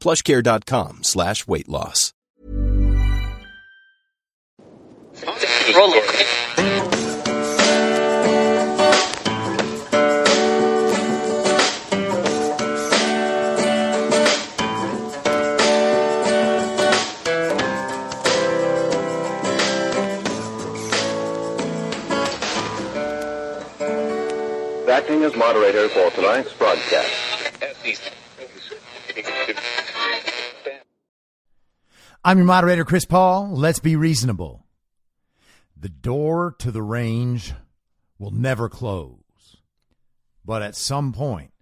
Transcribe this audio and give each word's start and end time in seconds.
plushcare.com 0.00 1.02
slash 1.02 1.46
weight 1.46 1.68
loss. 1.68 2.12
Acting 25.00 25.24
as 25.24 25.34
moderator 25.34 25.88
for 25.88 26.10
tonight's 26.10 26.52
broadcast. 26.52 27.10
I'm 32.22 32.36
your 32.36 32.46
moderator, 32.46 32.84
Chris 32.84 33.06
Paul. 33.06 33.48
Let's 33.50 33.78
be 33.78 33.96
reasonable. 33.96 34.66
The 35.74 35.88
door 35.88 36.54
to 36.58 36.70
the 36.70 36.82
range 36.82 37.54
will 38.18 38.30
never 38.30 38.68
close. 38.68 39.16
But 40.44 40.60
at 40.60 40.76
some 40.76 41.14
point, 41.14 41.52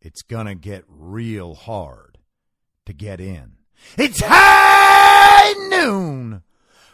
it's 0.00 0.22
going 0.22 0.46
to 0.46 0.56
get 0.56 0.82
real 0.88 1.54
hard 1.54 2.18
to 2.86 2.92
get 2.92 3.20
in. 3.20 3.52
It's 3.96 4.20
high 4.20 5.52
noon 5.68 6.42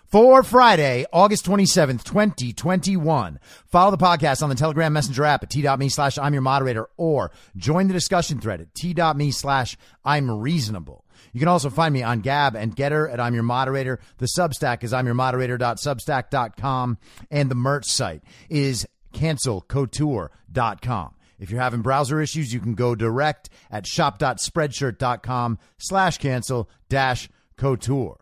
for 0.05 0.43
Friday, 0.43 1.07
August 1.11 1.47
27th, 1.47 2.05
2021. 2.05 3.41
Follow 3.65 3.91
the 3.91 3.97
podcast 3.97 4.43
on 4.43 4.51
the 4.51 4.55
Telegram 4.55 4.93
Messenger 4.93 5.25
app 5.25 5.43
at 5.43 5.49
t.me 5.49 5.89
slash 5.89 6.19
I'm 6.19 6.35
your 6.35 6.43
moderator 6.43 6.91
or 6.99 7.31
join 7.57 7.87
the 7.87 7.95
discussion 7.95 8.43
thread 8.43 8.61
at 8.61 8.75
t.me 8.75 9.31
slash 9.31 9.79
I'm 10.05 10.31
reasonable. 10.31 11.00
You 11.33 11.41
can 11.41 11.49
also 11.49 11.71
find 11.71 11.93
me 11.93 12.03
on 12.03 12.21
Gab 12.21 12.57
and 12.57 12.75
Gettr 12.75 13.13
at 13.13 13.21
I'm 13.21 13.35
Your 13.35 13.43
Moderator. 13.43 14.01
The 14.19 14.27
Substack 14.27 14.85
is 14.85 14.93
I'm 14.93 15.07
Your 15.07 15.15
Moderator.substack.com 15.15 16.99
and 17.31 17.51
the 17.51 17.55
merch 17.55 17.87
site 17.87 18.23
is 18.49 18.87
cancelcouture.com. 19.13 21.15
If 21.39 21.51
you're 21.51 21.61
having 21.61 21.81
browser 21.81 22.21
issues, 22.21 22.53
you 22.53 22.61
can 22.61 22.75
go 22.75 22.95
direct 22.95 23.49
at 23.71 23.87
shop.spreadshirt.com 23.87 25.59
slash 25.79 26.19
cancel 26.19 26.69
dash 26.89 27.29
couture. 27.57 28.17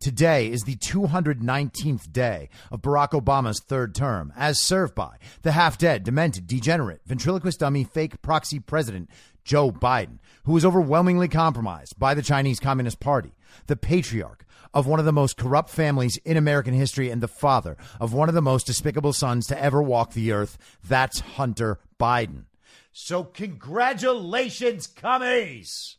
Today 0.00 0.50
is 0.50 0.62
the 0.62 0.74
219th 0.74 2.10
day 2.10 2.48
of 2.72 2.82
Barack 2.82 3.10
Obama's 3.10 3.60
third 3.60 3.94
term, 3.94 4.32
as 4.36 4.60
served 4.60 4.96
by 4.96 5.18
the 5.42 5.52
half 5.52 5.78
dead, 5.78 6.02
demented, 6.02 6.48
degenerate, 6.48 7.02
ventriloquist 7.06 7.60
dummy, 7.60 7.84
fake 7.84 8.20
proxy 8.20 8.58
president 8.58 9.08
Joe 9.44 9.70
Biden, 9.70 10.18
who 10.44 10.52
was 10.52 10.64
overwhelmingly 10.64 11.28
compromised 11.28 11.98
by 11.98 12.14
the 12.14 12.22
Chinese 12.22 12.60
Communist 12.60 13.00
Party, 13.00 13.34
the 13.66 13.76
patriarch 13.76 14.44
of 14.74 14.86
one 14.86 14.98
of 14.98 15.04
the 15.04 15.12
most 15.12 15.36
corrupt 15.36 15.68
families 15.70 16.18
in 16.24 16.36
American 16.36 16.74
history, 16.74 17.10
and 17.10 17.22
the 17.22 17.28
father 17.28 17.76
of 18.00 18.12
one 18.12 18.28
of 18.28 18.34
the 18.34 18.40
most 18.42 18.66
despicable 18.66 19.12
sons 19.12 19.46
to 19.46 19.62
ever 19.62 19.82
walk 19.82 20.12
the 20.12 20.32
earth. 20.32 20.56
That's 20.82 21.20
Hunter 21.20 21.78
Biden. 22.00 22.44
So, 22.92 23.24
congratulations, 23.24 24.86
commies! 24.86 25.96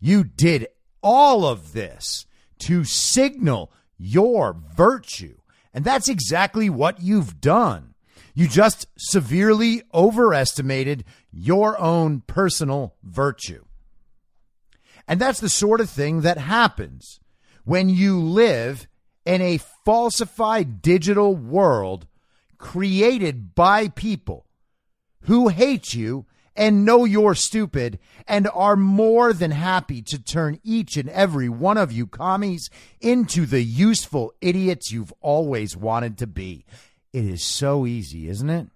You 0.00 0.24
did 0.24 0.68
all 1.02 1.46
of 1.46 1.72
this 1.72 2.26
to 2.60 2.84
signal 2.84 3.72
your 3.96 4.56
virtue. 4.74 5.38
And 5.74 5.84
that's 5.84 6.08
exactly 6.08 6.70
what 6.70 7.02
you've 7.02 7.40
done. 7.40 7.87
You 8.38 8.46
just 8.46 8.86
severely 8.96 9.82
overestimated 9.92 11.02
your 11.32 11.76
own 11.76 12.20
personal 12.20 12.94
virtue. 13.02 13.64
And 15.08 15.20
that's 15.20 15.40
the 15.40 15.48
sort 15.48 15.80
of 15.80 15.90
thing 15.90 16.20
that 16.20 16.38
happens 16.38 17.18
when 17.64 17.88
you 17.88 18.20
live 18.20 18.86
in 19.26 19.42
a 19.42 19.58
falsified 19.84 20.80
digital 20.80 21.34
world 21.34 22.06
created 22.58 23.56
by 23.56 23.88
people 23.88 24.46
who 25.22 25.48
hate 25.48 25.92
you 25.92 26.24
and 26.54 26.84
know 26.84 27.04
you're 27.04 27.34
stupid 27.34 27.98
and 28.28 28.48
are 28.54 28.76
more 28.76 29.32
than 29.32 29.50
happy 29.50 30.00
to 30.02 30.22
turn 30.22 30.60
each 30.62 30.96
and 30.96 31.08
every 31.10 31.48
one 31.48 31.76
of 31.76 31.90
you 31.90 32.06
commies 32.06 32.70
into 33.00 33.46
the 33.46 33.62
useful 33.62 34.32
idiots 34.40 34.92
you've 34.92 35.12
always 35.20 35.76
wanted 35.76 36.16
to 36.18 36.26
be. 36.28 36.64
It 37.12 37.24
is 37.24 37.42
so 37.42 37.86
easy, 37.86 38.28
isn't 38.28 38.50
it? 38.50 38.68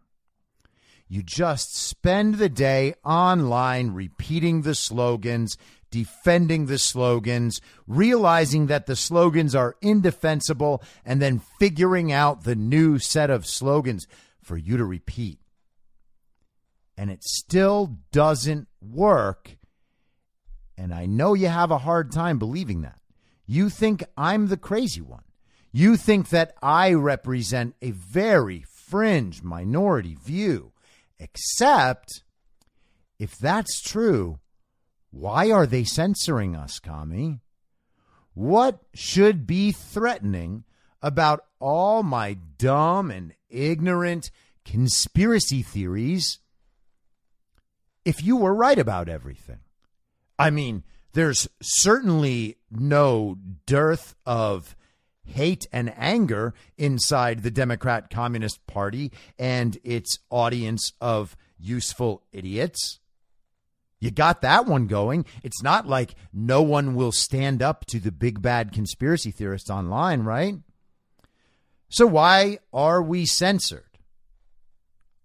You 1.09 1.23
just 1.23 1.77
spend 1.77 2.37
the 2.37 2.49
day 2.49 2.95
online 3.05 3.91
repeating 3.91 4.63
the 4.63 4.75
slogans, 4.75 5.59
defending 5.91 6.67
the 6.67 6.79
slogans, 6.79 7.61
realizing 7.87 8.67
that 8.69 8.87
the 8.87 8.97
slogans 8.97 9.55
are 9.55 9.77
indefensible, 9.83 10.83
and 11.05 11.21
then 11.21 11.43
figuring 11.59 12.11
out 12.11 12.45
the 12.45 12.57
new 12.57 12.99
set 12.99 13.29
of 13.29 13.47
slogans 13.47 14.07
for 14.43 14.57
you 14.57 14.79
to 14.79 14.85
repeat 14.85 15.43
and 16.97 17.11
it 17.11 17.25
still 17.25 17.99
doesn't 18.11 18.69
work. 18.81 19.57
And 20.77 20.93
I 20.93 21.07
know 21.07 21.35
you 21.35 21.49
have 21.49 21.71
a 21.71 21.79
hard 21.79 22.13
time 22.13 22.39
believing 22.39 22.83
that. 22.83 22.99
You 23.47 23.69
think 23.69 24.05
I'm 24.17 24.49
the 24.49 24.57
crazy 24.57 25.01
one. 25.01 25.25
You 25.73 25.97
think 25.97 26.29
that 26.29 26.55
I 26.63 26.93
represent 26.93 27.75
a 27.81 27.91
very 27.91 28.65
fringe 28.69 29.43
minority 29.43 30.15
view. 30.15 30.73
Except, 31.19 32.23
if 33.19 33.39
that's 33.39 33.81
true, 33.81 34.39
why 35.11 35.51
are 35.51 35.67
they 35.67 35.85
censoring 35.85 36.55
us, 36.55 36.79
commie? 36.79 37.41
What 38.35 38.81
should 38.95 39.47
be 39.47 39.73
threatening 39.73 40.65
about 41.03 41.45
all 41.59 42.03
my 42.03 42.35
dumb 42.59 43.11
and 43.11 43.35
ignorant 43.51 44.31
conspiracy 44.65 45.63
theories 45.63 46.39
if 48.05 48.23
you 48.23 48.37
were 48.37 48.55
right 48.55 48.79
about 48.79 49.09
everything. 49.09 49.61
I 50.39 50.51
mean, 50.51 50.83
there's 51.13 51.49
certainly 51.61 52.57
no 52.71 53.37
dearth 53.67 54.15
of 54.27 54.75
hate 55.25 55.67
and 55.73 55.93
anger 55.97 56.55
inside 56.77 57.43
the 57.43 57.51
Democrat 57.51 58.11
Communist 58.11 58.67
Party 58.67 59.13
and 59.39 59.79
its 59.85 60.19
audience 60.31 60.93
of 61.01 61.37
useful 61.59 62.23
idiots. 62.33 62.99
You 64.01 64.11
got 64.11 64.43
that 64.43 64.67
one 64.67 64.89
going. 64.89 65.25
It's 65.45 65.63
not 65.63 65.87
like 65.87 66.17
no 66.33 66.61
one 66.61 66.97
will 66.97 67.13
stand 67.13 67.63
up 67.63 67.85
to 67.87 68.01
the 68.01 68.11
big 68.11 68.43
bad 68.43 68.73
conspiracy 68.73 69.31
theorists 69.31 69.71
online, 69.71 70.23
right? 70.23 70.57
So 71.89 72.07
why 72.07 72.59
are 72.73 73.01
we 73.01 73.27
censored? 73.27 73.99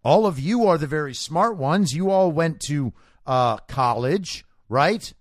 All 0.03 0.27
of 0.27 0.39
you 0.39 0.67
are 0.67 0.77
the 0.77 0.85
very 0.85 1.13
smart 1.13 1.57
ones. 1.57 1.93
You 1.93 2.11
all 2.11 2.31
went 2.31 2.59
to 2.67 2.93
uh, 3.25 3.57
college, 3.67 4.45
right? 4.69 5.11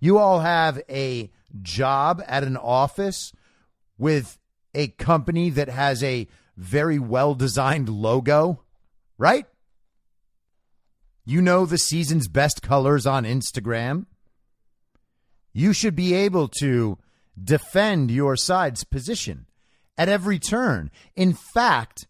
You 0.00 0.18
all 0.18 0.40
have 0.40 0.82
a 0.90 1.30
job 1.62 2.22
at 2.26 2.44
an 2.44 2.56
office 2.56 3.32
with 3.98 4.38
a 4.74 4.88
company 4.88 5.50
that 5.50 5.68
has 5.68 6.02
a 6.02 6.26
very 6.56 6.98
well 6.98 7.34
designed 7.34 7.88
logo, 7.88 8.62
right? 9.18 9.46
You 11.24 11.42
know 11.42 11.66
the 11.66 11.78
season's 11.78 12.28
best 12.28 12.62
colors 12.62 13.06
on 13.06 13.24
Instagram. 13.24 14.06
You 15.52 15.72
should 15.72 15.96
be 15.96 16.14
able 16.14 16.48
to 16.60 16.98
defend 17.42 18.10
your 18.10 18.36
side's 18.36 18.84
position 18.84 19.46
at 19.98 20.08
every 20.08 20.38
turn. 20.38 20.90
In 21.14 21.32
fact, 21.32 22.06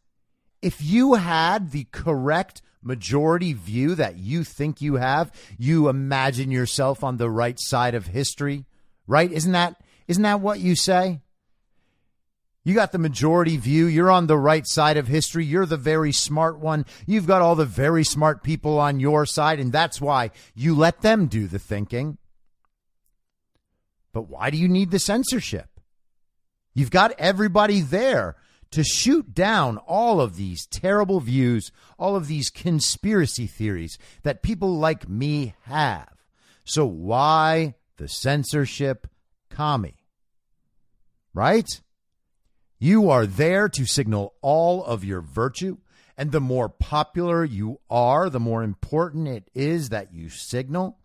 if 0.61 0.83
you 0.83 1.15
had 1.15 1.71
the 1.71 1.87
correct 1.93 2.63
majority 2.83 3.53
view 3.53 3.95
that 3.95 4.17
you 4.17 4.45
think 4.45 4.81
you 4.81 4.95
have, 4.97 5.33
you 5.59 5.89
imagine 5.89 6.51
yourself 6.51 7.03
on 7.03 7.17
the 7.17 7.31
right 7.31 7.59
side 7.59 7.95
of 7.95 8.07
history, 8.07 8.65
right? 9.07 9.31
Isn't 9.31 9.53
that 9.53 9.81
isn't 10.07 10.23
that 10.23 10.41
what 10.41 10.61
you 10.61 10.77
say? 10.77 11.21
You 12.67 12.75
got 12.75 12.91
the 12.91 12.99
majority 12.99 13.57
view. 13.59 13.87
You're 13.87 14.11
on 14.11 14.27
the 14.27 14.37
right 14.37 14.67
side 14.67 14.97
of 14.97 15.07
history. 15.07 15.45
You're 15.45 15.67
the 15.67 15.77
very 15.77 16.11
smart 16.11 16.59
one. 16.59 16.85
You've 17.07 17.29
got 17.29 17.41
all 17.41 17.55
the 17.55 17.65
very 17.65 18.03
smart 18.03 18.43
people 18.43 18.81
on 18.81 18.99
your 18.99 19.25
side, 19.25 19.61
and 19.61 19.71
that's 19.71 20.01
why 20.01 20.33
you 20.53 20.75
let 20.75 21.01
them 21.01 21.29
do 21.29 21.47
the 21.47 21.61
thinking. 21.61 22.19
But 24.13 24.29
why 24.29 24.51
do 24.51 24.59
you 24.59 24.67
need 24.67 24.91
the 24.91 24.99
censorship? 24.99 25.79
You've 26.75 26.91
got 26.91 27.13
everybody 27.21 27.83
there 27.83 28.35
to 28.73 28.83
shoot 28.83 29.33
down 29.33 29.79
all 29.87 30.21
of 30.21 30.35
these 30.35 30.67
terrible 30.67 31.21
views, 31.21 31.71
all 32.01 32.17
of 32.17 32.27
these 32.27 32.51
conspiracy 32.51 33.47
theories 33.47 33.97
that 34.25 34.43
people 34.43 34.77
like 34.77 35.09
me 35.09 35.55
have. 35.67 36.13
So 36.65 36.85
why 36.85 37.77
the 37.97 38.09
censorship 38.09 39.07
commie? 39.51 40.03
Right? 41.33 41.81
You 42.87 43.11
are 43.11 43.27
there 43.27 43.69
to 43.71 43.85
signal 43.85 44.35
all 44.43 44.85
of 44.85 45.03
your 45.03 45.21
virtue. 45.21 45.79
And 46.17 46.31
the 46.31 46.41
more 46.41 46.69
popular 46.69 47.45
you 47.45 47.81
are, 47.91 48.31
the 48.31 48.39
more 48.39 48.63
important 48.63 49.27
it 49.27 49.51
is 49.55 49.89
that 49.89 50.15
you 50.15 50.29
signal. 50.29 50.97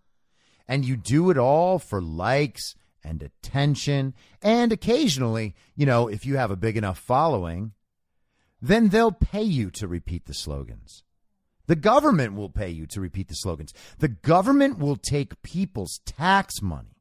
And 0.67 0.85
you 0.85 0.95
do 0.95 1.31
it 1.31 1.39
all 1.39 1.79
for 1.79 1.99
likes 1.99 2.75
and 3.03 3.23
attention. 3.23 4.13
And 4.43 4.71
occasionally, 4.71 5.55
you 5.75 5.87
know, 5.87 6.07
if 6.07 6.23
you 6.23 6.37
have 6.37 6.51
a 6.51 6.55
big 6.55 6.77
enough 6.77 6.99
following, 6.99 7.71
then 8.61 8.89
they'll 8.89 9.11
pay 9.11 9.41
you 9.41 9.71
to 9.71 9.87
repeat 9.87 10.27
the 10.27 10.35
slogans. 10.35 11.01
The 11.65 11.75
government 11.75 12.35
will 12.35 12.49
pay 12.49 12.69
you 12.69 12.85
to 12.85 13.01
repeat 13.01 13.27
the 13.27 13.33
slogans. 13.33 13.73
The 13.97 14.07
government 14.07 14.77
will 14.77 14.97
take 14.97 15.41
people's 15.41 15.99
tax 16.05 16.61
money 16.61 17.00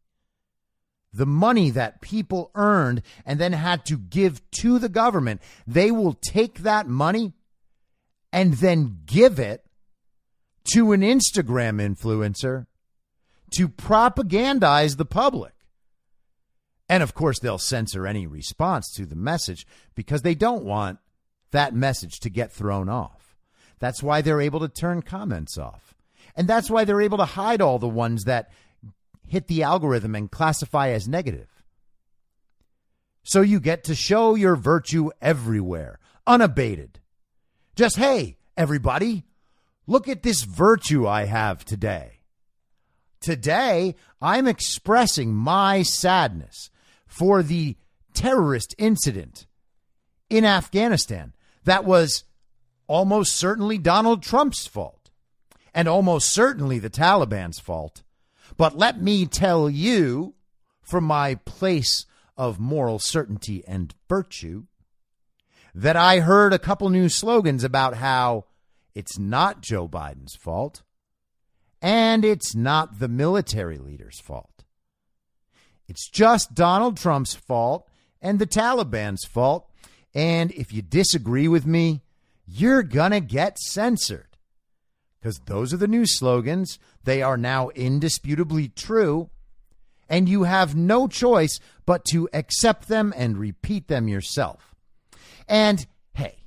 the 1.12 1.26
money 1.26 1.70
that 1.70 2.00
people 2.00 2.50
earned 2.54 3.02
and 3.26 3.38
then 3.38 3.52
had 3.52 3.84
to 3.86 3.98
give 3.98 4.40
to 4.52 4.78
the 4.78 4.88
government, 4.88 5.40
they 5.66 5.90
will 5.90 6.14
take 6.14 6.60
that 6.60 6.86
money 6.86 7.32
and 8.32 8.54
then 8.54 9.00
give 9.06 9.38
it 9.38 9.64
to 10.72 10.92
an 10.92 11.00
Instagram 11.00 11.80
influencer 11.80 12.66
to 13.52 13.68
propagandize 13.68 14.96
the 14.96 15.04
public. 15.04 15.52
And 16.88 17.02
of 17.02 17.14
course, 17.14 17.38
they'll 17.38 17.58
censor 17.58 18.06
any 18.06 18.26
response 18.26 18.92
to 18.94 19.06
the 19.06 19.16
message 19.16 19.66
because 19.94 20.22
they 20.22 20.34
don't 20.34 20.64
want 20.64 20.98
that 21.50 21.74
message 21.74 22.20
to 22.20 22.30
get 22.30 22.52
thrown 22.52 22.88
off. 22.88 23.36
That's 23.78 24.02
why 24.02 24.20
they're 24.20 24.40
able 24.40 24.60
to 24.60 24.68
turn 24.68 25.02
comments 25.02 25.56
off. 25.58 25.94
And 26.36 26.46
that's 26.46 26.70
why 26.70 26.84
they're 26.84 27.00
able 27.00 27.18
to 27.18 27.24
hide 27.24 27.60
all 27.60 27.78
the 27.78 27.88
ones 27.88 28.24
that 28.24 28.50
hit 29.30 29.46
the 29.46 29.62
algorithm 29.62 30.16
and 30.16 30.30
classify 30.30 30.88
as 30.88 31.06
negative. 31.06 31.46
So 33.22 33.42
you 33.42 33.60
get 33.60 33.84
to 33.84 33.94
show 33.94 34.34
your 34.34 34.56
virtue 34.56 35.10
everywhere, 35.22 36.00
unabated. 36.26 36.98
Just, 37.76 37.96
hey, 37.96 38.38
everybody, 38.56 39.24
look 39.86 40.08
at 40.08 40.24
this 40.24 40.42
virtue 40.42 41.06
I 41.06 41.26
have 41.26 41.64
today. 41.64 42.22
Today, 43.20 43.94
I'm 44.20 44.48
expressing 44.48 45.32
my 45.32 45.82
sadness 45.82 46.70
for 47.06 47.44
the 47.44 47.76
terrorist 48.12 48.74
incident 48.78 49.46
in 50.28 50.44
Afghanistan 50.44 51.34
that 51.64 51.84
was 51.84 52.24
almost 52.88 53.36
certainly 53.36 53.78
Donald 53.78 54.24
Trump's 54.24 54.66
fault 54.66 55.10
and 55.72 55.86
almost 55.86 56.32
certainly 56.32 56.80
the 56.80 56.90
Taliban's 56.90 57.60
fault 57.60 58.02
but 58.56 58.76
let 58.76 59.00
me 59.00 59.26
tell 59.26 59.68
you, 59.68 60.34
from 60.82 61.04
my 61.04 61.36
place 61.36 62.06
of 62.36 62.58
moral 62.58 62.98
certainty 62.98 63.62
and 63.66 63.94
virtue, 64.08 64.64
that 65.74 65.96
I 65.96 66.20
heard 66.20 66.52
a 66.52 66.58
couple 66.58 66.88
new 66.88 67.08
slogans 67.08 67.64
about 67.64 67.94
how 67.94 68.46
it's 68.94 69.18
not 69.18 69.60
Joe 69.60 69.88
Biden's 69.88 70.34
fault 70.34 70.82
and 71.82 72.24
it's 72.24 72.54
not 72.54 72.98
the 72.98 73.08
military 73.08 73.78
leader's 73.78 74.20
fault. 74.20 74.64
It's 75.88 76.08
just 76.08 76.54
Donald 76.54 76.96
Trump's 76.96 77.34
fault 77.34 77.88
and 78.20 78.38
the 78.38 78.46
Taliban's 78.46 79.24
fault. 79.24 79.68
And 80.14 80.50
if 80.52 80.72
you 80.72 80.82
disagree 80.82 81.48
with 81.48 81.66
me, 81.66 82.02
you're 82.46 82.82
going 82.82 83.12
to 83.12 83.20
get 83.20 83.58
censored 83.58 84.29
because 85.20 85.40
those 85.40 85.74
are 85.74 85.78
the 85.78 85.88
new 85.88 86.06
slogans. 86.06 86.78
They 87.04 87.22
are 87.22 87.36
now 87.36 87.68
indisputably 87.70 88.68
true. 88.68 89.30
And 90.08 90.28
you 90.28 90.44
have 90.44 90.74
no 90.74 91.06
choice 91.06 91.60
but 91.86 92.04
to 92.06 92.28
accept 92.32 92.88
them 92.88 93.12
and 93.16 93.38
repeat 93.38 93.88
them 93.88 94.08
yourself. 94.08 94.74
And 95.46 95.86
hey, 96.14 96.38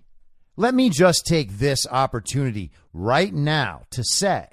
let 0.57 0.73
me 0.73 0.89
just 0.89 1.25
take 1.25 1.59
this 1.59 1.87
opportunity 1.87 2.71
right 2.93 3.33
now 3.33 3.83
to 3.91 4.03
say 4.03 4.47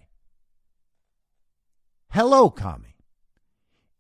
hello, 2.11 2.51
commie. 2.51 2.97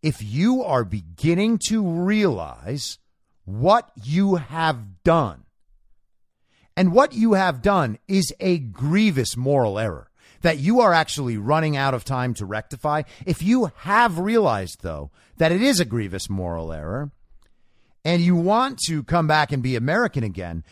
If 0.02 0.22
you 0.22 0.62
are 0.62 0.84
beginning 0.84 1.58
to 1.68 1.82
realize 1.82 2.98
what 3.44 3.90
you 4.02 4.36
have 4.36 5.02
done, 5.02 5.44
and 6.76 6.92
what 6.92 7.12
you 7.12 7.34
have 7.34 7.62
done 7.62 7.98
is 8.08 8.32
a 8.40 8.58
grievous 8.58 9.36
moral 9.36 9.78
error 9.78 10.09
that 10.42 10.58
you 10.58 10.80
are 10.80 10.92
actually 10.92 11.36
running 11.36 11.76
out 11.76 11.94
of 11.94 12.04
time 12.04 12.34
to 12.34 12.46
rectify. 12.46 13.02
If 13.26 13.42
you 13.42 13.70
have 13.78 14.18
realized, 14.18 14.82
though, 14.82 15.10
that 15.36 15.52
it 15.52 15.62
is 15.62 15.80
a 15.80 15.84
grievous 15.84 16.28
moral 16.30 16.72
error 16.72 17.10
and 18.04 18.22
you 18.22 18.36
want 18.36 18.78
to 18.86 19.02
come 19.02 19.26
back 19.26 19.52
and 19.52 19.62
be 19.62 19.76
American 19.76 20.24
again, 20.24 20.64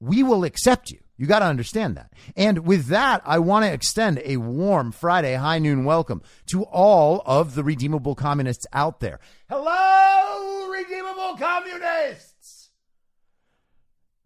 we 0.00 0.22
will 0.22 0.44
accept 0.44 0.90
you. 0.90 0.98
You 1.16 1.26
got 1.26 1.40
to 1.40 1.46
understand 1.46 1.96
that. 1.96 2.12
And 2.36 2.60
with 2.60 2.86
that, 2.86 3.22
I 3.24 3.40
want 3.40 3.64
to 3.64 3.72
extend 3.72 4.22
a 4.24 4.36
warm 4.36 4.92
Friday 4.92 5.34
high 5.34 5.58
noon 5.58 5.84
welcome 5.84 6.22
to 6.46 6.62
all 6.62 7.22
of 7.26 7.56
the 7.56 7.64
redeemable 7.64 8.14
communists 8.14 8.66
out 8.72 9.00
there. 9.00 9.18
Hello, 9.48 10.68
redeemable 10.70 11.36
communists! 11.36 12.70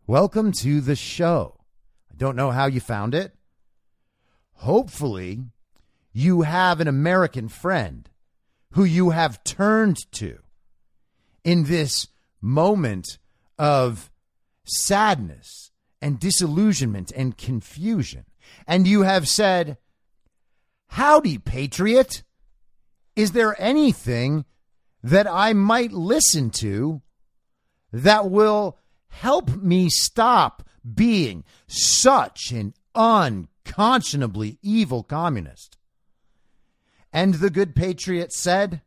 Welcome 0.06 0.52
to 0.52 0.82
the 0.82 0.96
show. 0.96 1.56
I 2.10 2.14
don't 2.18 2.36
know 2.36 2.50
how 2.50 2.66
you 2.66 2.80
found 2.80 3.14
it 3.14 3.34
hopefully 4.62 5.40
you 6.12 6.42
have 6.42 6.80
an 6.80 6.86
American 6.86 7.48
friend 7.48 8.08
who 8.72 8.84
you 8.84 9.10
have 9.10 9.42
turned 9.42 9.98
to 10.12 10.38
in 11.42 11.64
this 11.64 12.06
moment 12.40 13.18
of 13.58 14.08
sadness 14.64 15.72
and 16.00 16.20
disillusionment 16.20 17.10
and 17.16 17.36
confusion. 17.36 18.24
And 18.66 18.86
you 18.86 19.02
have 19.02 19.28
said, 19.28 19.78
Howdy, 20.90 21.38
Patriot. 21.38 22.22
Is 23.16 23.32
there 23.32 23.60
anything 23.60 24.44
that 25.02 25.26
I 25.26 25.52
might 25.54 25.92
listen 25.92 26.50
to 26.50 27.02
that 27.92 28.30
will 28.30 28.78
help 29.08 29.56
me 29.56 29.88
stop 29.90 30.62
being 30.94 31.44
such 31.66 32.52
an 32.52 32.74
un 32.94 33.48
unconscionably 33.66 34.58
evil 34.62 35.02
communist. 35.02 35.76
And 37.12 37.34
the 37.34 37.50
good 37.50 37.74
patriot 37.74 38.32
said, 38.32 38.82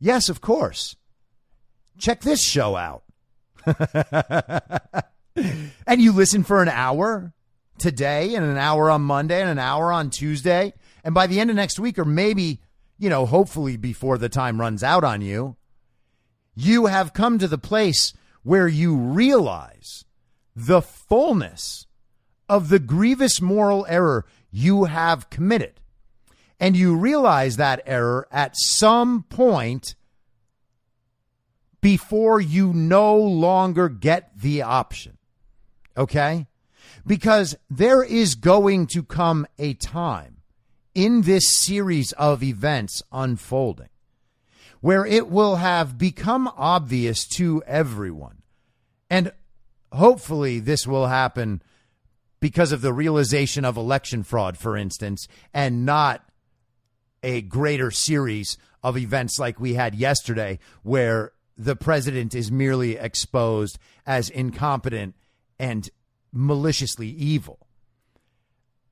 Yes, 0.00 0.28
of 0.28 0.40
course. 0.40 0.96
Check 1.98 2.22
this 2.22 2.42
show 2.42 2.76
out. 2.76 3.04
and 5.86 6.02
you 6.02 6.12
listen 6.12 6.42
for 6.42 6.60
an 6.60 6.68
hour 6.68 7.32
today, 7.78 8.34
and 8.34 8.44
an 8.44 8.58
hour 8.58 8.90
on 8.90 9.02
Monday, 9.02 9.40
and 9.40 9.50
an 9.50 9.58
hour 9.58 9.92
on 9.92 10.10
Tuesday, 10.10 10.74
And 11.02 11.14
by 11.14 11.26
the 11.26 11.40
end 11.40 11.50
of 11.50 11.56
next 11.56 11.78
week, 11.78 11.98
or 11.98 12.04
maybe, 12.04 12.60
you 12.98 13.08
know, 13.08 13.26
hopefully 13.26 13.76
before 13.76 14.18
the 14.18 14.28
time 14.28 14.60
runs 14.60 14.82
out 14.82 15.04
on 15.04 15.22
you, 15.22 15.56
you 16.54 16.86
have 16.86 17.14
come 17.14 17.38
to 17.38 17.48
the 17.48 17.58
place 17.58 18.12
where 18.42 18.68
you 18.68 18.96
realize 18.96 20.04
the 20.54 20.82
fullness 20.82 21.83
of 22.54 22.68
the 22.68 22.78
grievous 22.78 23.40
moral 23.40 23.84
error 23.88 24.24
you 24.52 24.84
have 24.84 25.28
committed. 25.28 25.80
And 26.60 26.76
you 26.76 26.94
realize 26.94 27.56
that 27.56 27.82
error 27.84 28.28
at 28.30 28.54
some 28.54 29.24
point 29.24 29.96
before 31.80 32.40
you 32.40 32.72
no 32.72 33.16
longer 33.16 33.88
get 33.88 34.38
the 34.38 34.62
option. 34.62 35.18
Okay? 35.96 36.46
Because 37.04 37.56
there 37.68 38.04
is 38.04 38.36
going 38.36 38.86
to 38.86 39.02
come 39.02 39.48
a 39.58 39.74
time 39.74 40.36
in 40.94 41.22
this 41.22 41.50
series 41.50 42.12
of 42.12 42.44
events 42.44 43.02
unfolding 43.10 43.88
where 44.80 45.04
it 45.04 45.28
will 45.28 45.56
have 45.56 45.98
become 45.98 46.48
obvious 46.56 47.26
to 47.26 47.64
everyone. 47.66 48.42
And 49.10 49.32
hopefully, 49.92 50.60
this 50.60 50.86
will 50.86 51.08
happen 51.08 51.60
because 52.44 52.72
of 52.72 52.82
the 52.82 52.92
realization 52.92 53.64
of 53.64 53.78
election 53.78 54.22
fraud, 54.22 54.58
for 54.58 54.76
instance, 54.76 55.28
and 55.54 55.86
not 55.86 56.28
a 57.22 57.40
greater 57.40 57.90
series 57.90 58.58
of 58.82 58.98
events 58.98 59.38
like 59.38 59.58
we 59.58 59.72
had 59.72 59.94
yesterday, 59.94 60.58
where 60.82 61.32
the 61.56 61.74
president 61.74 62.34
is 62.34 62.52
merely 62.52 62.98
exposed 62.98 63.78
as 64.04 64.28
incompetent 64.28 65.14
and 65.58 65.88
maliciously 66.34 67.08
evil. 67.08 67.66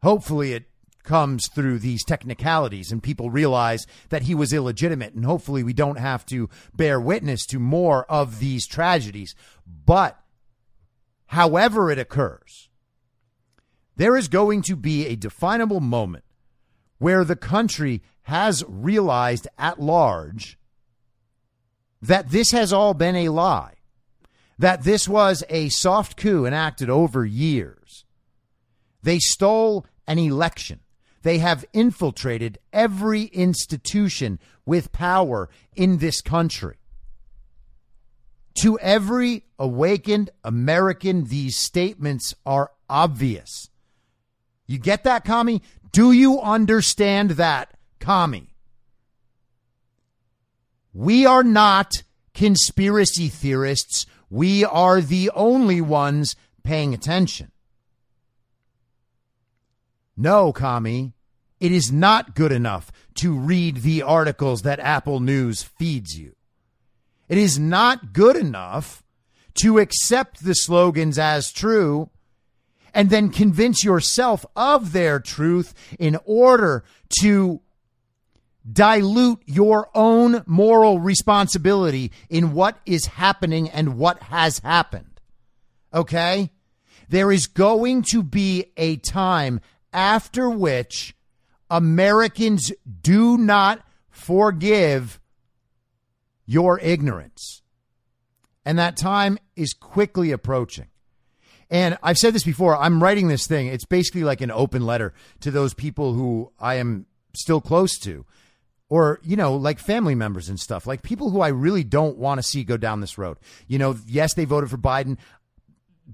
Hopefully, 0.03 0.55
it 0.55 0.65
comes 1.03 1.47
through 1.49 1.79
these 1.79 2.03
technicalities 2.05 2.91
and 2.91 3.03
people 3.03 3.29
realize 3.29 3.87
that 4.09 4.23
he 4.23 4.35
was 4.35 4.55
illegitimate. 4.55 5.13
And 5.13 5.27
hopefully, 5.27 5.63
we 5.63 5.75
don't 5.75 5.99
have 5.99 6.25
to 6.27 6.49
bear 6.75 6.99
witness 6.99 7.45
to 7.49 7.59
more 7.59 8.11
of 8.11 8.39
these 8.39 8.67
tragedies. 8.67 9.35
But 9.67 10.19
however 11.27 11.91
it 11.91 11.99
occurs, 11.99 12.71
there 13.97 14.17
is 14.17 14.29
going 14.29 14.63
to 14.63 14.77
be 14.77 15.07
a 15.07 15.17
definable 15.17 15.81
moment 15.81 16.25
where 16.99 17.25
the 17.25 17.37
country 17.37 18.03
has 18.23 18.65
realized 18.69 19.49
at 19.59 19.81
large 19.81 20.59
that 22.01 22.31
this 22.31 22.51
has 22.51 22.73
all 22.73 22.95
been 22.95 23.17
a 23.17 23.29
lie, 23.29 23.75
that 24.59 24.85
this 24.85 25.09
was 25.09 25.45
a 25.49 25.69
soft 25.69 26.17
coup 26.17 26.47
enacted 26.47 26.89
over 26.89 27.25
years. 27.25 28.05
They 29.03 29.19
stole 29.19 29.87
an 30.07 30.19
election. 30.19 30.81
They 31.23 31.39
have 31.39 31.65
infiltrated 31.73 32.59
every 32.73 33.25
institution 33.25 34.41
with 34.67 34.93
power 34.93 35.49
in 35.75 35.99
this 35.99 36.21
country. 36.21 36.77
To 38.57 38.79
every 38.81 39.45
awakened 39.59 40.31
American, 40.45 41.25
these 41.25 41.57
statements 41.57 42.35
are 42.45 42.71
obvious. 42.89 43.71
You 44.73 44.79
get 44.79 45.05
that, 45.05 45.27
commie? 45.27 45.61
Do 45.93 46.13
you 46.13 46.41
understand 46.41 47.33
that, 47.33 47.75
commie? 48.01 48.55
We 50.95 51.27
are 51.27 51.45
not 51.45 51.93
conspiracy 52.33 53.29
theorists. 53.29 54.07
We 54.31 54.65
are 54.65 55.03
the 55.03 55.31
only 55.35 55.83
ones 55.83 56.37
paying 56.63 56.95
attention. 56.95 57.53
No, 60.17 60.55
commie, 60.55 61.13
it 61.61 61.71
is 61.71 61.93
not 61.93 62.35
good 62.35 62.51
enough 62.51 62.91
to 63.17 63.35
read 63.35 63.83
the 63.83 64.01
articles 64.01 64.63
that 64.63 64.81
Apple 64.81 65.21
News 65.21 65.63
feeds 65.63 66.19
you. 66.19 66.35
It 67.29 67.37
is 67.37 67.59
not 67.59 68.15
good 68.15 68.37
enough 68.37 69.03
to 69.57 69.79
accept 69.79 70.43
the 70.43 70.55
slogans 70.55 71.19
as 71.19 71.53
true 71.53 72.09
and 72.95 73.11
then 73.11 73.31
convince 73.31 73.85
yourself 73.85 74.45
of 74.55 74.93
their 74.93 75.19
truth 75.19 75.75
in 75.99 76.19
order 76.25 76.85
to 77.21 77.61
dilute 78.71 79.43
your 79.47 79.89
own 79.95 80.43
moral 80.47 81.01
responsibility 81.01 82.13
in 82.29 82.53
what 82.53 82.79
is 82.87 83.07
happening 83.07 83.69
and 83.69 83.97
what 83.97 84.23
has 84.25 84.59
happened. 84.61 85.21
Okay? 85.93 86.51
There 87.09 87.33
is 87.33 87.47
going 87.47 88.03
to 88.11 88.23
be 88.23 88.67
a 88.77 88.97
time 88.97 89.61
after 89.93 90.49
which 90.49 91.15
Americans 91.69 92.73
do 93.03 93.37
not 93.37 93.85
forgive 94.11 95.19
your 96.47 96.79
ignorance. 96.81 97.63
And 98.65 98.79
that 98.79 98.97
time 98.97 99.39
is 99.57 99.73
quickly 99.73 100.31
approaching. 100.31 100.87
And 101.73 101.97
I've 102.03 102.19
said 102.19 102.35
this 102.35 102.45
before, 102.45 102.77
I'm 102.77 103.03
writing 103.03 103.29
this 103.29 103.47
thing. 103.47 103.67
It's 103.67 103.87
basically 103.87 104.25
like 104.25 104.43
an 104.43 104.51
open 104.51 104.85
letter 104.85 105.15
to 105.41 105.51
those 105.51 105.73
people 105.73 106.13
who 106.13 106.53
I 106.61 106.75
am 106.75 107.07
still 107.35 107.63
close 107.63 107.99
to. 108.01 108.27
Or 108.91 109.21
you 109.23 109.37
know 109.37 109.57
like 109.57 109.79
family 109.79 110.15
members 110.15 110.51
and 110.51 110.61
stuff 110.61 110.87
like 110.87 111.01
people 111.03 111.31
who 111.31 111.41
i 111.41 111.49
really 111.49 111.83
don't 111.83 112.19
want 112.19 112.39
to 112.39 112.43
see 112.43 112.63
go 112.63 112.77
down 112.77 113.01
this 113.01 113.17
road. 113.17 113.39
You 113.67 113.79
know 113.79 113.97
yes 114.07 114.35
they 114.35 114.45
voted 114.45 114.69
for 114.69 114.77
biden. 114.77 115.17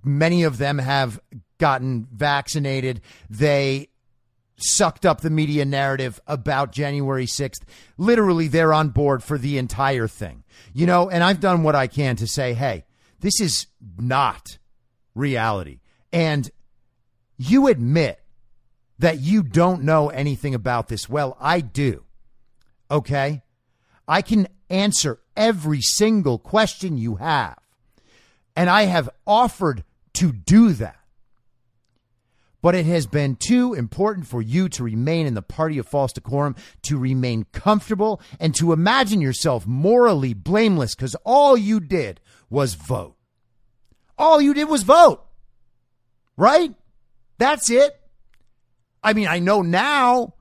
Many 0.05 0.45
of 0.45 0.59
them 0.59 0.79
have 0.79 1.19
gotten 1.59 2.07
vaccinated. 2.13 3.01
They 3.29 3.89
sucked 4.59 5.05
up 5.05 5.23
the 5.23 5.31
media 5.31 5.65
narrative 5.65 6.21
about 6.29 6.73
january 6.73 7.27
6th 7.27 7.63
literally 7.97 8.47
they're 8.49 8.73
on 8.73 8.91
board 8.91 9.25
for 9.25 9.39
the 9.39 9.59
entire 9.59 10.07
thing. 10.07 10.45
You 10.73 10.87
know 10.87 11.11
and 11.11 11.25
i've 11.25 11.41
done 11.41 11.65
what 11.65 11.75
i 11.75 11.89
can 11.89 12.15
to 12.15 12.29
say 12.29 12.55
hey 12.55 12.85
this 13.19 13.41
is 13.41 13.67
not 13.99 14.59
reality 15.19 15.81
and 16.13 16.51
you 17.37 17.67
admit 17.67 18.21
that 18.99 19.21
you 19.21 19.43
don't 19.43 19.83
know 19.83 20.09
anything 20.09 20.55
about 20.55 20.89
this 20.89 21.09
well 21.09 21.37
i 21.41 21.61
do 21.61 22.05
Okay. 22.91 23.43
I 24.07 24.23
can 24.23 24.49
answer 24.71 25.21
every 25.37 25.81
single 25.81 26.39
question 26.39 26.97
you 26.97 27.17
have. 27.17 27.59
And 28.57 28.69
I 28.71 28.85
have 28.85 29.11
offered 29.27 29.85
to 30.15 30.33
do 30.33 30.73
that. 30.75 30.97
But 32.61 32.75
it 32.75 32.87
has 32.87 33.07
been 33.07 33.37
too 33.37 33.75
important 33.75 34.27
for 34.27 34.43
you 34.43 34.69
to 34.71 34.83
remain 34.83 35.27
in 35.27 35.35
the 35.35 35.43
party 35.43 35.79
of 35.79 35.87
false 35.87 36.13
decorum, 36.13 36.57
to 36.83 36.99
remain 36.99 37.47
comfortable, 37.53 38.21
and 38.41 38.53
to 38.57 38.73
imagine 38.73 39.21
yourself 39.21 39.65
morally 39.65 40.35
blameless 40.35 40.97
because 40.97 41.15
all 41.25 41.57
you 41.57 41.79
did 41.79 42.21
was 42.51 42.75
vote. 42.75 43.15
All 44.19 44.41
you 44.41 44.55
did 44.55 44.69
was 44.69 44.83
vote. 44.83 45.25
Right? 46.37 46.75
That's 47.39 47.71
it. 47.71 47.99
I 49.03 49.13
mean, 49.13 49.29
I 49.29 49.39
know 49.39 49.63
now 49.63 50.35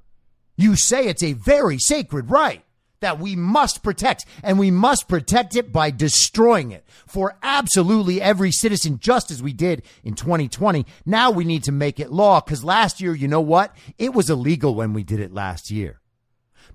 you 0.58 0.76
say 0.76 1.08
it's 1.08 1.24
a 1.24 1.34
very 1.34 1.78
sacred 1.78 2.32
right 2.32 2.64
that 3.00 3.20
we 3.20 3.36
must 3.36 3.84
protect, 3.84 4.26
and 4.44 4.58
we 4.58 4.72
must 4.72 5.08
protect 5.08 5.56
it 5.56 5.72
by 5.72 5.92
destroying 5.92 6.72
it 6.72 6.84
for 7.06 7.38
absolutely 7.44 8.22
every 8.22 8.52
citizen, 8.52 8.98
just 9.00 9.30
as 9.30 9.42
we 9.42 9.54
did 9.54 9.84
in 10.04 10.16
2020. 10.16 10.86
Now 11.06 11.30
we 11.30 11.46
need 11.46 11.64
to 11.66 11.72
make 11.72 12.00
it 12.00 12.12
law 12.12 12.42
because 12.42 12.64
last 12.64 13.00
year, 13.00 13.14
you 13.14 13.28
know 13.28 13.42
what? 13.42 13.76
It 13.98 14.14
was 14.14 14.30
illegal 14.30 14.74
when 14.74 14.94
we 14.94 15.04
did 15.04 15.20
it 15.20 15.34
last 15.34 15.70
year. 15.70 16.00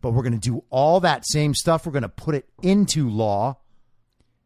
But 0.01 0.13
we're 0.13 0.23
going 0.23 0.39
to 0.39 0.51
do 0.51 0.65
all 0.71 1.01
that 1.01 1.27
same 1.27 1.55
stuff. 1.55 1.87
We're 1.87 1.93
going 1.93 2.03
to 2.03 2.09
put 2.09 2.35
it 2.35 2.49
into 2.63 3.09
law. 3.09 3.59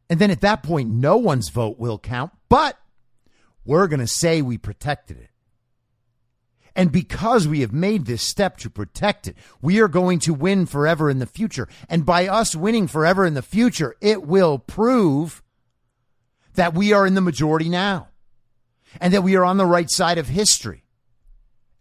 And 0.09 0.21
then 0.21 0.31
at 0.31 0.41
that 0.43 0.63
point, 0.63 0.91
no 0.91 1.17
one's 1.17 1.49
vote 1.49 1.79
will 1.79 1.99
count, 1.99 2.33
but 2.49 2.79
we're 3.65 3.89
going 3.89 4.01
to 4.01 4.07
say 4.07 4.41
we 4.41 4.59
protected 4.59 5.19
it. 5.19 5.31
And 6.77 6.93
because 6.93 7.49
we 7.49 7.61
have 7.61 7.73
made 7.73 8.05
this 8.05 8.23
step 8.23 8.59
to 8.59 8.71
protect 8.71 9.27
it, 9.27 9.37
we 9.63 9.81
are 9.81 9.89
going 9.89 10.19
to 10.21 10.35
win 10.35 10.67
forever 10.67 11.09
in 11.09 11.19
the 11.19 11.27
future. 11.27 11.69
And 11.89 12.05
by 12.05 12.29
us 12.29 12.55
winning 12.55 12.87
forever 12.87 13.25
in 13.25 13.33
the 13.33 13.43
future, 13.43 13.97
it 14.03 14.25
will 14.25 14.59
prove 14.59 15.43
that 16.55 16.75
we 16.75 16.93
are 16.93 17.07
in 17.07 17.15
the 17.15 17.23
majority 17.23 17.71
now 17.71 18.09
and 19.01 19.13
that 19.15 19.23
we 19.23 19.37
are 19.37 19.45
on 19.45 19.57
the 19.57 19.67
right 19.67 19.91
side 19.91 20.19
of 20.19 20.29
history 20.29 20.85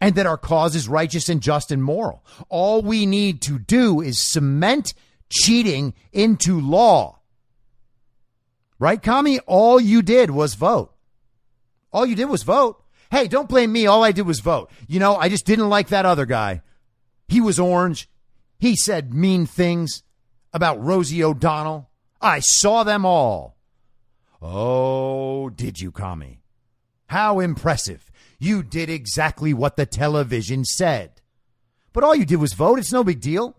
and 0.00 0.14
that 0.14 0.26
our 0.26 0.38
cause 0.38 0.74
is 0.74 0.88
righteous 0.88 1.28
and 1.28 1.42
just 1.42 1.70
and 1.70 1.82
moral. 1.82 2.24
All 2.48 2.80
we 2.80 3.04
need 3.04 3.42
to 3.42 3.58
do 3.58 4.00
is 4.00 4.30
cement 4.30 4.94
cheating 5.30 5.94
into 6.12 6.58
law. 6.58 7.15
Right, 8.78 9.02
commie? 9.02 9.40
All 9.40 9.80
you 9.80 10.02
did 10.02 10.30
was 10.30 10.54
vote. 10.54 10.92
All 11.92 12.04
you 12.04 12.14
did 12.14 12.26
was 12.26 12.42
vote. 12.42 12.82
Hey, 13.10 13.28
don't 13.28 13.48
blame 13.48 13.72
me. 13.72 13.86
All 13.86 14.04
I 14.04 14.12
did 14.12 14.26
was 14.26 14.40
vote. 14.40 14.70
You 14.86 14.98
know, 14.98 15.16
I 15.16 15.28
just 15.28 15.46
didn't 15.46 15.68
like 15.68 15.88
that 15.88 16.04
other 16.04 16.26
guy. 16.26 16.62
He 17.28 17.40
was 17.40 17.58
orange. 17.58 18.08
He 18.58 18.76
said 18.76 19.14
mean 19.14 19.46
things 19.46 20.02
about 20.52 20.82
Rosie 20.82 21.22
O'Donnell. 21.22 21.88
I 22.20 22.40
saw 22.40 22.82
them 22.82 23.04
all. 23.04 23.56
Oh, 24.42 25.48
did 25.50 25.80
you, 25.80 25.90
commie? 25.90 26.42
How 27.06 27.40
impressive. 27.40 28.10
You 28.38 28.62
did 28.62 28.90
exactly 28.90 29.54
what 29.54 29.76
the 29.76 29.86
television 29.86 30.64
said. 30.64 31.22
but 31.92 32.04
all 32.04 32.14
you 32.14 32.26
did 32.26 32.36
was 32.36 32.52
vote. 32.52 32.78
It's 32.78 32.92
no 32.92 33.02
big 33.02 33.20
deal. 33.20 33.56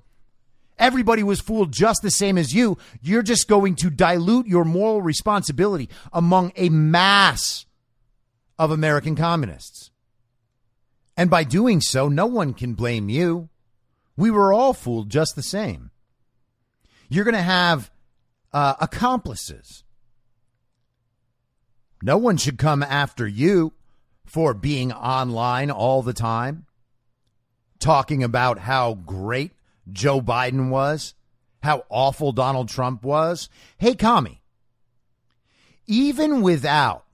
Everybody 0.80 1.24
was 1.24 1.42
fooled 1.42 1.72
just 1.72 2.02
the 2.02 2.12
same 2.12 2.38
as 2.38 2.54
you. 2.54 2.78
You're 3.02 3.24
just 3.24 3.48
going 3.48 3.76
to 3.78 3.90
dilute 3.90 4.48
your 4.48 4.64
moral 4.64 5.02
responsibility 5.02 5.90
among 6.14 6.52
a 6.56 6.70
mass 6.70 7.66
of 8.60 8.72
American 8.72 9.16
communists. 9.16 9.92
And 11.16 11.30
by 11.30 11.44
doing 11.44 11.82
so, 11.82 12.08
no 12.08 12.28
one 12.28 12.54
can 12.54 12.76
blame 12.76 13.10
you. 13.10 13.50
We 14.16 14.30
were 14.30 14.54
all 14.54 14.74
fooled 14.74 15.10
just 15.10 15.36
the 15.36 15.44
same. 15.44 15.90
You're 17.10 17.26
going 17.26 17.36
to 17.36 17.42
have 17.42 17.90
uh, 18.54 18.76
accomplices. 18.80 19.84
No 22.04 22.18
one 22.18 22.38
should 22.38 22.60
come 22.60 22.84
after 22.84 23.28
you 23.28 23.74
for 24.26 24.54
being 24.54 24.92
online 24.92 25.72
all 25.72 26.04
the 26.04 26.14
time, 26.14 26.66
talking 27.80 28.24
about 28.24 28.60
how 28.60 28.94
great 28.94 29.52
Joe 29.92 30.22
Biden 30.22 30.70
was, 30.70 31.14
how 31.64 31.84
awful 31.90 32.32
Donald 32.32 32.70
Trump 32.70 33.04
was. 33.04 33.50
Hey, 33.78 33.96
Kami, 33.96 34.42
even 35.86 36.42
without 36.42 37.06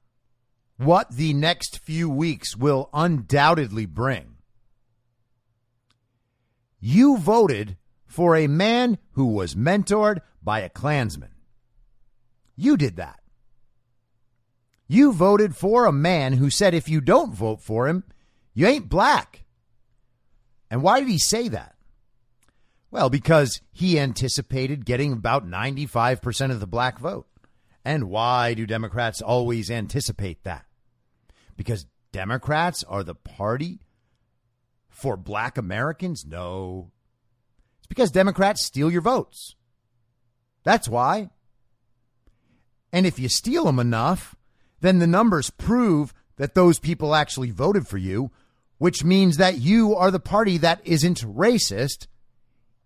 what 0.77 1.11
the 1.11 1.33
next 1.33 1.79
few 1.79 2.09
weeks 2.09 2.55
will 2.57 2.89
undoubtedly 2.93 3.85
bring, 3.85 4.37
you 6.79 7.17
voted 7.17 7.77
for 8.05 8.35
a 8.35 8.47
man 8.47 8.97
who 9.11 9.27
was 9.27 9.55
mentored 9.55 10.19
by 10.41 10.59
a 10.59 10.69
Klansman. 10.69 11.31
You 12.55 12.77
did 12.77 12.97
that. 12.97 13.19
You 14.87 15.13
voted 15.13 15.55
for 15.55 15.85
a 15.85 15.91
man 15.91 16.33
who 16.33 16.49
said 16.49 16.73
if 16.73 16.89
you 16.89 17.01
don't 17.01 17.33
vote 17.33 17.61
for 17.61 17.87
him, 17.87 18.03
you 18.53 18.67
ain't 18.67 18.89
black. 18.89 19.45
And 20.69 20.83
why 20.83 20.99
did 20.99 21.09
he 21.09 21.17
say 21.17 21.47
that? 21.47 21.72
Well, 22.93 23.09
because 23.09 23.59
he 23.71 23.99
anticipated 23.99 24.85
getting 24.85 25.13
about 25.13 25.47
95% 25.47 26.51
of 26.51 26.59
the 26.59 26.67
black 26.67 26.99
vote. 26.99 27.25
And 27.83 28.03
why 28.03 28.53
do 28.53 28.67
Democrats 28.67 29.19
always 29.19 29.71
anticipate 29.71 30.43
that? 30.43 30.67
Because 31.57 31.87
Democrats 32.11 32.83
are 32.83 33.03
the 33.03 33.15
party 33.15 33.79
for 34.89 35.17
black 35.17 35.57
Americans? 35.57 36.23
No. 36.23 36.91
It's 37.79 37.87
because 37.87 38.11
Democrats 38.11 38.63
steal 38.63 38.91
your 38.91 39.01
votes. 39.01 39.55
That's 40.63 40.87
why. 40.87 41.31
And 42.91 43.07
if 43.07 43.17
you 43.17 43.27
steal 43.27 43.63
them 43.63 43.79
enough, 43.79 44.35
then 44.81 44.99
the 44.99 45.07
numbers 45.07 45.49
prove 45.49 46.13
that 46.35 46.53
those 46.53 46.77
people 46.77 47.15
actually 47.15 47.49
voted 47.49 47.87
for 47.87 47.97
you, 47.97 48.29
which 48.77 49.03
means 49.03 49.37
that 49.37 49.57
you 49.57 49.95
are 49.95 50.11
the 50.11 50.19
party 50.19 50.59
that 50.59 50.79
isn't 50.85 51.21
racist, 51.21 52.05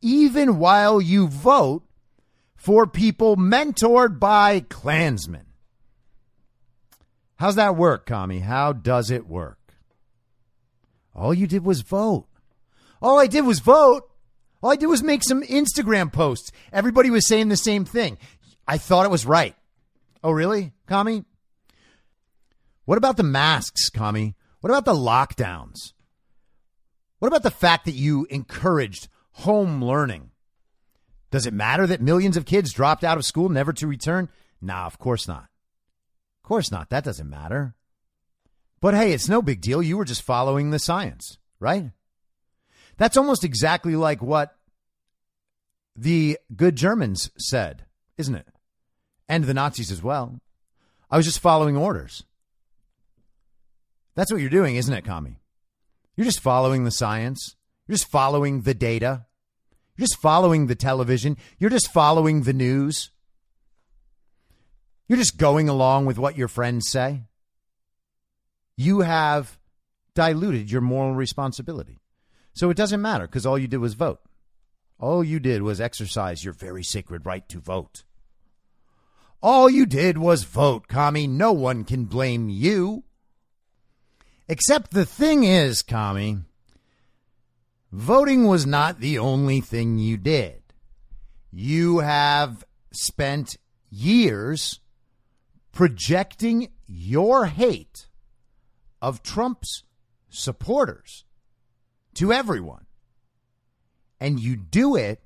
even 0.02 0.58
while 0.60 1.02
you 1.02 1.28
vote 1.28 1.84
for 2.56 2.88
people 2.88 3.38
mentored 3.38 4.20
by 4.20 4.62
Klansmen. 4.62 5.46
How's 7.38 7.56
that 7.56 7.76
work, 7.76 8.06
commie? 8.06 8.40
How 8.40 8.74
does 8.74 9.12
it 9.12 9.28
work? 9.28 9.60
All 11.14 11.34
you 11.34 11.48
did 11.48 11.64
was 11.64 11.82
vote. 11.82 12.28
All 13.02 13.20
I 13.20 13.28
did 13.28 13.42
was 13.42 13.60
vote. 13.60 14.10
All 14.62 14.72
I 14.72 14.76
did 14.76 14.88
was 14.88 15.04
make 15.04 15.24
some 15.24 15.44
Instagram 15.44 16.12
posts. 16.12 16.52
Everybody 16.74 17.10
was 17.10 17.28
saying 17.28 17.50
the 17.50 17.58
same 17.58 17.86
thing. 17.86 18.18
I 18.68 18.78
thought 18.78 19.06
it 19.06 19.12
was 19.12 19.26
right. 19.26 19.56
Oh, 20.24 20.32
really, 20.32 20.74
commie? 20.88 21.26
What 22.86 22.98
about 22.98 23.18
the 23.18 23.24
masks, 23.24 23.90
commie? 23.90 24.36
What 24.62 24.72
about 24.72 24.86
the 24.86 24.94
lockdowns? 24.94 25.94
What 27.20 27.28
about 27.28 27.44
the 27.44 27.52
fact 27.52 27.86
that 27.86 27.92
you 27.92 28.26
encouraged 28.30 29.08
home 29.38 29.84
learning? 29.84 30.32
Does 31.30 31.46
it 31.46 31.54
matter 31.54 31.86
that 31.88 32.02
millions 32.02 32.38
of 32.38 32.46
kids 32.46 32.74
dropped 32.74 33.04
out 33.04 33.18
of 33.18 33.26
school 33.26 33.50
never 33.50 33.74
to 33.74 33.88
return? 33.88 34.30
Nah, 34.62 34.86
of 34.86 34.98
course 34.98 35.28
not. 35.28 35.48
Of 36.44 36.48
course 36.48 36.72
not. 36.72 36.90
That 36.90 37.04
doesn't 37.04 37.30
matter. 37.30 37.76
But 38.80 38.94
hey, 38.94 39.12
it's 39.12 39.30
no 39.30 39.42
big 39.42 39.62
deal. 39.62 39.82
You 39.82 39.98
were 39.98 40.06
just 40.06 40.24
following 40.24 40.72
the 40.72 40.80
science, 40.80 41.38
right? 41.60 41.92
That's 42.98 43.18
almost 43.18 43.44
exactly 43.44 43.96
like 43.96 44.22
what 44.22 44.56
the 45.96 46.40
good 46.56 46.76
Germans 46.76 47.30
said, 47.38 47.86
isn't 48.18 48.36
it? 48.36 48.48
And 49.30 49.44
the 49.44 49.54
Nazis 49.54 49.92
as 49.92 50.02
well. 50.02 50.40
I 51.12 51.18
was 51.18 51.26
just 51.26 51.40
following 51.40 51.78
orders. 51.78 52.24
That's 54.16 54.32
what 54.32 54.42
you're 54.42 54.50
doing, 54.50 54.78
isn't 54.78 54.94
it, 54.94 55.06
commie? 55.06 55.42
You're 56.16 56.26
just 56.26 56.40
following 56.40 56.86
the 56.86 56.92
science. 56.92 57.56
You're 57.88 57.98
just 57.98 58.10
following 58.10 58.62
the 58.62 58.74
data. 58.74 59.27
You're 59.98 60.06
just 60.06 60.22
following 60.22 60.68
the 60.68 60.76
television. 60.76 61.38
You're 61.60 61.70
just 61.70 61.92
following 61.92 62.44
the 62.44 62.54
news. 62.54 63.10
You're 65.08 65.18
just 65.18 65.38
going 65.38 65.68
along 65.68 66.06
with 66.06 66.18
what 66.18 66.38
your 66.38 66.48
friends 66.48 66.90
say 66.90 67.24
you 68.78 69.02
have 69.02 69.58
diluted 70.14 70.72
your 70.72 70.82
moral 70.82 71.16
responsibility. 71.16 72.00
So 72.54 72.70
it 72.70 72.78
doesn't 72.78 73.02
matter 73.02 73.28
because 73.28 73.46
all 73.46 73.58
you 73.58 73.68
did 73.68 73.78
was 73.78 73.96
vote. 73.96 74.22
All 75.00 75.24
you 75.24 75.40
did 75.40 75.64
was 75.64 75.82
exercise 75.82 76.44
your 76.44 76.54
very 76.54 76.84
sacred 76.84 77.26
right 77.26 77.48
to 77.50 77.60
vote. 77.60 78.04
All 79.42 79.70
you 79.70 79.86
did 79.86 80.18
was 80.18 80.44
vote, 80.44 80.88
commie. 80.88 81.28
No 81.28 81.54
one 81.54 81.84
can 81.84 82.06
blame 82.06 82.50
you. 82.50 83.04
Except 84.48 84.92
the 84.92 85.06
thing 85.06 85.44
is, 85.44 85.82
commie, 85.82 86.40
voting 87.92 88.46
was 88.46 88.66
not 88.66 89.00
the 89.00 89.18
only 89.20 89.62
thing 89.62 89.98
you 89.98 90.18
did. 90.18 90.62
You 91.52 92.00
have 92.00 92.64
spent 92.92 93.58
years 93.90 94.80
projecting 95.72 96.70
your 96.88 97.46
hate 97.46 98.08
of 99.02 99.22
Trump's 99.22 99.84
supporters 100.30 101.26
to 102.16 102.34
everyone. 102.34 102.86
And 104.20 104.40
you 104.40 104.56
do 104.56 104.96
it 104.96 105.22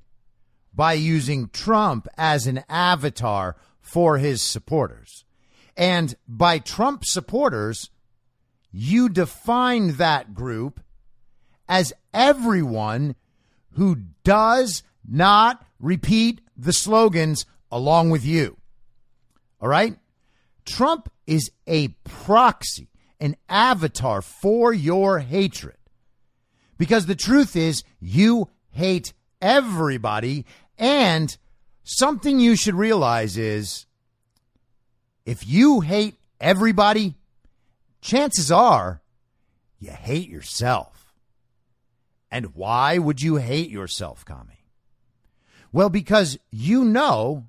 by 0.74 0.94
using 0.94 1.50
Trump 1.50 2.08
as 2.18 2.48
an 2.48 2.64
avatar 2.70 3.56
for 3.80 4.18
his 4.18 4.42
supporters. 4.42 5.26
And 5.78 6.16
by 6.28 6.60
Trump 6.60 7.06
supporters, 7.06 7.90
you 8.72 9.10
define 9.10 9.94
that 9.94 10.34
group 10.34 10.82
as 11.72 11.92
everyone 12.14 13.16
who 13.72 13.96
does 14.24 14.84
not 15.10 15.66
repeat 15.80 16.42
the 16.56 16.74
slogans 16.74 17.46
along 17.72 18.12
with 18.12 18.26
you. 18.26 18.58
All 19.60 19.70
right? 19.70 19.98
Trump 20.66 21.10
is 21.26 21.50
a 21.66 21.88
proxy 22.04 22.90
an 23.22 23.38
avatar 23.48 24.22
for 24.22 24.74
your 24.74 25.20
hatred. 25.20 25.78
Because 26.78 27.06
the 27.06 27.16
truth 27.16 27.56
is, 27.56 27.84
you 28.00 28.50
hate 28.72 29.14
everybody. 29.40 30.46
And 30.80 31.38
something 31.84 32.40
you 32.40 32.56
should 32.56 32.74
realize 32.74 33.38
is 33.38 33.86
if 35.24 35.48
you 35.48 35.82
hate 35.82 36.16
everybody, 36.40 37.14
chances 38.02 38.52
are 38.52 39.02
you 39.80 39.92
hate 39.92 40.28
yourself. 40.28 41.01
And 42.32 42.56
why 42.56 42.98
would 42.98 43.22
you 43.22 43.36
hate 43.36 43.70
yourself, 43.70 44.24
commie? 44.24 44.66
Well, 45.74 45.90
because 45.90 46.40
you 46.50 46.86
know 46.86 47.48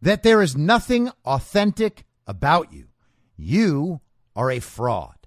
that 0.00 0.22
there 0.22 0.42
is 0.42 0.56
nothing 0.56 1.10
authentic 1.24 2.04
about 2.26 2.72
you. 2.72 2.88
You 3.36 4.00
are 4.34 4.50
a 4.50 4.60
fraud, 4.60 5.26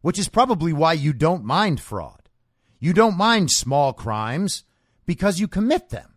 which 0.00 0.18
is 0.18 0.28
probably 0.28 0.72
why 0.72 0.94
you 0.94 1.12
don't 1.12 1.44
mind 1.44 1.80
fraud. 1.80 2.28
You 2.78 2.92
don't 2.92 3.16
mind 3.16 3.50
small 3.50 3.92
crimes 3.92 4.64
because 5.06 5.40
you 5.40 5.48
commit 5.48 5.90
them. 5.90 6.14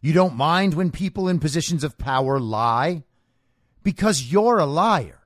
You 0.00 0.12
don't 0.12 0.36
mind 0.36 0.74
when 0.74 0.90
people 0.90 1.28
in 1.28 1.40
positions 1.40 1.82
of 1.82 1.98
power 1.98 2.38
lie 2.38 3.04
because 3.82 4.32
you're 4.32 4.58
a 4.58 4.66
liar. 4.66 5.17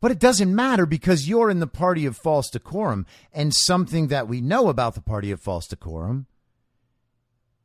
But 0.00 0.10
it 0.10 0.18
doesn't 0.18 0.54
matter 0.54 0.86
because 0.86 1.28
you're 1.28 1.50
in 1.50 1.60
the 1.60 1.66
party 1.66 2.06
of 2.06 2.16
false 2.16 2.50
decorum. 2.50 3.06
And 3.32 3.54
something 3.54 4.08
that 4.08 4.28
we 4.28 4.40
know 4.40 4.68
about 4.68 4.94
the 4.94 5.00
party 5.00 5.30
of 5.30 5.40
false 5.40 5.66
decorum 5.66 6.26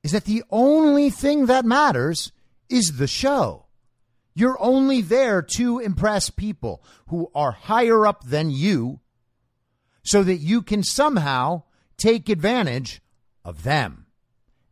is 0.03 0.11
that 0.11 0.25
the 0.25 0.43
only 0.49 1.09
thing 1.09 1.45
that 1.47 1.65
matters 1.65 2.31
is 2.69 2.97
the 2.97 3.07
show. 3.07 3.65
You're 4.33 4.61
only 4.61 5.01
there 5.01 5.41
to 5.57 5.79
impress 5.79 6.29
people 6.29 6.83
who 7.07 7.29
are 7.35 7.51
higher 7.51 8.07
up 8.07 8.23
than 8.23 8.49
you 8.49 9.01
so 10.03 10.23
that 10.23 10.37
you 10.37 10.61
can 10.61 10.83
somehow 10.83 11.63
take 11.97 12.29
advantage 12.29 13.01
of 13.43 13.63
them 13.63 14.05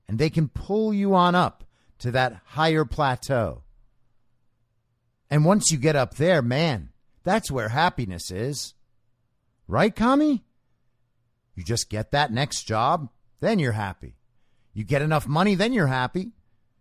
and 0.08 0.18
they 0.18 0.30
can 0.30 0.48
pull 0.48 0.94
you 0.94 1.14
on 1.14 1.36
up 1.36 1.64
to 2.00 2.12
that 2.12 2.42
higher 2.46 2.86
plateau. 2.86 3.64
And 5.30 5.46
once 5.46 5.72
you 5.72 5.78
get 5.78 5.96
up 5.96 6.16
there, 6.16 6.42
man, 6.42 6.90
that's 7.30 7.52
where 7.52 7.70
happiness 7.70 8.32
is. 8.32 8.74
Right, 9.68 9.96
commie? 9.96 10.44
You 11.56 11.64
just 11.64 11.90
get 11.90 12.12
that 12.12 12.32
next 12.32 12.64
job, 12.64 13.10
then 13.40 13.60
you're 13.60 13.74
happy. 13.74 14.16
You 14.74 14.84
get 14.84 15.04
enough 15.04 15.28
money, 15.28 15.54
then 15.54 15.72
you're 15.72 15.88
happy. 15.88 16.32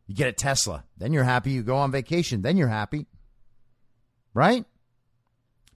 You 0.06 0.14
get 0.14 0.28
a 0.28 0.32
Tesla, 0.32 0.84
then 0.96 1.12
you're 1.12 1.24
happy. 1.24 1.50
You 1.50 1.62
go 1.62 1.76
on 1.76 1.92
vacation, 1.92 2.40
then 2.40 2.56
you're 2.56 2.68
happy. 2.68 3.06
Right? 4.32 4.64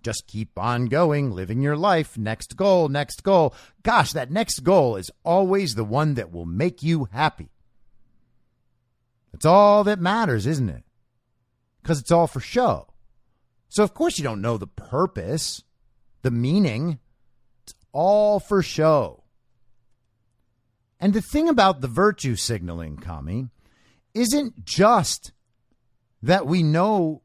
Just 0.02 0.26
keep 0.26 0.58
on 0.58 0.86
going, 0.86 1.30
living 1.30 1.60
your 1.60 1.76
life. 1.76 2.16
Next 2.16 2.56
goal, 2.56 2.88
next 2.88 3.22
goal. 3.22 3.54
Gosh, 3.82 4.12
that 4.12 4.30
next 4.30 4.60
goal 4.60 4.96
is 4.96 5.10
always 5.22 5.74
the 5.74 5.84
one 5.84 6.14
that 6.14 6.32
will 6.32 6.46
make 6.46 6.82
you 6.82 7.08
happy. 7.12 7.50
That's 9.32 9.44
all 9.44 9.84
that 9.84 10.00
matters, 10.00 10.46
isn't 10.46 10.70
it? 10.70 10.84
Because 11.82 12.00
it's 12.00 12.10
all 12.10 12.26
for 12.26 12.40
show. 12.40 12.91
So, 13.72 13.82
of 13.82 13.94
course, 13.94 14.18
you 14.18 14.22
don't 14.22 14.42
know 14.42 14.58
the 14.58 14.66
purpose, 14.66 15.62
the 16.20 16.30
meaning. 16.30 16.98
It's 17.62 17.72
all 17.90 18.38
for 18.38 18.62
show. 18.62 19.24
And 21.00 21.14
the 21.14 21.22
thing 21.22 21.48
about 21.48 21.80
the 21.80 21.88
virtue 21.88 22.36
signaling, 22.36 22.98
commie, 22.98 23.48
isn't 24.12 24.66
just 24.66 25.32
that 26.22 26.46
we 26.46 26.62
know 26.62 27.22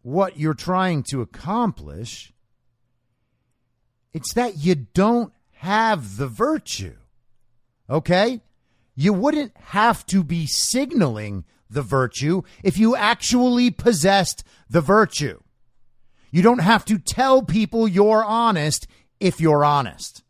what 0.00 0.38
you're 0.38 0.54
trying 0.54 1.02
to 1.10 1.20
accomplish, 1.20 2.32
it's 4.14 4.32
that 4.32 4.56
you 4.64 4.74
don't 4.74 5.34
have 5.56 6.16
the 6.16 6.26
virtue. 6.26 6.96
Okay? 7.90 8.40
You 8.94 9.12
wouldn't 9.12 9.54
have 9.58 10.06
to 10.06 10.24
be 10.24 10.46
signaling 10.46 11.44
the 11.68 11.82
virtue 11.82 12.44
if 12.62 12.78
you 12.78 12.96
actually 12.96 13.70
possessed 13.70 14.42
the 14.70 14.80
virtue. 14.80 15.41
You 16.32 16.42
don't 16.42 16.60
have 16.60 16.84
to 16.86 16.98
tell 16.98 17.42
people 17.42 17.86
you're 17.86 18.24
honest 18.24 18.88
if 19.20 19.40
you're 19.40 19.64
honest. 19.64 20.24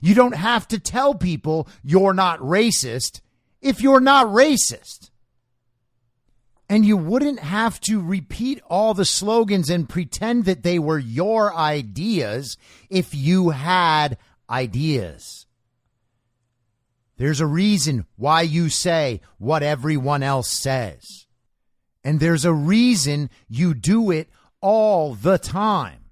You 0.00 0.14
don't 0.14 0.36
have 0.36 0.66
to 0.68 0.78
tell 0.78 1.14
people 1.14 1.68
you're 1.82 2.14
not 2.14 2.38
racist 2.38 3.20
if 3.60 3.82
you're 3.82 4.00
not 4.00 4.28
racist. 4.28 5.10
And 6.70 6.86
you 6.86 6.96
wouldn't 6.96 7.40
have 7.40 7.80
to 7.82 8.00
repeat 8.00 8.60
all 8.68 8.94
the 8.94 9.04
slogans 9.04 9.68
and 9.70 9.88
pretend 9.88 10.44
that 10.44 10.62
they 10.62 10.78
were 10.78 10.98
your 10.98 11.54
ideas 11.54 12.56
if 12.88 13.14
you 13.14 13.50
had 13.50 14.18
ideas. 14.48 15.46
There's 17.16 17.40
a 17.40 17.46
reason 17.46 18.06
why 18.16 18.42
you 18.42 18.68
say 18.68 19.20
what 19.38 19.64
everyone 19.64 20.22
else 20.22 20.50
says. 20.50 21.26
And 22.04 22.20
there's 22.20 22.44
a 22.44 22.52
reason 22.52 23.30
you 23.48 23.74
do 23.74 24.12
it 24.12 24.28
all 24.60 25.14
the 25.14 25.38
time. 25.38 26.04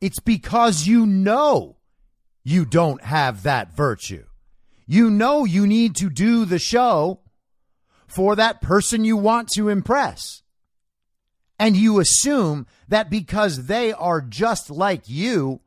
It's 0.00 0.20
because 0.20 0.86
you 0.86 1.06
know 1.06 1.76
you 2.44 2.64
don't 2.64 3.02
have 3.02 3.42
that 3.42 3.74
virtue. 3.74 4.24
You 4.86 5.10
know 5.10 5.44
you 5.44 5.66
need 5.66 5.96
to 5.96 6.10
do 6.10 6.44
the 6.44 6.58
show 6.58 7.20
for 8.06 8.36
that 8.36 8.60
person 8.60 9.04
you 9.04 9.16
want 9.16 9.48
to 9.56 9.68
impress. 9.68 10.42
And 11.58 11.76
you 11.76 11.98
assume 11.98 12.66
that 12.88 13.10
because 13.10 13.66
they 13.66 13.92
are 13.92 14.20
just 14.20 14.70
like 14.70 15.08
you, 15.08 15.60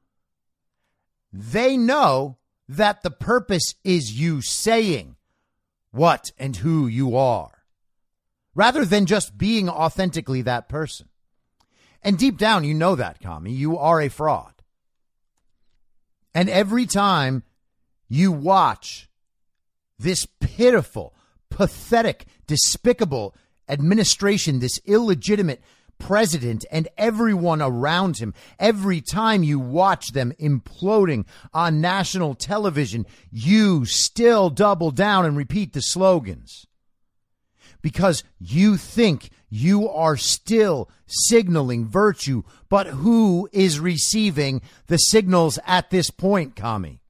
they 1.34 1.76
know 1.78 2.38
that 2.68 3.02
the 3.02 3.12
purpose 3.12 3.74
is 3.84 4.20
you 4.20 4.42
saying 4.42 5.16
what 5.92 6.32
and 6.38 6.58
who 6.58 6.88
you 6.88 7.18
are, 7.18 7.59
rather 8.56 8.86
than 8.86 9.06
just 9.06 9.38
being 9.38 9.70
authentically 9.70 10.42
that 10.44 10.70
person. 10.70 11.08
And 12.02 12.18
deep 12.18 12.38
down, 12.38 12.64
you 12.64 12.74
know 12.74 12.96
that, 12.96 13.20
commie. 13.20 13.52
You 13.52 13.78
are 13.78 14.02
a 14.02 14.10
fraud. 14.10 14.54
And 16.34 16.50
every 16.50 16.86
time 16.86 17.44
you 18.08 18.32
watch 18.32 19.10
this 19.98 20.26
pitiful, 20.40 21.14
pathetic, 21.50 22.26
despicable 22.48 23.36
administration, 23.68 24.60
this 24.60 24.80
illegitimate 24.86 25.62
president 26.00 26.66
and 26.72 26.88
everyone 26.98 27.62
around 27.62 28.18
him, 28.18 28.34
every 28.58 29.02
time 29.02 29.44
you 29.44 29.60
watch 29.60 30.14
them 30.14 30.34
imploding 30.40 31.26
on 31.54 31.82
national 31.82 32.34
television, 32.34 33.06
you 33.30 33.86
still 33.86 34.50
double 34.50 34.92
down 34.92 35.26
and 35.26 35.36
repeat 35.36 35.74
the 35.74 35.82
slogans. 35.82 36.66
Because 37.82 38.24
you 38.40 38.78
think 38.78 39.30
you 39.50 39.90
are 39.90 40.18
still 40.18 40.90
signaling 41.08 41.88
virtue, 41.88 42.44
but 42.70 42.88
who 42.88 43.50
is 43.52 43.80
receiving 43.80 44.62
the 44.88 44.98
signals 44.98 45.58
at 45.66 45.90
this 45.90 46.10
point, 46.10 46.56
commie? 46.56 47.02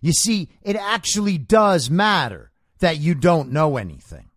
You 0.00 0.12
see, 0.12 0.48
it 0.62 0.76
actually 0.76 1.38
does 1.38 1.90
matter 1.90 2.50
that 2.80 2.98
you 2.98 3.14
don't 3.14 3.52
know 3.52 3.76
anything. 3.76 4.30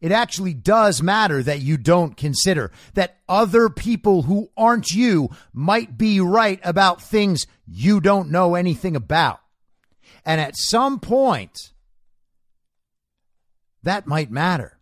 It 0.00 0.10
actually 0.10 0.54
does 0.54 1.00
matter 1.00 1.44
that 1.44 1.60
you 1.60 1.76
don't 1.76 2.16
consider 2.16 2.72
that 2.94 3.18
other 3.28 3.68
people 3.68 4.22
who 4.22 4.50
aren't 4.56 4.90
you 4.90 5.30
might 5.52 5.96
be 5.96 6.20
right 6.20 6.58
about 6.64 7.00
things 7.00 7.46
you 7.66 8.00
don't 8.00 8.30
know 8.30 8.56
anything 8.56 8.96
about. 8.96 9.38
And 10.24 10.40
at 10.40 10.56
some 10.56 10.98
point, 10.98 11.72
that 13.82 14.06
might 14.06 14.30
matter. 14.30 14.78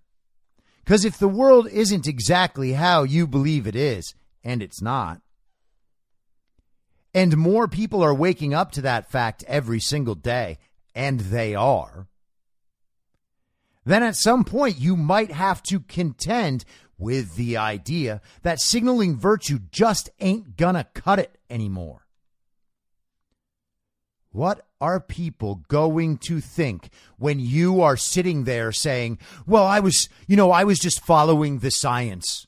Because 0.84 1.04
if 1.04 1.18
the 1.18 1.28
world 1.28 1.68
isn't 1.68 2.06
exactly 2.06 2.72
how 2.72 3.02
you 3.02 3.26
believe 3.26 3.66
it 3.66 3.76
is, 3.76 4.14
and 4.42 4.62
it's 4.62 4.82
not, 4.82 5.20
and 7.12 7.36
more 7.36 7.68
people 7.68 8.02
are 8.02 8.14
waking 8.14 8.54
up 8.54 8.72
to 8.72 8.82
that 8.82 9.10
fact 9.10 9.44
every 9.46 9.80
single 9.80 10.14
day, 10.14 10.58
and 10.94 11.20
they 11.20 11.54
are, 11.54 12.08
then 13.84 14.02
at 14.02 14.16
some 14.16 14.44
point 14.44 14.78
you 14.78 14.96
might 14.96 15.30
have 15.32 15.62
to 15.64 15.80
contend 15.80 16.64
with 16.98 17.36
the 17.36 17.56
idea 17.56 18.20
that 18.42 18.60
signaling 18.60 19.16
virtue 19.16 19.58
just 19.70 20.10
ain't 20.20 20.56
gonna 20.56 20.84
cut 20.94 21.18
it 21.18 21.38
anymore. 21.48 22.06
What 24.32 24.66
are 24.80 25.00
people 25.00 25.62
going 25.68 26.18
to 26.18 26.40
think 26.40 26.90
when 27.18 27.38
you 27.38 27.82
are 27.82 27.96
sitting 27.96 28.44
there 28.44 28.72
saying, 28.72 29.18
Well, 29.46 29.64
I 29.64 29.80
was, 29.80 30.08
you 30.26 30.36
know, 30.36 30.50
I 30.50 30.64
was 30.64 30.78
just 30.78 31.04
following 31.04 31.58
the 31.58 31.70
science? 31.70 32.46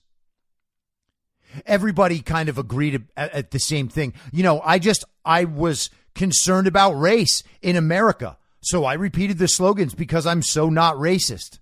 Everybody 1.67 2.21
kind 2.21 2.49
of 2.49 2.57
agreed 2.57 3.05
at 3.17 3.51
the 3.51 3.59
same 3.59 3.89
thing. 3.89 4.15
You 4.33 4.43
know, 4.43 4.61
I 4.65 4.79
just, 4.79 5.05
I 5.25 5.45
was 5.45 5.91
concerned 6.15 6.67
about 6.67 6.93
race 6.93 7.43
in 7.61 7.77
America. 7.77 8.39
So 8.63 8.85
I 8.85 8.95
repeated 8.95 9.39
the 9.39 9.49
slogans 9.49 9.95
because 9.95 10.27
I'm 10.27 10.43
so 10.43 10.71
not 10.71 10.97
racist. 10.97 11.59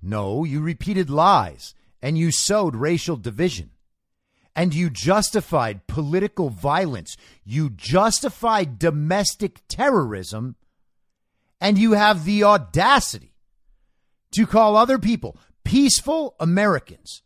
No, 0.00 0.44
you 0.44 0.60
repeated 0.60 1.10
lies 1.10 1.74
and 2.00 2.16
you 2.16 2.30
sowed 2.30 2.76
racial 2.76 3.16
division. 3.16 3.70
And 4.58 4.74
you 4.74 4.90
justified 4.90 5.86
political 5.86 6.50
violence. 6.50 7.16
You 7.44 7.70
justified 7.70 8.76
domestic 8.76 9.60
terrorism. 9.68 10.56
And 11.60 11.78
you 11.78 11.92
have 11.92 12.24
the 12.24 12.42
audacity 12.42 13.36
to 14.32 14.48
call 14.48 14.76
other 14.76 14.98
people 14.98 15.38
peaceful 15.62 16.34
Americans 16.40 17.22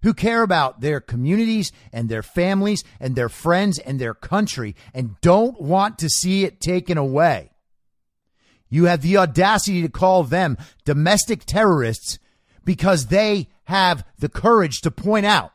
who 0.00 0.14
care 0.14 0.42
about 0.42 0.80
their 0.80 0.98
communities 0.98 1.72
and 1.92 2.08
their 2.08 2.22
families 2.22 2.82
and 2.98 3.16
their 3.16 3.28
friends 3.28 3.78
and 3.78 3.98
their 3.98 4.14
country 4.14 4.74
and 4.94 5.20
don't 5.20 5.60
want 5.60 5.98
to 5.98 6.08
see 6.08 6.44
it 6.44 6.58
taken 6.58 6.96
away. 6.96 7.50
You 8.70 8.86
have 8.86 9.02
the 9.02 9.18
audacity 9.18 9.82
to 9.82 9.90
call 9.90 10.24
them 10.24 10.56
domestic 10.86 11.44
terrorists 11.44 12.18
because 12.64 13.08
they 13.08 13.48
have 13.64 14.06
the 14.18 14.30
courage 14.30 14.80
to 14.80 14.90
point 14.90 15.26
out 15.26 15.52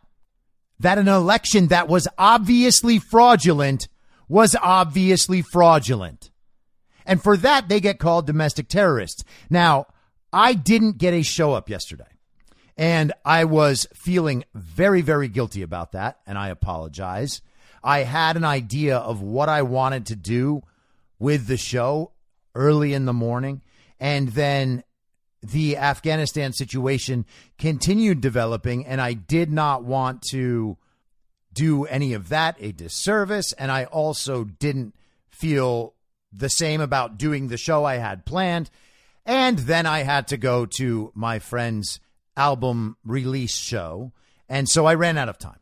that 0.79 0.97
an 0.97 1.07
election 1.07 1.67
that 1.67 1.87
was 1.87 2.07
obviously 2.17 2.99
fraudulent 2.99 3.87
was 4.27 4.55
obviously 4.61 5.41
fraudulent. 5.41 6.29
And 7.05 7.21
for 7.21 7.37
that, 7.37 7.69
they 7.69 7.79
get 7.79 7.99
called 7.99 8.27
domestic 8.27 8.67
terrorists. 8.67 9.23
Now, 9.49 9.87
I 10.33 10.53
didn't 10.53 10.97
get 10.97 11.13
a 11.13 11.23
show 11.23 11.53
up 11.53 11.69
yesterday. 11.69 12.07
And 12.75 13.13
I 13.25 13.45
was 13.45 13.87
feeling 13.95 14.43
very, 14.53 15.01
very 15.01 15.29
guilty 15.29 15.63
about 15.63 15.93
that. 15.93 16.19
And 16.27 16.37
I 16.37 16.49
apologize. 16.49 17.41
I 17.83 17.99
had 17.99 18.37
an 18.37 18.43
idea 18.43 18.97
of 18.97 19.21
what 19.21 19.49
I 19.49 19.63
wanted 19.63 20.05
to 20.07 20.15
do 20.15 20.61
with 21.17 21.47
the 21.47 21.57
show 21.57 22.11
early 22.53 22.93
in 22.93 23.05
the 23.05 23.13
morning. 23.13 23.63
And 23.99 24.29
then 24.29 24.83
the 25.41 25.77
Afghanistan 25.77 26.53
situation 26.53 27.25
continued 27.57 28.21
developing, 28.21 28.85
and 28.85 28.99
I 28.99 29.13
did 29.13 29.51
not 29.51 29.83
want 29.83 30.21
to 30.31 30.77
do 31.57 31.85
any 31.85 32.13
of 32.13 32.29
that 32.29 32.55
a 32.59 32.71
disservice. 32.71 33.51
And 33.53 33.71
I 33.71 33.85
also 33.85 34.43
didn't 34.43 34.95
feel 35.29 35.95
the 36.31 36.49
same 36.49 36.81
about 36.81 37.17
doing 37.17 37.47
the 37.47 37.57
show 37.57 37.83
I 37.83 37.95
had 37.95 38.25
planned. 38.25 38.69
And 39.25 39.59
then 39.59 39.85
I 39.85 40.03
had 40.03 40.27
to 40.27 40.37
go 40.37 40.65
to 40.77 41.11
my 41.15 41.39
friend's 41.39 41.99
album 42.35 42.95
release 43.03 43.55
show. 43.55 44.13
And 44.47 44.69
so 44.69 44.85
I 44.85 44.93
ran 44.93 45.17
out 45.17 45.29
of 45.29 45.37
time. 45.37 45.59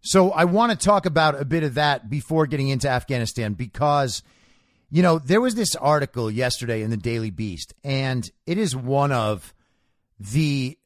So 0.00 0.30
I 0.30 0.44
want 0.44 0.72
to 0.72 0.84
talk 0.84 1.04
about 1.04 1.40
a 1.40 1.44
bit 1.44 1.62
of 1.64 1.74
that 1.74 2.08
before 2.08 2.46
getting 2.46 2.68
into 2.68 2.88
Afghanistan 2.88 3.54
because, 3.54 4.22
you 4.92 5.02
know, 5.02 5.18
there 5.18 5.40
was 5.40 5.54
this 5.54 5.74
article 5.74 6.30
yesterday 6.30 6.82
in 6.82 6.90
the 6.90 6.98
Daily 6.98 7.30
Beast, 7.30 7.72
and 7.82 8.30
it 8.44 8.58
is 8.58 8.76
one 8.76 9.10
of 9.10 9.54
the 10.20 10.78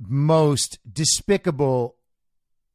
most 0.00 0.80
despicable 0.92 1.94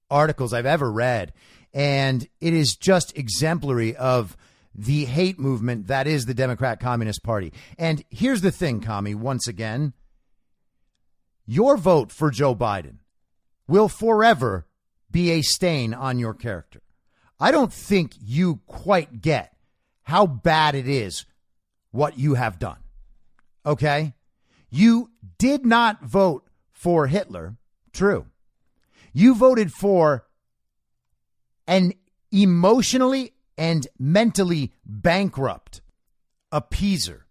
articles 0.10 0.54
I've 0.54 0.66
ever 0.66 0.90
read. 0.90 1.34
And 1.74 2.26
it 2.40 2.54
is 2.54 2.78
just 2.78 3.18
exemplary 3.18 3.94
of 3.98 4.38
the 4.74 5.04
hate 5.04 5.38
movement 5.38 5.88
that 5.88 6.08
is 6.08 6.26
the 6.26 6.34
Democrat 6.34 6.80
Communist 6.80 7.24
Party. 7.24 7.52
And 7.78 8.02
here's 8.10 8.42
the 8.42 8.52
thing, 8.52 8.80
Commie, 8.80 9.16
once 9.16 9.48
again 9.50 9.92
your 11.46 11.76
vote 11.76 12.10
for 12.10 12.32
Joe 12.32 12.56
Biden 12.56 13.00
will 13.68 13.90
forever 13.90 14.66
be 15.12 15.32
a 15.32 15.42
stain 15.42 15.94
on 15.94 16.20
your 16.20 16.34
character. 16.34 16.82
I 17.38 17.52
don't 17.52 17.74
think 17.74 18.14
you 18.18 18.62
quite 18.66 19.22
get 19.22 19.53
how 20.04 20.26
bad 20.28 20.76
it 20.76 20.88
is 20.88 21.26
what 21.92 22.18
you 22.18 22.36
have 22.36 22.60
done. 22.60 22.80
Okay? 23.66 24.14
You 24.70 25.12
did 25.38 25.66
not 25.66 26.04
vote 26.04 26.48
for 26.72 27.08
Hitler. 27.08 27.56
True. 27.94 28.26
You 29.14 29.36
voted 29.36 29.72
for 29.72 30.26
an 31.68 31.94
emotionally 32.32 33.34
and 33.58 33.88
mentally 34.00 34.74
bankrupt 34.86 35.82
appeaser 36.52 37.22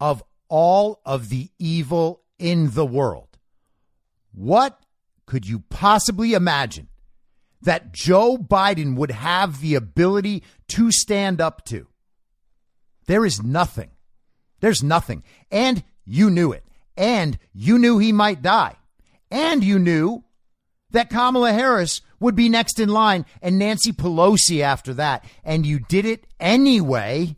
of 0.00 0.22
all 0.48 1.00
of 1.04 1.28
the 1.28 1.50
evil 1.58 2.22
in 2.38 2.70
the 2.70 2.86
world. 2.86 3.38
What 4.32 4.80
could 5.26 5.46
you 5.46 5.60
possibly 5.70 6.32
imagine 6.32 6.88
that 7.64 7.92
Joe 7.92 8.36
Biden 8.38 8.96
would 8.96 9.10
have 9.10 9.60
the 9.60 9.74
ability 9.74 10.42
to 10.68 10.90
stand 10.90 11.40
up 11.40 11.64
to? 11.66 11.86
There 13.06 13.26
is 13.26 13.42
nothing. 13.42 13.90
There's 14.60 14.82
nothing. 14.82 15.24
And 15.50 15.82
you 16.04 16.30
knew 16.30 16.52
it. 16.52 16.64
And 16.96 17.38
you 17.52 17.78
knew 17.78 17.98
he 17.98 18.12
might 18.12 18.40
die. 18.40 18.76
And 19.30 19.64
you 19.64 19.78
knew 19.78 20.24
that 20.90 21.10
Kamala 21.10 21.52
Harris 21.52 22.00
would 22.20 22.36
be 22.36 22.48
next 22.48 22.78
in 22.78 22.88
line 22.88 23.26
and 23.42 23.58
Nancy 23.58 23.92
Pelosi 23.92 24.60
after 24.60 24.94
that. 24.94 25.24
And 25.42 25.66
you 25.66 25.80
did 25.80 26.06
it 26.06 26.26
anyway 26.38 27.36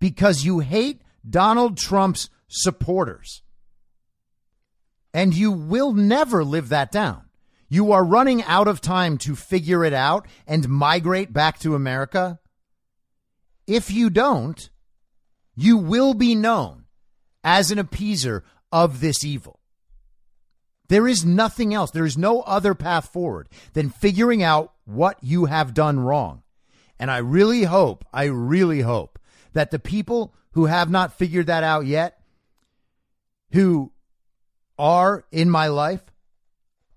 because 0.00 0.44
you 0.44 0.60
hate 0.60 1.02
Donald 1.28 1.76
Trump's 1.76 2.30
supporters. 2.48 3.42
And 5.12 5.34
you 5.34 5.52
will 5.52 5.92
never 5.92 6.44
live 6.44 6.70
that 6.70 6.90
down. 6.90 7.27
You 7.68 7.92
are 7.92 8.04
running 8.04 8.42
out 8.44 8.68
of 8.68 8.80
time 8.80 9.18
to 9.18 9.36
figure 9.36 9.84
it 9.84 9.92
out 9.92 10.26
and 10.46 10.68
migrate 10.68 11.32
back 11.32 11.58
to 11.60 11.74
America. 11.74 12.38
If 13.66 13.90
you 13.90 14.08
don't, 14.08 14.70
you 15.54 15.76
will 15.76 16.14
be 16.14 16.34
known 16.34 16.84
as 17.44 17.70
an 17.70 17.78
appeaser 17.78 18.42
of 18.72 19.00
this 19.00 19.24
evil. 19.24 19.60
There 20.88 21.06
is 21.06 21.24
nothing 21.24 21.74
else. 21.74 21.90
There 21.90 22.06
is 22.06 22.16
no 22.16 22.40
other 22.42 22.74
path 22.74 23.10
forward 23.12 23.48
than 23.74 23.90
figuring 23.90 24.42
out 24.42 24.72
what 24.86 25.18
you 25.22 25.44
have 25.44 25.74
done 25.74 26.00
wrong. 26.00 26.42
And 26.98 27.10
I 27.10 27.18
really 27.18 27.64
hope, 27.64 28.04
I 28.12 28.24
really 28.24 28.80
hope 28.80 29.18
that 29.52 29.70
the 29.70 29.78
people 29.78 30.34
who 30.52 30.66
have 30.66 30.90
not 30.90 31.12
figured 31.12 31.46
that 31.46 31.62
out 31.62 31.84
yet, 31.84 32.20
who 33.52 33.92
are 34.78 35.24
in 35.30 35.50
my 35.50 35.68
life, 35.68 36.02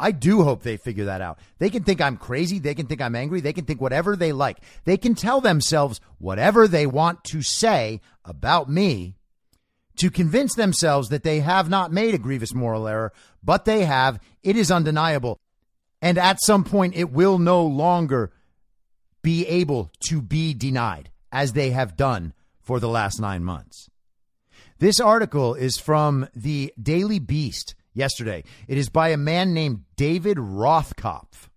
I 0.02 0.12
do 0.12 0.44
hope 0.44 0.64
they 0.64 0.78
figure 0.78 1.06
that 1.06 1.22
out. 1.22 1.38
They 1.60 1.70
can 1.70 1.84
think 1.84 2.02
I'm 2.02 2.18
crazy. 2.18 2.58
They 2.58 2.74
can 2.74 2.88
think 2.88 3.02
I'm 3.02 3.16
angry. 3.16 3.40
They 3.40 3.54
can 3.54 3.66
think 3.66 3.80
whatever 3.80 4.16
they 4.16 4.32
like. 4.32 4.58
They 4.84 4.98
can 4.98 5.14
tell 5.14 5.42
themselves 5.42 6.02
whatever 6.18 6.68
they 6.68 6.88
want 6.88 7.24
to 7.26 7.44
say 7.44 8.02
about 8.26 8.68
me 8.68 9.16
to 9.98 10.10
convince 10.10 10.56
themselves 10.56 11.10
that 11.10 11.24
they 11.24 11.42
have 11.42 11.70
not 11.70 11.92
made 11.92 12.16
a 12.16 12.18
grievous 12.18 12.54
moral 12.54 12.88
error, 12.88 13.14
but 13.44 13.66
they 13.66 13.86
have. 13.86 14.20
It 14.42 14.56
is 14.56 14.72
undeniable. 14.72 15.40
And 16.02 16.18
at 16.18 16.42
some 16.42 16.64
point, 16.64 16.96
it 16.96 17.12
will 17.12 17.38
no 17.38 17.64
longer 17.64 18.32
be 19.22 19.46
able 19.46 19.92
to 20.08 20.20
be 20.20 20.56
denied, 20.56 21.12
as 21.32 21.54
they 21.54 21.70
have 21.70 21.96
done 21.96 22.34
for 22.60 22.80
the 22.80 22.90
last 22.90 23.20
nine 23.20 23.44
months. 23.44 23.88
This 24.80 25.00
article 25.00 25.54
is 25.54 25.78
from 25.78 26.28
the 26.36 26.74
Daily 26.82 27.20
Beast 27.20 27.76
yesterday. 27.94 28.44
It 28.68 28.78
is 28.78 28.90
by 28.90 29.10
a 29.10 29.18
man 29.18 29.54
named 29.54 29.84
David 29.96 30.38
Rothkopf. 30.38 31.50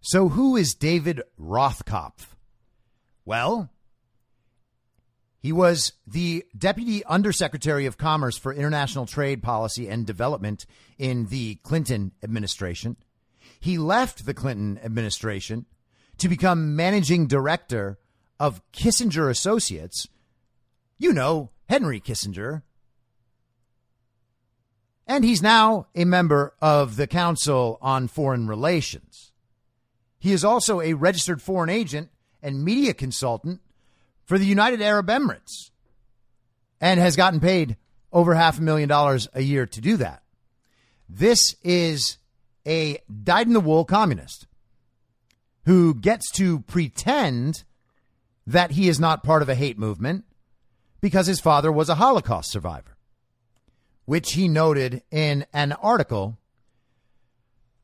So, 0.00 0.28
who 0.28 0.56
is 0.56 0.74
David 0.74 1.22
Rothkopf? 1.40 2.26
Well, 3.24 3.70
he 5.42 5.52
was 5.52 5.92
the 6.06 6.44
Deputy 6.56 7.04
Undersecretary 7.04 7.86
of 7.86 7.98
Commerce 7.98 8.38
for 8.38 8.52
International 8.52 9.06
Trade 9.06 9.42
Policy 9.42 9.88
and 9.88 10.06
Development 10.06 10.64
in 10.98 11.26
the 11.26 11.56
Clinton 11.56 12.12
administration. 12.22 12.96
He 13.58 13.78
left 13.78 14.24
the 14.24 14.34
Clinton 14.34 14.78
administration 14.84 15.66
to 16.18 16.28
become 16.28 16.76
managing 16.76 17.26
director 17.26 17.98
of 18.38 18.62
Kissinger 18.72 19.30
Associates. 19.30 20.08
You 20.98 21.12
know, 21.12 21.50
Henry 21.68 22.00
Kissinger. 22.00 22.62
And 25.12 25.26
he's 25.26 25.42
now 25.42 25.88
a 25.94 26.06
member 26.06 26.54
of 26.62 26.96
the 26.96 27.06
Council 27.06 27.76
on 27.82 28.08
Foreign 28.08 28.48
Relations. 28.48 29.30
He 30.18 30.32
is 30.32 30.42
also 30.42 30.80
a 30.80 30.94
registered 30.94 31.42
foreign 31.42 31.68
agent 31.68 32.08
and 32.42 32.64
media 32.64 32.94
consultant 32.94 33.60
for 34.24 34.38
the 34.38 34.46
United 34.46 34.80
Arab 34.80 35.08
Emirates 35.08 35.68
and 36.80 36.98
has 36.98 37.14
gotten 37.14 37.40
paid 37.40 37.76
over 38.10 38.34
half 38.34 38.58
a 38.58 38.62
million 38.62 38.88
dollars 38.88 39.28
a 39.34 39.42
year 39.42 39.66
to 39.66 39.82
do 39.82 39.98
that. 39.98 40.22
This 41.10 41.56
is 41.62 42.16
a 42.66 42.96
dyed 43.22 43.48
in 43.48 43.52
the 43.52 43.60
wool 43.60 43.84
communist 43.84 44.46
who 45.66 45.92
gets 45.92 46.30
to 46.30 46.60
pretend 46.60 47.64
that 48.46 48.70
he 48.70 48.88
is 48.88 48.98
not 48.98 49.22
part 49.22 49.42
of 49.42 49.50
a 49.50 49.54
hate 49.54 49.78
movement 49.78 50.24
because 51.02 51.26
his 51.26 51.38
father 51.38 51.70
was 51.70 51.90
a 51.90 51.96
Holocaust 51.96 52.50
survivor, 52.50 52.96
which 54.04 54.32
he 54.32 54.48
noted 54.48 55.02
in 55.10 55.46
an 55.52 55.72
article 55.72 56.38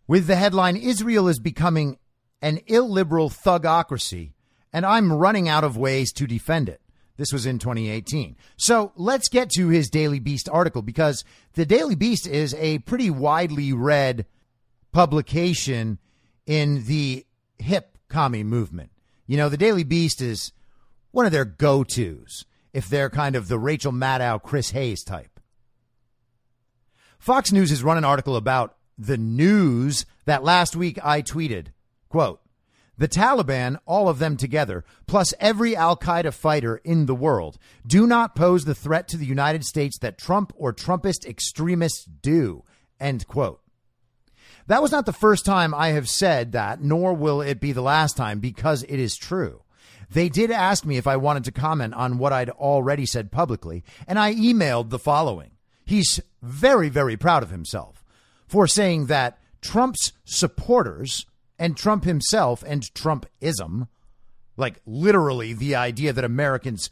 with 0.07 0.27
the 0.27 0.37
headline 0.37 0.77
Israel 0.77 1.29
is 1.29 1.39
becoming 1.39 1.99
an 2.41 2.61
illiberal 2.67 3.31
thugocracy 3.31 4.33
and 4.73 4.85
I'm 4.85 5.13
running 5.13 5.49
out 5.49 5.65
of 5.65 5.77
ways 5.77 6.13
to 6.13 6.27
defend 6.27 6.69
it. 6.69 6.81
This 7.17 7.33
was 7.33 7.47
in 7.47 7.59
2018. 7.59 8.37
So 8.57 8.93
let's 8.97 9.29
get 9.29 9.51
to 9.51 9.69
his 9.69 9.91
Daily 9.91 10.21
Beast 10.21 10.49
article 10.49 10.83
because 10.83 11.25
the 11.55 11.67
Daily 11.67 11.97
Beast 11.97 12.27
is 12.27 12.55
a 12.55 12.79
pretty 12.81 13.11
widely 13.11 13.73
read 13.73 14.27
publication 14.93 15.99
in 16.47 16.85
the 16.85 17.27
hip 17.59 17.99
commie 18.09 18.45
movement. 18.45 18.91
You 19.27 19.37
know, 19.37 19.49
the 19.49 19.57
Daily 19.57 19.85
Beast 19.85 20.21
is 20.21 20.53
one 21.11 21.27
of 21.27 21.33
their 21.33 21.45
go 21.45 21.83
tos 21.83 22.45
if 22.73 22.89
they're 22.89 23.11
kind 23.11 23.35
of 23.35 23.49
the 23.49 23.59
Rachel 23.59 23.93
Maddow, 23.93 24.41
Chris 24.41 24.71
Hayes 24.71 25.03
type. 25.03 25.38
Fox 27.19 27.53
News 27.53 27.71
has 27.71 27.83
run 27.83 27.99
an 27.99 28.05
article 28.05 28.37
about 28.37 28.77
the 28.97 29.17
news 29.17 30.07
that 30.25 30.45
last 30.45 30.77
week 30.77 30.99
I 31.05 31.23
tweeted, 31.23 31.69
quote, 32.09 32.41
the 32.97 33.09
Taliban, 33.09 33.79
all 33.87 34.09
of 34.09 34.19
them 34.19 34.37
together, 34.37 34.85
plus 35.07 35.33
every 35.39 35.77
Al 35.77 35.97
Qaeda 35.97 36.33
fighter 36.35 36.79
in 36.79 37.07
the 37.07 37.15
world, 37.15 37.57
do 37.87 38.09
not 38.09 38.35
pose 38.35 38.65
the 38.65 38.75
threat 38.75 39.07
to 39.09 39.17
the 39.17 39.27
United 39.27 39.65
States 39.65 39.99
that 39.99 40.19
Trump 40.19 40.53
or 40.57 40.73
Trumpist 40.73 41.25
extremists 41.25 42.05
do. 42.05 42.65
End 42.99 43.29
quote. 43.29 43.61
That 44.67 44.83
was 44.83 44.91
not 44.91 45.07
the 45.07 45.13
first 45.13 45.45
time 45.45 45.73
I 45.75 45.89
have 45.89 46.09
said 46.09 46.53
that, 46.53 46.83
nor 46.83 47.15
will 47.15 47.41
it 47.41 47.61
be 47.61 47.71
the 47.71 47.83
last 47.83 48.17
time 48.17 48.41
because 48.41 48.83
it 48.83 48.99
is 48.99 49.17
true. 49.17 49.63
They 50.11 50.29
did 50.29 50.51
ask 50.51 50.85
me 50.85 50.97
if 50.97 51.07
I 51.07 51.17
wanted 51.17 51.45
to 51.45 51.53
comment 51.53 51.95
on 51.95 52.19
what 52.19 52.33
I'd 52.33 52.51
already 52.51 53.07
said 53.07 53.31
publicly, 53.31 53.85
and 54.09 54.19
I 54.19 54.35
emailed 54.35 54.91
the 54.91 54.99
following. 54.99 55.53
He's 55.89 56.21
very, 56.43 56.91
very 56.91 57.17
proud 57.17 57.43
of 57.43 57.49
himself 57.49 58.05
for 58.47 58.67
saying 58.67 59.07
that 59.07 59.39
Trump's 59.63 60.13
supporters 60.23 61.25
and 61.59 61.79
Trump 61.79 62.05
himself 62.05 62.63
and 62.67 62.83
Trumpism, 62.83 63.89
like 64.59 64.83
literally 64.85 65.55
the 65.55 65.75
idea 65.75 66.13
that 66.13 66.27
Americans 66.27 66.91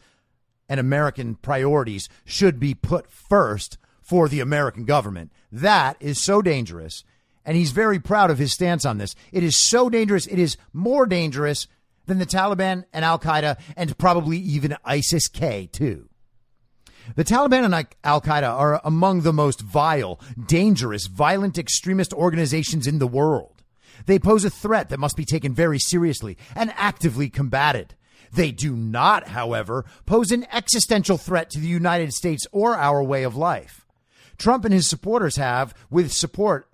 and 0.67 0.81
American 0.81 1.35
priorities 1.35 2.09
should 2.25 2.59
be 2.59 2.73
put 2.73 3.13
first 3.13 3.77
for 4.01 4.31
the 4.31 4.41
American 4.41 4.87
government. 4.87 5.31
That 5.53 5.99
is 6.01 6.19
so 6.19 6.41
dangerous. 6.41 7.05
And 7.45 7.55
he's 7.55 7.73
very 7.73 7.99
proud 7.99 8.31
of 8.31 8.39
his 8.39 8.55
stance 8.55 8.87
on 8.87 8.97
this. 8.97 9.15
It 9.31 9.45
is 9.45 9.61
so 9.61 9.91
dangerous. 9.91 10.27
It 10.27 10.39
is 10.39 10.57
more 10.73 11.05
dangerous 11.05 11.67
than 12.07 12.19
the 12.19 12.25
Taliban 12.25 12.87
and 12.95 13.05
Al 13.05 13.19
Qaeda 13.19 13.59
and 13.77 13.99
probably 13.99 14.39
even 14.39 14.75
ISIS 14.87 15.29
K, 15.29 15.69
too. 15.71 16.09
The 17.15 17.25
Taliban 17.25 17.65
and 17.65 17.87
Al 18.03 18.21
Qaeda 18.21 18.49
are 18.49 18.81
among 18.85 19.21
the 19.21 19.33
most 19.33 19.61
vile, 19.61 20.21
dangerous, 20.47 21.07
violent 21.07 21.57
extremist 21.57 22.13
organizations 22.13 22.87
in 22.87 22.99
the 22.99 23.07
world. 23.07 23.63
They 24.07 24.19
pose 24.19 24.45
a 24.45 24.51
threat 24.51 24.89
that 24.89 25.01
must 25.01 25.17
be 25.17 25.25
taken 25.25 25.55
very 25.55 25.79
seriously 25.79 26.37
and 26.55 26.73
actively 26.77 27.29
combated. 27.29 27.95
They 28.33 28.51
do 28.51 28.75
not, 28.75 29.29
however, 29.29 29.85
pose 30.05 30.31
an 30.33 30.47
existential 30.53 31.17
threat 31.17 31.49
to 31.51 31.61
the 31.61 31.69
United 31.69 32.13
States 32.13 32.47
or 32.53 32.77
our 32.77 33.03
way 33.03 33.23
of 33.23 33.37
life. 33.37 33.87
Trump 34.37 34.65
and 34.65 34.75
his 34.75 34.89
supporters 34.89 35.37
have, 35.37 35.75
with 35.91 36.13
support 36.13 36.69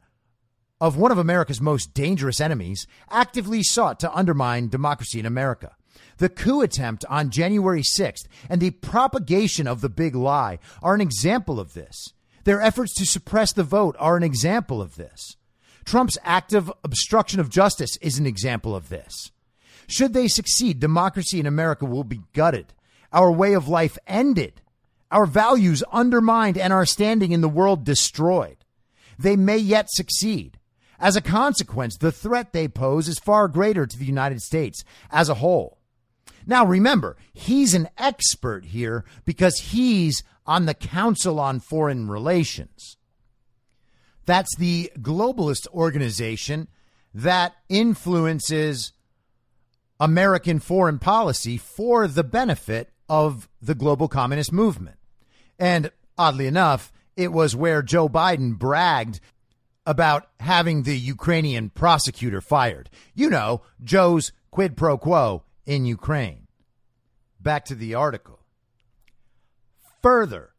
of 0.80 0.96
one 0.96 1.12
of 1.12 1.18
America's 1.18 1.60
most 1.60 1.94
dangerous 1.94 2.40
enemies, 2.40 2.86
actively 3.10 3.62
sought 3.62 4.00
to 4.00 4.12
undermine 4.12 4.68
democracy 4.68 5.20
in 5.20 5.26
America. 5.26 5.76
The 6.18 6.28
coup 6.28 6.60
attempt 6.60 7.04
on 7.08 7.30
January 7.30 7.82
6th 7.82 8.26
and 8.48 8.60
the 8.60 8.70
propagation 8.70 9.66
of 9.66 9.80
the 9.80 9.88
big 9.88 10.14
lie 10.14 10.58
are 10.82 10.94
an 10.94 11.00
example 11.00 11.58
of 11.58 11.74
this. 11.74 12.12
Their 12.44 12.60
efforts 12.60 12.94
to 12.96 13.06
suppress 13.06 13.52
the 13.52 13.64
vote 13.64 13.96
are 13.98 14.16
an 14.16 14.22
example 14.22 14.82
of 14.82 14.96
this. 14.96 15.36
Trump's 15.84 16.18
active 16.22 16.70
obstruction 16.84 17.40
of 17.40 17.50
justice 17.50 17.96
is 18.00 18.18
an 18.18 18.26
example 18.26 18.74
of 18.74 18.88
this. 18.88 19.30
Should 19.86 20.12
they 20.12 20.28
succeed, 20.28 20.80
democracy 20.80 21.40
in 21.40 21.46
America 21.46 21.84
will 21.84 22.04
be 22.04 22.22
gutted, 22.32 22.72
our 23.12 23.30
way 23.30 23.52
of 23.52 23.68
life 23.68 23.98
ended, 24.06 24.60
our 25.10 25.26
values 25.26 25.82
undermined, 25.92 26.56
and 26.56 26.72
our 26.72 26.86
standing 26.86 27.32
in 27.32 27.42
the 27.42 27.48
world 27.48 27.84
destroyed. 27.84 28.64
They 29.18 29.36
may 29.36 29.58
yet 29.58 29.90
succeed. 29.90 30.58
As 30.98 31.16
a 31.16 31.20
consequence, 31.20 31.96
the 31.96 32.12
threat 32.12 32.52
they 32.52 32.68
pose 32.68 33.08
is 33.08 33.18
far 33.18 33.48
greater 33.48 33.86
to 33.86 33.98
the 33.98 34.04
United 34.04 34.40
States 34.40 34.84
as 35.10 35.28
a 35.28 35.34
whole. 35.34 35.78
Now, 36.46 36.64
remember, 36.64 37.16
he's 37.32 37.74
an 37.74 37.88
expert 37.98 38.66
here 38.66 39.04
because 39.24 39.58
he's 39.58 40.22
on 40.46 40.66
the 40.66 40.74
Council 40.74 41.38
on 41.38 41.60
Foreign 41.60 42.08
Relations. 42.08 42.96
That's 44.26 44.54
the 44.56 44.90
globalist 44.98 45.66
organization 45.68 46.68
that 47.14 47.54
influences 47.68 48.92
American 50.00 50.58
foreign 50.58 50.98
policy 50.98 51.56
for 51.56 52.08
the 52.08 52.24
benefit 52.24 52.90
of 53.08 53.48
the 53.60 53.74
global 53.74 54.08
communist 54.08 54.52
movement. 54.52 54.96
And 55.58 55.90
oddly 56.16 56.46
enough, 56.46 56.92
it 57.16 57.32
was 57.32 57.54
where 57.54 57.82
Joe 57.82 58.08
Biden 58.08 58.58
bragged 58.58 59.20
about 59.84 60.28
having 60.40 60.82
the 60.82 60.98
Ukrainian 60.98 61.70
prosecutor 61.70 62.40
fired. 62.40 62.88
You 63.14 63.28
know, 63.28 63.62
Joe's 63.82 64.32
quid 64.50 64.76
pro 64.76 64.96
quo 64.96 65.42
in 65.66 65.84
Ukraine. 65.84 66.46
Back 67.40 67.64
to 67.66 67.74
the 67.74 67.94
article. 67.94 68.40
Further, 70.02 70.50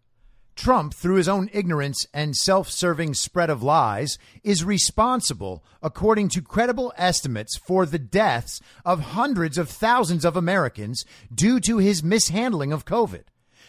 Trump, 0.56 0.94
through 0.94 1.16
his 1.16 1.28
own 1.28 1.50
ignorance 1.52 2.06
and 2.14 2.36
self 2.36 2.70
serving 2.70 3.14
spread 3.16 3.50
of 3.50 3.64
lies, 3.64 4.18
is 4.44 4.64
responsible, 4.64 5.64
according 5.82 6.30
to 6.30 6.42
credible 6.42 6.94
estimates, 6.96 7.58
for 7.58 7.86
the 7.86 8.00
deaths 8.00 8.62
of 8.86 9.00
hundreds 9.00 9.58
of 9.58 9.70
thousands 9.70 10.24
of 10.24 10.38
Americans 10.38 11.04
due 11.34 11.60
to 11.62 11.78
his 11.78 12.04
mishandling 12.04 12.72
of 12.72 12.86
COVID. 12.86 13.24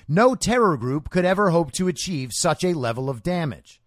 No 0.06 0.34
terror 0.34 0.76
group 0.76 1.08
could 1.08 1.24
ever 1.24 1.50
hope 1.50 1.72
to 1.72 1.88
achieve 1.88 2.30
such 2.32 2.62
a 2.62 2.74
level 2.74 3.08
of 3.08 3.22
damage. 3.22 3.80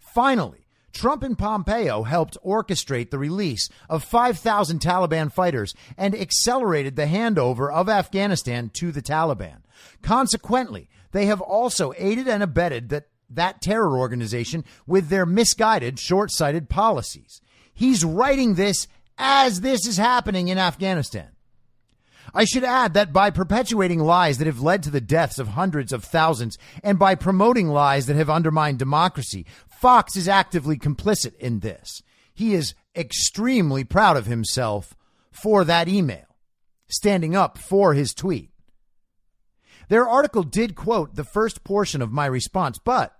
Finally, 0.00 0.59
Trump 0.92 1.22
and 1.22 1.38
Pompeo 1.38 2.02
helped 2.02 2.36
orchestrate 2.44 3.10
the 3.10 3.18
release 3.18 3.68
of 3.88 4.04
5,000 4.04 4.80
Taliban 4.80 5.32
fighters 5.32 5.74
and 5.96 6.14
accelerated 6.14 6.96
the 6.96 7.06
handover 7.06 7.72
of 7.72 7.88
Afghanistan 7.88 8.70
to 8.74 8.92
the 8.92 9.02
Taliban. 9.02 9.58
Consequently, 10.02 10.88
they 11.12 11.26
have 11.26 11.40
also 11.40 11.92
aided 11.96 12.28
and 12.28 12.42
abetted 12.42 12.88
that, 12.90 13.08
that 13.28 13.62
terror 13.62 13.98
organization 13.98 14.64
with 14.86 15.08
their 15.08 15.26
misguided, 15.26 15.98
short 15.98 16.30
sighted 16.32 16.68
policies. 16.68 17.40
He's 17.72 18.04
writing 18.04 18.54
this 18.54 18.88
as 19.16 19.60
this 19.60 19.86
is 19.86 19.96
happening 19.96 20.48
in 20.48 20.58
Afghanistan. 20.58 21.28
I 22.34 22.44
should 22.44 22.64
add 22.64 22.94
that 22.94 23.12
by 23.12 23.30
perpetuating 23.30 23.98
lies 24.00 24.38
that 24.38 24.46
have 24.46 24.60
led 24.60 24.82
to 24.84 24.90
the 24.90 25.00
deaths 25.00 25.38
of 25.38 25.48
hundreds 25.48 25.92
of 25.92 26.04
thousands 26.04 26.58
and 26.82 26.98
by 26.98 27.14
promoting 27.14 27.68
lies 27.68 28.06
that 28.06 28.16
have 28.16 28.30
undermined 28.30 28.78
democracy, 28.78 29.46
Fox 29.80 30.14
is 30.14 30.28
actively 30.28 30.76
complicit 30.76 31.34
in 31.36 31.60
this. 31.60 32.02
He 32.34 32.52
is 32.52 32.74
extremely 32.94 33.82
proud 33.82 34.18
of 34.18 34.26
himself 34.26 34.94
for 35.32 35.64
that 35.64 35.88
email, 35.88 36.36
standing 36.86 37.34
up 37.34 37.56
for 37.56 37.94
his 37.94 38.12
tweet. 38.12 38.50
Their 39.88 40.06
article 40.06 40.42
did 40.42 40.74
quote 40.74 41.14
the 41.14 41.24
first 41.24 41.64
portion 41.64 42.02
of 42.02 42.12
my 42.12 42.26
response, 42.26 42.78
but 42.78 43.16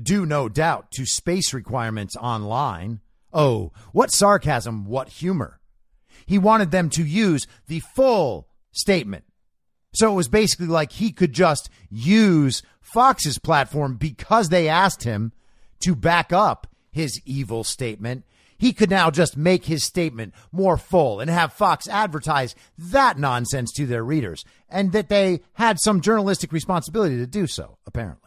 due 0.00 0.24
no 0.24 0.48
doubt 0.48 0.92
to 0.92 1.06
space 1.06 1.52
requirements 1.52 2.14
online. 2.14 3.00
Oh, 3.32 3.72
what 3.90 4.12
sarcasm, 4.12 4.84
what 4.84 5.08
humor. 5.08 5.58
He 6.24 6.38
wanted 6.38 6.70
them 6.70 6.88
to 6.90 7.04
use 7.04 7.48
the 7.66 7.80
full 7.80 8.46
statement. 8.70 9.24
So 9.92 10.12
it 10.12 10.14
was 10.14 10.28
basically 10.28 10.68
like 10.68 10.92
he 10.92 11.10
could 11.10 11.32
just 11.32 11.68
use 11.90 12.62
Fox's 12.80 13.40
platform 13.40 13.96
because 13.96 14.50
they 14.50 14.68
asked 14.68 15.02
him 15.02 15.32
to 15.80 15.94
back 15.94 16.32
up 16.32 16.66
his 16.90 17.20
evil 17.24 17.64
statement. 17.64 18.24
He 18.58 18.72
could 18.72 18.88
now 18.88 19.10
just 19.10 19.36
make 19.36 19.66
his 19.66 19.84
statement 19.84 20.32
more 20.50 20.78
full 20.78 21.20
and 21.20 21.30
have 21.30 21.52
Fox 21.52 21.86
advertise 21.88 22.54
that 22.78 23.18
nonsense 23.18 23.70
to 23.72 23.86
their 23.86 24.02
readers, 24.02 24.44
and 24.68 24.92
that 24.92 25.10
they 25.10 25.40
had 25.54 25.78
some 25.78 26.00
journalistic 26.00 26.52
responsibility 26.52 27.16
to 27.18 27.26
do 27.26 27.46
so, 27.46 27.76
apparently. 27.86 28.26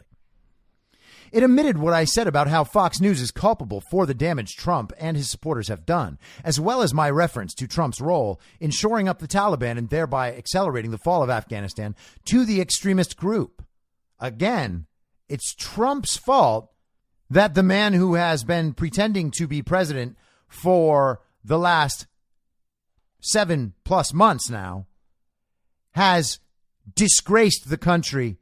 It 1.32 1.44
omitted 1.44 1.78
what 1.78 1.94
I 1.94 2.06
said 2.06 2.28
about 2.28 2.48
how 2.48 2.64
Fox 2.64 3.00
News 3.00 3.22
is 3.22 3.32
culpable 3.32 3.82
for 3.82 4.06
the 4.06 4.14
damage 4.14 4.56
Trump 4.56 4.92
and 5.00 5.16
his 5.16 5.30
supporters 5.30 5.68
have 5.68 5.86
done, 5.86 6.18
as 6.44 6.60
well 6.60 6.82
as 6.82 6.94
my 6.94 7.10
reference 7.10 7.54
to 7.56 7.68
Trump's 7.68 8.02
role 8.02 8.40
in 8.60 8.72
shoring 8.72 9.08
up 9.08 9.20
the 9.20 9.28
Taliban 9.28 9.78
and 9.78 9.90
thereby 9.90 10.36
accelerating 10.36 10.92
the 10.92 10.98
fall 10.98 11.22
of 11.22 11.30
Afghanistan 11.30 11.96
to 12.26 12.46
the 12.46 12.62
extremist 12.62 13.16
group. 13.16 13.64
Again, 14.20 14.88
it's 15.28 15.54
Trump's 15.54 16.18
fault 16.18 16.72
that 17.30 17.54
the 17.54 17.64
man 17.64 17.94
who 17.94 18.16
has 18.16 18.44
been 18.44 18.74
pretending 18.74 19.32
to 19.32 19.48
be 19.48 19.62
president 19.62 20.18
for 20.48 21.22
the 21.44 21.60
last 21.60 22.08
seven 23.22 23.74
plus 23.84 24.14
months 24.14 24.50
now 24.50 24.88
has 25.92 26.40
disgraced 26.96 27.70
the 27.70 27.78
country 27.78 28.38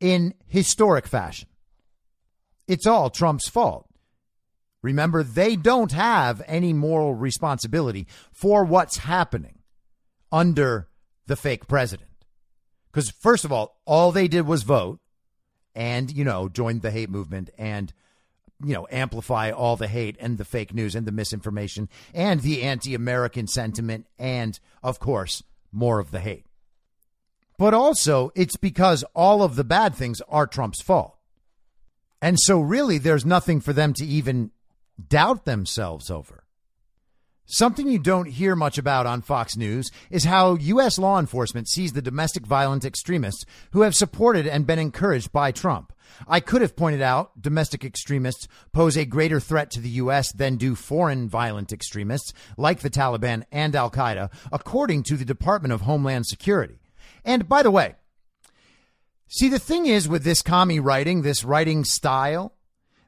in 0.00 0.34
historic 0.46 1.06
fashion. 1.06 1.48
It's 2.66 2.86
all 2.86 3.10
Trump's 3.10 3.48
fault. 3.48 3.88
Remember, 4.82 5.22
they 5.22 5.56
don't 5.56 5.92
have 5.92 6.42
any 6.46 6.72
moral 6.72 7.14
responsibility 7.14 8.06
for 8.32 8.64
what's 8.64 8.98
happening 8.98 9.60
under 10.30 10.88
the 11.26 11.36
fake 11.36 11.66
president. 11.66 12.10
Because, 12.90 13.10
first 13.10 13.44
of 13.44 13.52
all, 13.52 13.80
all 13.84 14.12
they 14.12 14.28
did 14.28 14.46
was 14.46 14.62
vote 14.62 15.00
and, 15.76 16.10
you 16.10 16.24
know, 16.24 16.48
join 16.48 16.80
the 16.80 16.90
hate 16.90 17.10
movement 17.10 17.50
and, 17.58 17.92
you 18.64 18.72
know, 18.72 18.88
amplify 18.90 19.50
all 19.50 19.76
the 19.76 19.86
hate 19.86 20.16
and 20.18 20.38
the 20.38 20.44
fake 20.44 20.74
news 20.74 20.94
and 20.94 21.06
the 21.06 21.12
misinformation 21.12 21.88
and 22.14 22.40
the 22.40 22.62
anti 22.62 22.94
American 22.94 23.46
sentiment 23.46 24.06
and, 24.18 24.58
of 24.82 24.98
course, 24.98 25.42
more 25.70 26.00
of 26.00 26.10
the 26.10 26.18
hate. 26.18 26.46
But 27.58 27.74
also, 27.74 28.32
it's 28.34 28.56
because 28.56 29.04
all 29.14 29.42
of 29.42 29.54
the 29.54 29.64
bad 29.64 29.94
things 29.94 30.20
are 30.28 30.46
Trump's 30.46 30.82
fault. 30.82 31.16
And 32.22 32.38
so, 32.40 32.58
really, 32.60 32.96
there's 32.96 33.26
nothing 33.26 33.60
for 33.60 33.74
them 33.74 33.92
to 33.94 34.04
even 34.04 34.50
doubt 35.08 35.44
themselves 35.44 36.10
over. 36.10 36.44
Something 37.48 37.88
you 37.88 38.00
don't 38.00 38.26
hear 38.26 38.56
much 38.56 38.76
about 38.76 39.06
on 39.06 39.22
Fox 39.22 39.56
News 39.56 39.92
is 40.10 40.24
how 40.24 40.56
U.S. 40.56 40.98
law 40.98 41.20
enforcement 41.20 41.68
sees 41.68 41.92
the 41.92 42.02
domestic 42.02 42.44
violent 42.44 42.84
extremists 42.84 43.44
who 43.70 43.82
have 43.82 43.94
supported 43.94 44.48
and 44.48 44.66
been 44.66 44.80
encouraged 44.80 45.30
by 45.30 45.52
Trump. 45.52 45.92
I 46.26 46.40
could 46.40 46.60
have 46.60 46.74
pointed 46.74 47.02
out 47.02 47.40
domestic 47.40 47.84
extremists 47.84 48.48
pose 48.72 48.96
a 48.96 49.04
greater 49.04 49.38
threat 49.38 49.70
to 49.72 49.80
the 49.80 49.90
U.S. 49.90 50.32
than 50.32 50.56
do 50.56 50.74
foreign 50.74 51.28
violent 51.28 51.72
extremists 51.72 52.32
like 52.56 52.80
the 52.80 52.90
Taliban 52.90 53.44
and 53.52 53.76
Al 53.76 53.92
Qaeda, 53.92 54.28
according 54.50 55.04
to 55.04 55.16
the 55.16 55.24
Department 55.24 55.72
of 55.72 55.82
Homeland 55.82 56.26
Security. 56.26 56.80
And 57.24 57.48
by 57.48 57.62
the 57.62 57.70
way, 57.70 57.94
see, 59.28 59.48
the 59.48 59.60
thing 59.60 59.86
is 59.86 60.08
with 60.08 60.24
this 60.24 60.42
commie 60.42 60.80
writing, 60.80 61.22
this 61.22 61.44
writing 61.44 61.84
style, 61.84 62.54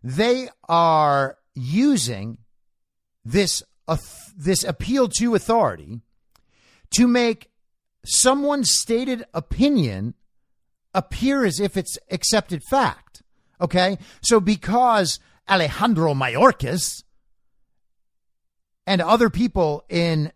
they 0.04 0.48
are 0.68 1.38
using 1.56 2.38
this 3.24 3.64
this 4.36 4.64
appeal 4.64 5.08
to 5.08 5.34
authority 5.34 6.00
to 6.90 7.06
make 7.06 7.50
someone's 8.04 8.70
stated 8.70 9.24
opinion 9.34 10.14
appear 10.94 11.44
as 11.44 11.60
if 11.60 11.76
it's 11.76 11.98
accepted 12.10 12.62
fact. 12.70 13.22
Okay? 13.60 13.98
So 14.22 14.40
because 14.40 15.18
Alejandro 15.48 16.14
Mayorkas 16.14 17.02
and 18.86 19.02
other 19.02 19.30
people 19.30 19.84
in 19.88 20.32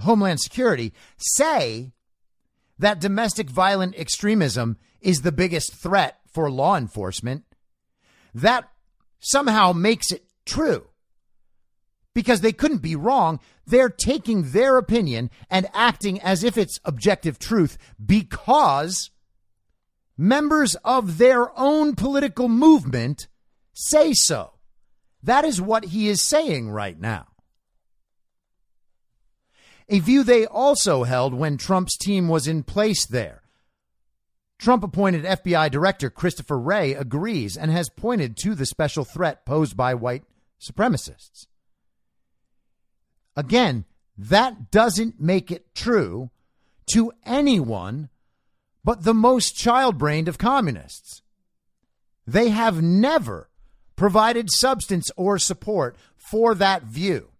Homeland 0.00 0.40
Security 0.40 0.92
say 1.16 1.92
that 2.78 3.00
domestic 3.00 3.50
violent 3.50 3.96
extremism 3.98 4.76
is 5.00 5.22
the 5.22 5.32
biggest 5.32 5.74
threat 5.74 6.20
for 6.32 6.50
law 6.50 6.76
enforcement, 6.76 7.44
that 8.34 8.68
somehow 9.18 9.72
makes 9.72 10.12
it 10.12 10.24
true 10.44 10.87
because 12.18 12.40
they 12.40 12.50
couldn't 12.50 12.82
be 12.82 12.96
wrong. 12.96 13.38
They're 13.64 13.88
taking 13.88 14.50
their 14.50 14.76
opinion 14.76 15.30
and 15.48 15.68
acting 15.72 16.20
as 16.20 16.42
if 16.42 16.58
it's 16.58 16.80
objective 16.84 17.38
truth 17.38 17.78
because 18.04 19.12
members 20.16 20.74
of 20.84 21.18
their 21.18 21.56
own 21.56 21.94
political 21.94 22.48
movement 22.48 23.28
say 23.72 24.14
so. 24.14 24.54
That 25.22 25.44
is 25.44 25.60
what 25.60 25.84
he 25.84 26.08
is 26.08 26.20
saying 26.20 26.70
right 26.70 26.98
now. 26.98 27.28
A 29.88 30.00
view 30.00 30.24
they 30.24 30.44
also 30.44 31.04
held 31.04 31.34
when 31.34 31.56
Trump's 31.56 31.96
team 31.96 32.26
was 32.26 32.48
in 32.48 32.64
place 32.64 33.06
there. 33.06 33.42
Trump 34.58 34.82
appointed 34.82 35.22
FBI 35.24 35.70
Director 35.70 36.10
Christopher 36.10 36.58
Wray 36.58 36.94
agrees 36.94 37.56
and 37.56 37.70
has 37.70 37.88
pointed 37.88 38.36
to 38.38 38.56
the 38.56 38.66
special 38.66 39.04
threat 39.04 39.46
posed 39.46 39.76
by 39.76 39.94
white 39.94 40.24
supremacists. 40.60 41.46
Again, 43.38 43.84
that 44.16 44.72
doesn't 44.72 45.20
make 45.20 45.52
it 45.52 45.72
true 45.72 46.30
to 46.92 47.12
anyone 47.24 48.08
but 48.82 49.04
the 49.04 49.14
most 49.14 49.54
child 49.54 49.96
brained 49.96 50.26
of 50.26 50.38
communists. 50.38 51.22
They 52.26 52.48
have 52.48 52.82
never 52.82 53.48
provided 53.94 54.50
substance 54.50 55.12
or 55.16 55.38
support 55.38 55.96
for 56.16 56.52
that 56.56 56.82
view. 56.82 57.30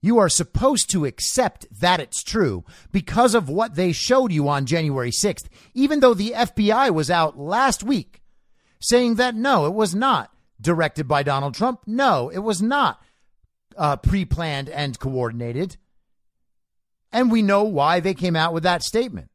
You 0.00 0.18
are 0.18 0.28
supposed 0.28 0.90
to 0.90 1.04
accept 1.04 1.66
that 1.70 2.00
it's 2.00 2.24
true 2.24 2.64
because 2.90 3.36
of 3.36 3.48
what 3.48 3.76
they 3.76 3.92
showed 3.92 4.32
you 4.32 4.48
on 4.48 4.66
January 4.66 5.12
6th, 5.12 5.46
even 5.72 6.00
though 6.00 6.14
the 6.14 6.32
FBI 6.34 6.90
was 6.90 7.12
out 7.12 7.38
last 7.38 7.84
week 7.84 8.22
saying 8.80 9.14
that 9.14 9.36
no, 9.36 9.66
it 9.66 9.74
was 9.74 9.94
not 9.94 10.32
directed 10.60 11.06
by 11.06 11.22
Donald 11.22 11.54
Trump. 11.54 11.82
No, 11.86 12.28
it 12.28 12.40
was 12.40 12.60
not 12.60 13.00
uh, 13.76 13.96
pre 13.96 14.24
planned 14.24 14.68
and 14.68 14.98
coordinated. 14.98 15.76
And 17.12 17.30
we 17.30 17.42
know 17.42 17.64
why 17.64 18.00
they 18.00 18.14
came 18.14 18.36
out 18.36 18.54
with 18.54 18.62
that 18.62 18.82
statement. 18.82 19.30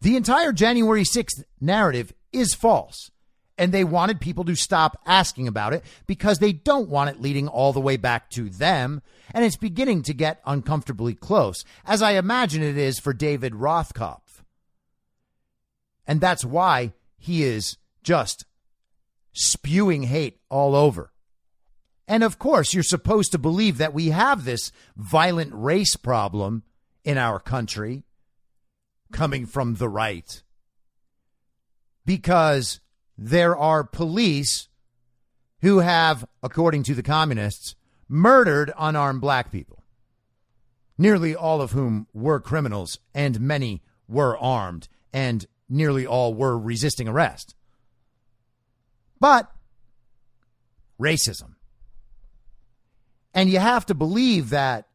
The 0.00 0.16
entire 0.16 0.52
January 0.52 1.02
6th 1.02 1.42
narrative 1.60 2.12
is 2.32 2.54
false 2.54 3.10
and 3.58 3.72
they 3.72 3.84
wanted 3.84 4.20
people 4.20 4.44
to 4.44 4.54
stop 4.54 5.00
asking 5.06 5.48
about 5.48 5.72
it 5.72 5.84
because 6.06 6.38
they 6.38 6.52
don't 6.52 6.88
want 6.88 7.10
it 7.10 7.20
leading 7.20 7.48
all 7.48 7.72
the 7.72 7.80
way 7.80 7.96
back 7.96 8.30
to 8.30 8.48
them. 8.50 9.02
And 9.32 9.44
it's 9.44 9.56
beginning 9.56 10.02
to 10.02 10.14
get 10.14 10.40
uncomfortably 10.46 11.14
close, 11.14 11.64
as 11.84 12.02
I 12.02 12.12
imagine 12.12 12.62
it 12.62 12.76
is 12.76 12.98
for 12.98 13.12
David 13.12 13.52
Rothkopf. 13.54 14.20
And 16.06 16.20
that's 16.20 16.44
why 16.44 16.92
he 17.18 17.42
is 17.42 17.76
just 18.02 18.44
spewing 19.32 20.04
hate 20.04 20.38
all 20.48 20.74
over. 20.74 21.12
And 22.08 22.22
of 22.22 22.38
course, 22.38 22.72
you're 22.72 22.82
supposed 22.82 23.32
to 23.32 23.38
believe 23.38 23.78
that 23.78 23.94
we 23.94 24.10
have 24.10 24.44
this 24.44 24.70
violent 24.96 25.52
race 25.52 25.96
problem 25.96 26.62
in 27.04 27.18
our 27.18 27.40
country 27.40 28.04
coming 29.12 29.46
from 29.46 29.74
the 29.74 29.88
right 29.88 30.42
because 32.04 32.80
there 33.18 33.56
are 33.56 33.82
police 33.82 34.68
who 35.62 35.78
have, 35.78 36.26
according 36.42 36.84
to 36.84 36.94
the 36.94 37.02
communists, 37.02 37.74
murdered 38.08 38.72
unarmed 38.78 39.20
black 39.20 39.50
people, 39.50 39.82
nearly 40.96 41.34
all 41.34 41.60
of 41.60 41.72
whom 41.72 42.06
were 42.12 42.38
criminals, 42.38 42.98
and 43.14 43.40
many 43.40 43.82
were 44.06 44.38
armed, 44.38 44.88
and 45.12 45.46
nearly 45.68 46.06
all 46.06 46.34
were 46.34 46.56
resisting 46.56 47.08
arrest. 47.08 47.56
But 49.18 49.50
racism. 51.00 51.55
And 53.36 53.50
you 53.50 53.58
have 53.58 53.84
to 53.86 53.94
believe 53.94 54.48
that 54.48 54.88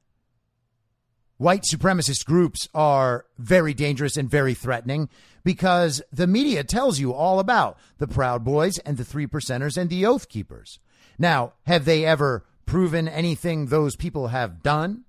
white 1.37 1.61
supremacist 1.61 2.25
groups 2.25 2.67
are 2.73 3.25
very 3.37 3.75
dangerous 3.75 4.17
and 4.17 4.27
very 4.27 4.55
threatening 4.55 5.09
because 5.43 6.01
the 6.11 6.25
media 6.25 6.63
tells 6.63 6.99
you 6.99 7.13
all 7.13 7.39
about 7.39 7.77
the 7.99 8.07
Proud 8.07 8.43
Boys 8.43 8.79
and 8.79 8.97
the 8.97 9.05
Three 9.05 9.27
Percenters 9.27 9.77
and 9.77 9.91
the 9.91 10.07
Oath 10.07 10.27
Keepers. 10.27 10.79
Now, 11.19 11.53
have 11.67 11.85
they 11.85 12.03
ever 12.03 12.43
proven 12.65 13.07
anything 13.07 13.67
those 13.67 13.95
people 13.95 14.29
have 14.29 14.63
done? 14.63 15.03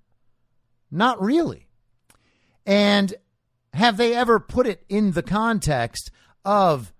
Not 0.90 1.20
really. 1.22 1.68
And 2.66 3.14
have 3.72 3.96
they 3.96 4.14
ever 4.14 4.38
put 4.40 4.66
it 4.66 4.84
in 4.90 5.12
the 5.12 5.22
context 5.22 6.10
of 6.44 6.92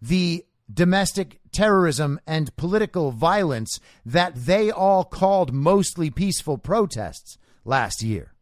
the 0.00 0.46
domestic 0.72 1.39
terrorism 1.52 2.20
and 2.26 2.54
political 2.56 3.10
violence 3.10 3.80
that 4.04 4.34
they 4.34 4.70
all 4.70 5.04
called 5.04 5.52
mostly 5.52 6.10
peaceful 6.10 6.58
protests 6.58 7.38
last 7.64 8.02
year? 8.02 8.32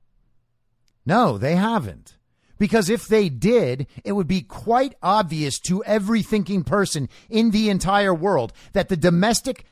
No, 1.07 1.39
they 1.39 1.57
haven't. 1.57 2.17
Because 2.59 2.91
if 2.91 3.07
they 3.07 3.29
did, 3.29 3.87
it 4.05 4.13
would 4.13 4.27
be 4.27 4.43
quite 4.43 4.95
obvious 5.03 5.59
to 5.61 5.83
every 5.85 6.23
thinking 6.23 6.65
person 6.65 7.09
in 7.31 7.51
the 7.51 7.71
entire 7.71 8.13
world 8.13 8.53
that 8.73 8.89
the 8.89 8.97
domestic 8.97 9.65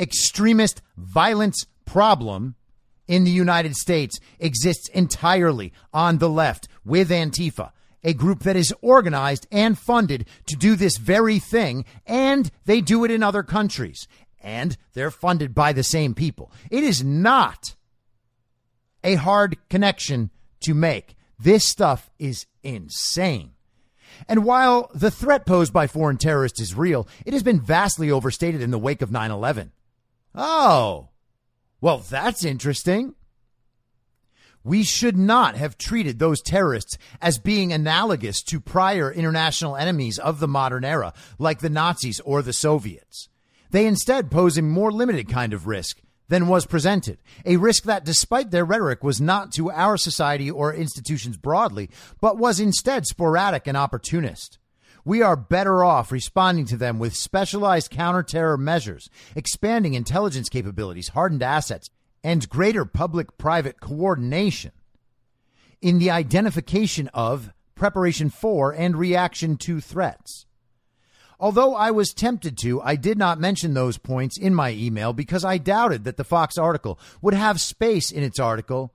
extremist 0.00 0.80
violence 0.96 1.66
problem 1.84 2.56
in 3.06 3.24
the 3.24 3.30
United 3.30 3.74
States 3.74 4.18
exists 4.38 4.88
entirely 4.88 5.72
on 5.92 6.18
the 6.18 6.28
left 6.28 6.68
with 6.84 7.10
Antifa, 7.10 7.70
a 8.04 8.12
group 8.12 8.40
that 8.40 8.56
is 8.56 8.72
organized 8.82 9.46
and 9.50 9.78
funded 9.78 10.26
to 10.46 10.56
do 10.56 10.76
this 10.76 10.98
very 10.98 11.38
thing, 11.38 11.84
and 12.06 12.50
they 12.66 12.80
do 12.80 13.04
it 13.04 13.10
in 13.10 13.22
other 13.22 13.42
countries, 13.42 14.06
and 14.40 14.76
they're 14.92 15.10
funded 15.10 15.54
by 15.54 15.72
the 15.72 15.82
same 15.82 16.14
people. 16.14 16.52
It 16.70 16.84
is 16.84 17.02
not 17.02 17.74
a 19.02 19.14
hard 19.14 19.56
connection 19.68 20.30
to 20.60 20.74
make. 20.74 21.16
This 21.38 21.66
stuff 21.66 22.10
is 22.18 22.46
insane. 22.62 23.52
And 24.28 24.44
while 24.44 24.90
the 24.94 25.10
threat 25.10 25.44
posed 25.44 25.72
by 25.72 25.86
foreign 25.86 26.18
terrorists 26.18 26.60
is 26.60 26.74
real, 26.74 27.08
it 27.26 27.32
has 27.32 27.42
been 27.42 27.60
vastly 27.60 28.10
overstated 28.10 28.62
in 28.62 28.70
the 28.70 28.78
wake 28.78 29.02
of 29.02 29.10
9 29.10 29.30
11. 29.30 29.72
Oh, 30.34 31.08
well, 31.80 31.98
that's 31.98 32.44
interesting. 32.44 33.14
We 34.64 34.82
should 34.82 35.16
not 35.18 35.56
have 35.56 35.76
treated 35.76 36.18
those 36.18 36.40
terrorists 36.40 36.96
as 37.20 37.38
being 37.38 37.72
analogous 37.72 38.42
to 38.44 38.60
prior 38.60 39.12
international 39.12 39.76
enemies 39.76 40.18
of 40.18 40.40
the 40.40 40.48
modern 40.48 40.84
era, 40.84 41.12
like 41.38 41.60
the 41.60 41.68
Nazis 41.68 42.18
or 42.20 42.40
the 42.40 42.54
Soviets. 42.54 43.28
They 43.70 43.86
instead 43.86 44.30
pose 44.30 44.56
a 44.56 44.62
more 44.62 44.90
limited 44.90 45.28
kind 45.28 45.52
of 45.52 45.66
risk 45.66 46.00
than 46.28 46.48
was 46.48 46.64
presented. 46.64 47.18
A 47.44 47.58
risk 47.58 47.84
that, 47.84 48.04
despite 48.04 48.50
their 48.50 48.64
rhetoric, 48.64 49.04
was 49.04 49.20
not 49.20 49.52
to 49.52 49.70
our 49.70 49.98
society 49.98 50.50
or 50.50 50.72
institutions 50.72 51.36
broadly, 51.36 51.90
but 52.20 52.38
was 52.38 52.58
instead 52.58 53.06
sporadic 53.06 53.66
and 53.66 53.76
opportunist. 53.76 54.58
We 55.04 55.20
are 55.20 55.36
better 55.36 55.84
off 55.84 56.10
responding 56.10 56.64
to 56.66 56.78
them 56.78 56.98
with 56.98 57.14
specialized 57.14 57.92
counterterror 57.92 58.58
measures, 58.58 59.10
expanding 59.36 59.92
intelligence 59.92 60.48
capabilities, 60.48 61.08
hardened 61.08 61.42
assets, 61.42 61.90
and 62.24 62.48
greater 62.48 62.86
public 62.86 63.36
private 63.36 63.78
coordination 63.80 64.72
in 65.82 65.98
the 65.98 66.10
identification 66.10 67.08
of, 67.12 67.52
preparation 67.74 68.30
for, 68.30 68.72
and 68.72 68.96
reaction 68.96 69.58
to 69.58 69.80
threats. 69.80 70.46
Although 71.38 71.74
I 71.74 71.90
was 71.90 72.14
tempted 72.14 72.56
to, 72.58 72.80
I 72.80 72.96
did 72.96 73.18
not 73.18 73.38
mention 73.38 73.74
those 73.74 73.98
points 73.98 74.38
in 74.38 74.54
my 74.54 74.70
email 74.70 75.12
because 75.12 75.44
I 75.44 75.58
doubted 75.58 76.04
that 76.04 76.16
the 76.16 76.24
Fox 76.24 76.56
article 76.56 76.98
would 77.20 77.34
have 77.34 77.60
space 77.60 78.10
in 78.10 78.22
its 78.22 78.38
article. 78.40 78.94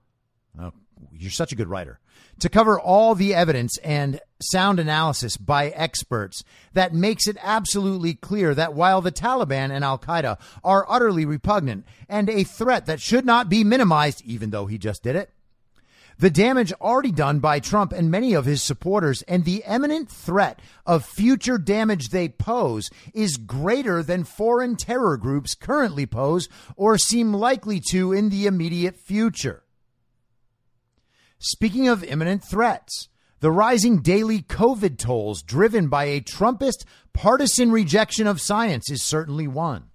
Oh, 0.60 0.72
you're 1.12 1.30
such 1.30 1.52
a 1.52 1.56
good 1.56 1.68
writer. 1.68 2.00
To 2.40 2.50
cover 2.50 2.80
all 2.80 3.16
the 3.16 3.34
evidence 3.34 3.78
and 3.80 4.22
sound 4.42 4.80
analysis 4.80 5.36
by 5.36 5.70
experts 5.70 6.44
that 6.72 6.94
makes 6.94 7.28
it 7.28 7.36
absolutely 7.42 8.14
clear 8.14 8.56
that 8.56 8.74
while 8.74 9.02
the 9.02 9.12
Taliban 9.12 9.72
and 9.72 9.84
Al 9.84 10.00
Qaeda 10.00 10.40
are 10.64 10.86
utterly 10.88 11.26
repugnant 11.26 11.86
and 12.08 12.30
a 12.30 12.46
threat 12.46 12.86
that 12.86 13.02
should 13.02 13.26
not 13.26 13.50
be 13.50 13.66
minimized, 13.66 14.22
even 14.24 14.52
though 14.52 14.68
he 14.68 14.78
just 14.78 15.04
did 15.04 15.18
it, 15.18 15.32
the 16.18 16.30
damage 16.30 16.72
already 16.74 17.12
done 17.12 17.40
by 17.40 17.60
Trump 17.60 17.92
and 17.92 18.12
many 18.12 18.34
of 18.34 18.46
his 18.46 18.62
supporters 18.62 19.22
and 19.24 19.44
the 19.44 19.64
imminent 19.68 20.10
threat 20.10 20.62
of 20.86 21.06
future 21.06 21.58
damage 21.58 22.10
they 22.10 22.30
pose 22.30 22.90
is 23.14 23.38
greater 23.38 24.02
than 24.04 24.24
foreign 24.24 24.76
terror 24.76 25.18
groups 25.18 25.56
currently 25.56 26.06
pose 26.06 26.48
or 26.76 26.98
seem 26.98 27.34
likely 27.34 27.82
to 27.92 28.14
in 28.14 28.30
the 28.30 28.48
immediate 28.48 28.98
future. 28.98 29.64
Speaking 31.42 31.88
of 31.88 32.04
imminent 32.04 32.44
threats, 32.44 33.08
the 33.40 33.50
rising 33.50 34.02
daily 34.02 34.42
COVID 34.42 34.98
tolls 34.98 35.42
driven 35.42 35.88
by 35.88 36.04
a 36.04 36.20
Trumpist 36.20 36.84
partisan 37.14 37.72
rejection 37.72 38.28
of 38.28 38.42
science 38.42 38.92
is 38.92 39.02
certainly 39.02 39.48
one. 39.48 39.86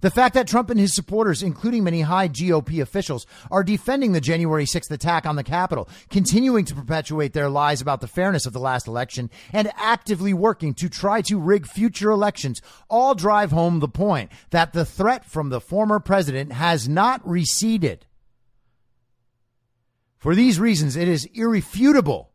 The 0.00 0.12
fact 0.12 0.34
that 0.34 0.46
Trump 0.46 0.70
and 0.70 0.78
his 0.78 0.94
supporters, 0.94 1.42
including 1.42 1.82
many 1.82 2.02
high 2.02 2.28
GOP 2.28 2.80
officials, 2.80 3.26
are 3.50 3.64
defending 3.64 4.12
the 4.12 4.20
January 4.20 4.64
6th 4.64 4.92
attack 4.92 5.26
on 5.26 5.34
the 5.34 5.42
Capitol, 5.42 5.88
continuing 6.08 6.64
to 6.66 6.74
perpetuate 6.76 7.32
their 7.32 7.48
lies 7.50 7.80
about 7.80 8.00
the 8.00 8.06
fairness 8.06 8.46
of 8.46 8.52
the 8.52 8.60
last 8.60 8.86
election, 8.86 9.28
and 9.52 9.72
actively 9.76 10.32
working 10.32 10.72
to 10.74 10.88
try 10.88 11.20
to 11.22 11.40
rig 11.40 11.66
future 11.66 12.12
elections 12.12 12.62
all 12.88 13.16
drive 13.16 13.50
home 13.50 13.80
the 13.80 13.88
point 13.88 14.30
that 14.50 14.72
the 14.72 14.84
threat 14.84 15.24
from 15.24 15.48
the 15.48 15.60
former 15.60 15.98
president 15.98 16.52
has 16.52 16.88
not 16.88 17.28
receded. 17.28 18.06
For 20.26 20.34
these 20.34 20.58
reasons, 20.58 20.96
it 20.96 21.06
is 21.06 21.28
irrefutable 21.34 22.32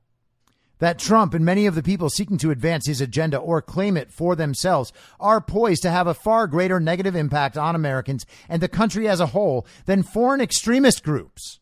that 0.79 0.97
Trump 0.97 1.33
and 1.33 1.43
many 1.43 1.65
of 1.65 1.75
the 1.75 1.83
people 1.83 2.09
seeking 2.09 2.37
to 2.37 2.49
advance 2.49 2.87
his 2.87 3.01
agenda 3.01 3.35
or 3.35 3.61
claim 3.61 3.97
it 3.97 4.13
for 4.13 4.33
themselves 4.33 4.93
are 5.19 5.41
poised 5.41 5.81
to 5.81 5.91
have 5.91 6.07
a 6.07 6.13
far 6.13 6.47
greater 6.47 6.79
negative 6.79 7.17
impact 7.17 7.57
on 7.57 7.75
Americans 7.75 8.25
and 8.47 8.61
the 8.61 8.69
country 8.69 9.09
as 9.09 9.19
a 9.19 9.25
whole 9.25 9.67
than 9.87 10.03
foreign 10.03 10.39
extremist 10.39 11.03
groups. 11.03 11.59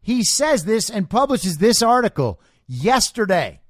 He 0.00 0.22
says 0.22 0.66
this 0.66 0.88
and 0.88 1.10
publishes 1.10 1.56
this 1.56 1.82
article 1.82 2.40
yesterday 2.68 3.60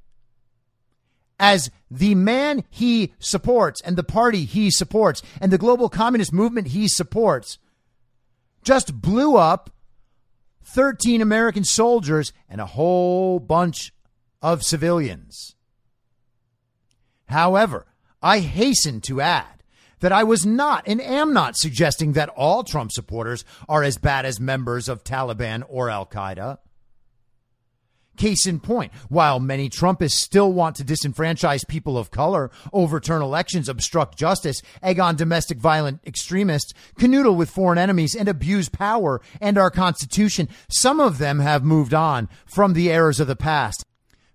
as 1.40 1.70
the 1.90 2.14
man 2.14 2.62
he 2.68 3.14
supports 3.18 3.80
and 3.80 3.96
the 3.96 4.04
party 4.04 4.44
he 4.44 4.70
supports 4.70 5.22
and 5.40 5.50
the 5.50 5.56
global 5.56 5.88
communist 5.88 6.30
movement 6.30 6.68
he 6.68 6.88
supports 6.88 7.56
just 8.62 9.00
blew 9.00 9.36
up 9.38 9.70
13 10.64 11.20
American 11.20 11.64
soldiers 11.64 12.32
and 12.48 12.60
a 12.60 12.66
whole 12.66 13.38
bunch 13.38 13.92
of 14.40 14.62
civilians. 14.62 15.54
However, 17.26 17.86
I 18.22 18.40
hasten 18.40 19.00
to 19.02 19.20
add 19.20 19.62
that 20.00 20.12
I 20.12 20.24
was 20.24 20.44
not 20.44 20.84
and 20.86 21.00
am 21.00 21.32
not 21.32 21.56
suggesting 21.56 22.12
that 22.12 22.28
all 22.30 22.64
Trump 22.64 22.92
supporters 22.92 23.44
are 23.68 23.82
as 23.82 23.98
bad 23.98 24.26
as 24.26 24.40
members 24.40 24.88
of 24.88 25.04
Taliban 25.04 25.62
or 25.68 25.88
Al 25.88 26.06
Qaeda. 26.06 26.58
Case 28.16 28.46
in 28.46 28.60
point, 28.60 28.92
while 29.08 29.40
many 29.40 29.70
Trumpists 29.70 30.18
still 30.18 30.52
want 30.52 30.76
to 30.76 30.84
disenfranchise 30.84 31.66
people 31.66 31.96
of 31.96 32.10
color, 32.10 32.50
overturn 32.72 33.22
elections, 33.22 33.68
obstruct 33.68 34.18
justice, 34.18 34.60
egg 34.82 35.00
on 35.00 35.16
domestic 35.16 35.58
violent 35.58 36.00
extremists, 36.06 36.74
canoodle 36.98 37.36
with 37.36 37.50
foreign 37.50 37.78
enemies, 37.78 38.14
and 38.14 38.28
abuse 38.28 38.68
power 38.68 39.20
and 39.40 39.56
our 39.56 39.70
Constitution, 39.70 40.48
some 40.68 41.00
of 41.00 41.18
them 41.18 41.40
have 41.40 41.64
moved 41.64 41.94
on 41.94 42.28
from 42.44 42.74
the 42.74 42.90
errors 42.90 43.18
of 43.18 43.26
the 43.28 43.36
past 43.36 43.84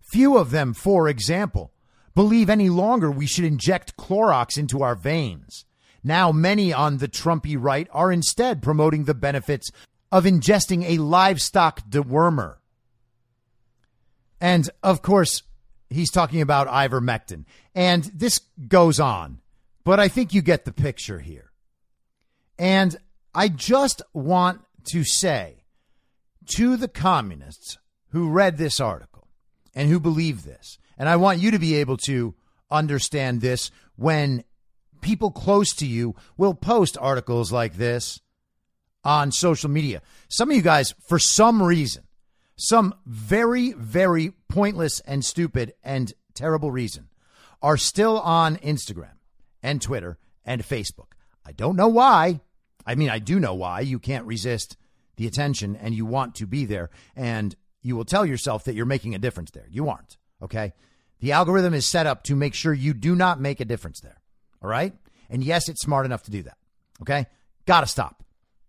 Few 0.08 0.38
of 0.38 0.52
them, 0.52 0.74
for 0.74 1.10
example, 1.10 1.74
believe 2.16 2.50
any 2.50 2.70
longer 2.70 3.12
we 3.12 3.26
should 3.26 3.44
inject 3.44 3.98
Clorox 3.98 4.58
into 4.58 4.82
our 4.82 4.96
veins. 4.96 5.66
Now, 6.02 6.32
many 6.32 6.72
on 6.72 7.00
the 7.00 7.10
Trumpy 7.10 7.58
right 7.60 7.90
are 7.92 8.10
instead 8.10 8.62
promoting 8.62 9.04
the 9.04 9.14
benefits 9.14 9.70
of 10.10 10.24
ingesting 10.24 10.86
a 10.86 11.00
livestock 11.00 11.90
dewormer. 11.90 12.56
And 14.40 14.70
of 14.84 15.02
course, 15.02 15.44
he's 15.90 16.12
talking 16.12 16.42
about 16.42 16.68
ivermectin. 16.68 17.46
And 17.74 18.04
this 18.06 18.40
goes 18.68 19.00
on, 19.00 19.40
but 19.84 20.00
I 20.00 20.08
think 20.08 20.34
you 20.34 20.42
get 20.42 20.66
the 20.66 20.74
picture 20.74 21.20
here. 21.20 21.52
And 22.60 22.96
I 23.34 23.50
just 23.50 24.02
want 24.14 24.62
to 24.92 25.04
say 25.04 25.64
to 26.56 26.78
the 26.78 26.88
communists 26.88 27.78
who 28.12 28.30
read 28.30 28.58
this 28.58 28.80
article, 28.80 29.18
and 29.78 29.90
who 29.90 30.00
believe 30.00 30.44
this. 30.44 30.80
And 30.98 31.08
I 31.08 31.18
want 31.18 31.38
you 31.38 31.52
to 31.52 31.60
be 31.60 31.76
able 31.76 31.98
to 31.98 32.34
understand 32.72 33.42
this 33.42 33.70
when 33.96 34.44
people 35.02 35.30
close 35.30 35.72
to 35.76 35.86
you 35.86 36.16
will 36.36 36.56
post 36.56 36.98
articles 37.00 37.52
like 37.52 37.76
this 37.76 38.20
on 39.04 39.32
social 39.32 39.70
media. 39.70 40.02
Some 40.30 40.50
of 40.50 40.56
you 40.56 40.64
guys, 40.64 40.96
for 41.08 41.20
some 41.20 41.62
reason, 41.62 42.04
some 42.58 42.94
very, 43.06 43.72
very 43.74 44.32
pointless 44.50 45.00
and 45.02 45.24
stupid 45.24 45.74
and 45.84 46.14
terrible 46.34 46.72
reason, 46.72 47.08
are 47.62 47.78
still 47.78 48.20
on 48.20 48.58
Instagram 48.58 49.14
and 49.64 49.82
Twitter 49.82 50.18
and 50.46 50.64
Facebook. 50.64 51.14
I 51.46 51.52
don't 51.52 51.76
know 51.76 51.88
why. 51.88 52.42
I 52.86 52.96
mean, 52.96 53.10
I 53.10 53.20
do 53.20 53.40
know 53.40 53.54
why. 53.54 53.82
You 53.82 54.00
can't 54.00 54.26
resist 54.26 54.78
the 55.16 55.28
attention 55.28 55.76
and 55.76 55.94
you 55.94 56.06
want 56.06 56.36
to 56.36 56.48
be 56.48 56.66
there. 56.66 56.90
And 57.16 57.56
you 57.82 57.96
will 57.96 58.06
tell 58.06 58.26
yourself 58.26 58.64
that 58.66 58.76
you're 58.76 58.86
making 58.86 59.16
a 59.16 59.20
difference 59.20 59.52
there. 59.52 59.68
You 59.70 59.90
aren't. 59.90 60.18
Okay. 60.42 60.74
The 61.20 61.32
algorithm 61.32 61.74
is 61.74 61.88
set 61.88 62.06
up 62.06 62.24
to 62.24 62.36
make 62.36 62.54
sure 62.54 62.74
you 62.74 62.94
do 62.94 63.16
not 63.16 63.40
make 63.40 63.60
a 63.60 63.66
difference 63.66 64.00
there. 64.00 64.22
All 64.62 64.70
right. 64.70 64.94
And 65.30 65.44
yes, 65.44 65.68
it's 65.70 65.82
smart 65.82 66.06
enough 66.06 66.24
to 66.24 66.32
do 66.32 66.44
that. 66.44 66.58
Okay. 67.02 67.28
Gotta 67.66 67.88
stop. 67.88 68.24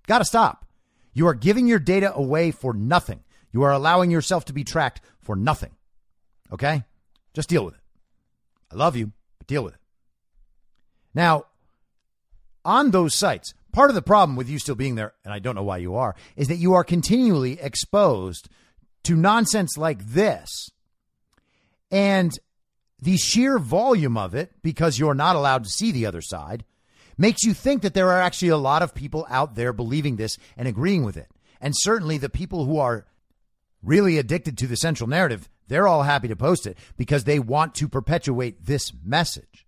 Gotta 0.07 0.25
stop. 0.25 0.67
You 1.13 1.27
are 1.27 1.35
giving 1.35 1.67
your 1.67 1.79
data 1.79 2.15
away 2.15 2.51
for 2.51 2.73
nothing. 2.73 3.23
You 3.59 3.65
are 3.65 3.73
allowing 3.73 4.13
yourself 4.13 4.45
to 4.45 4.53
be 4.53 4.63
tracked 4.63 5.01
for 5.21 5.35
nothing. 5.35 5.73
Okay. 6.53 6.85
Just 7.35 7.49
deal 7.49 7.65
with 7.65 7.75
it. 7.75 7.81
I 8.71 8.77
love 8.77 8.95
you, 8.95 9.11
but 9.37 9.49
deal 9.49 9.65
with 9.65 9.75
it. 9.75 9.81
Now, 11.13 11.47
on 12.65 12.93
those 12.93 13.19
sites, 13.19 13.55
part 13.73 13.91
of 13.91 13.97
the 13.97 14.01
problem 14.01 14.37
with 14.37 14.49
you 14.49 14.61
still 14.61 14.77
being 14.77 14.95
there, 14.95 15.13
and 15.25 15.35
I 15.35 15.41
don't 15.41 15.57
know 15.57 15.65
why 15.65 15.79
you 15.79 15.97
are, 15.97 16.15
is 16.37 16.47
that 16.47 16.59
you 16.59 16.75
are 16.75 16.85
continually 16.85 17.59
exposed 17.61 18.49
to 19.03 19.17
nonsense 19.17 19.77
like 19.77 20.07
this. 20.07 20.71
And 21.91 22.31
the 23.03 23.17
sheer 23.17 23.59
volume 23.59 24.17
of 24.17 24.37
it, 24.37 24.53
because 24.63 25.01
you're 25.01 25.15
not 25.15 25.35
allowed 25.35 25.65
to 25.65 25.71
see 25.71 25.91
the 25.91 26.07
other 26.07 26.23
side, 26.23 26.65
makes 27.17 27.43
you 27.43 27.55
think 27.55 27.83
that 27.83 27.95
there 27.95 28.11
are 28.11 28.23
actually 28.23 28.51
a 28.51 28.57
lot 28.57 28.83
of 28.83 28.95
people 28.95 29.27
out 29.29 29.57
there 29.57 29.73
believing 29.73 30.15
this 30.15 30.39
and 30.57 30.69
agreeing 30.69 31.03
with 31.03 31.17
it. 31.17 31.27
And 31.61 31.75
certainly 31.77 32.19
the 32.19 32.29
people 32.29 32.65
who 32.65 32.79
are 32.79 33.05
really 33.83 34.19
addicted 34.19 34.59
to 34.59 34.67
the 34.67 34.77
central 34.77 35.09
narrative, 35.09 35.49
they're 35.69 35.89
all 35.89 36.03
happy 36.03 36.29
to 36.29 36.37
post 36.37 36.67
it 36.67 36.79
because 36.97 37.25
they 37.25 37.39
want 37.39 37.75
to 37.77 37.89
perpetuate 37.89 38.65
this 38.65 38.93
message. 39.05 39.67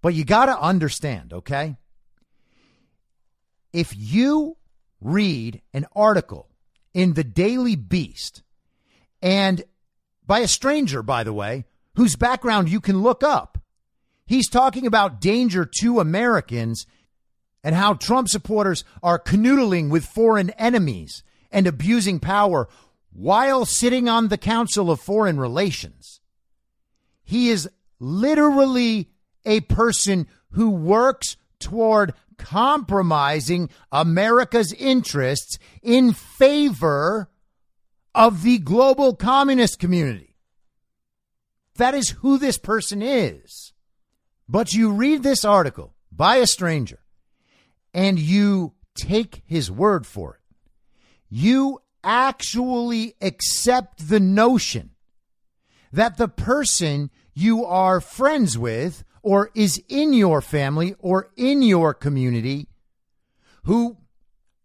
But 0.00 0.14
you 0.14 0.24
got 0.24 0.46
to 0.46 0.58
understand, 0.58 1.32
okay? 1.32 1.76
If 3.72 3.94
you 3.96 4.56
read 5.00 5.62
an 5.72 5.86
article 5.94 6.48
in 6.94 7.14
the 7.14 7.24
Daily 7.24 7.76
Beast, 7.76 8.42
and 9.20 9.64
by 10.26 10.40
a 10.40 10.48
stranger, 10.48 11.02
by 11.02 11.24
the 11.24 11.32
way, 11.32 11.64
whose 11.94 12.16
background 12.16 12.68
you 12.68 12.80
can 12.80 13.02
look 13.02 13.22
up. 13.22 13.58
He's 14.24 14.48
talking 14.48 14.86
about 14.86 15.20
danger 15.20 15.68
to 15.80 16.00
Americans 16.00 16.86
and 17.62 17.74
how 17.74 17.94
Trump 17.94 18.28
supporters 18.28 18.84
are 19.02 19.18
canoodling 19.18 19.90
with 19.90 20.04
foreign 20.04 20.50
enemies 20.50 21.22
and 21.52 21.66
abusing 21.66 22.18
power 22.18 22.68
while 23.12 23.64
sitting 23.64 24.08
on 24.08 24.28
the 24.28 24.38
Council 24.38 24.90
of 24.90 25.00
Foreign 25.00 25.38
Relations. 25.38 26.20
He 27.22 27.50
is 27.50 27.68
literally 28.00 29.10
a 29.44 29.60
person 29.60 30.26
who 30.52 30.70
works 30.70 31.36
toward 31.58 32.14
compromising 32.38 33.70
America's 33.92 34.72
interests 34.72 35.58
in 35.82 36.12
favor 36.12 37.30
of 38.14 38.42
the 38.42 38.58
global 38.58 39.14
communist 39.14 39.78
community. 39.78 40.36
That 41.76 41.94
is 41.94 42.10
who 42.10 42.38
this 42.38 42.58
person 42.58 43.00
is. 43.00 43.72
But 44.48 44.74
you 44.74 44.92
read 44.92 45.22
this 45.22 45.44
article 45.44 45.94
by 46.10 46.36
a 46.36 46.46
stranger 46.46 46.98
and 47.94 48.18
you 48.18 48.74
take 48.94 49.42
his 49.46 49.70
word 49.70 50.06
for 50.06 50.34
it. 50.34 50.41
You 51.34 51.80
actually 52.04 53.14
accept 53.22 54.10
the 54.10 54.20
notion 54.20 54.90
that 55.90 56.18
the 56.18 56.28
person 56.28 57.10
you 57.32 57.64
are 57.64 58.02
friends 58.02 58.58
with 58.58 59.02
or 59.22 59.50
is 59.54 59.82
in 59.88 60.12
your 60.12 60.42
family 60.42 60.94
or 60.98 61.30
in 61.38 61.62
your 61.62 61.94
community 61.94 62.66
who 63.64 63.96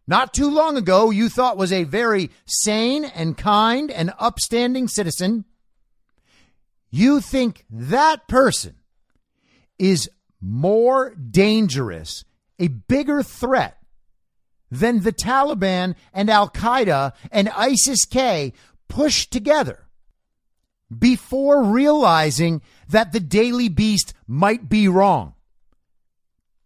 not 0.08 0.34
too 0.34 0.50
long 0.50 0.76
ago 0.76 1.10
you 1.10 1.30
thought 1.30 1.56
was 1.56 1.72
a 1.72 1.86
very 1.86 2.32
sane 2.46 3.06
and 3.06 3.38
kind 3.38 3.90
and 3.90 4.12
upstanding 4.20 4.90
citizen, 4.90 5.46
you 6.92 7.22
think 7.22 7.64
that 7.70 8.28
person 8.28 8.76
is 9.80 10.10
more 10.42 11.16
dangerous, 11.16 12.26
a 12.60 12.68
bigger 12.68 13.24
threat 13.24 13.77
than 14.70 15.02
the 15.02 15.14
Taliban 15.14 15.96
and 16.14 16.30
Al 16.30 16.50
Qaeda 16.50 17.14
and 17.32 17.50
ISIS 17.50 18.06
K 18.06 18.54
pushed 18.88 19.32
together 19.32 19.88
before 20.96 21.64
realizing 21.64 22.62
that 22.88 23.12
the 23.12 23.20
Daily 23.20 23.70
Beast 23.70 24.14
might 24.26 24.70
be 24.70 24.88
wrong. 24.88 25.34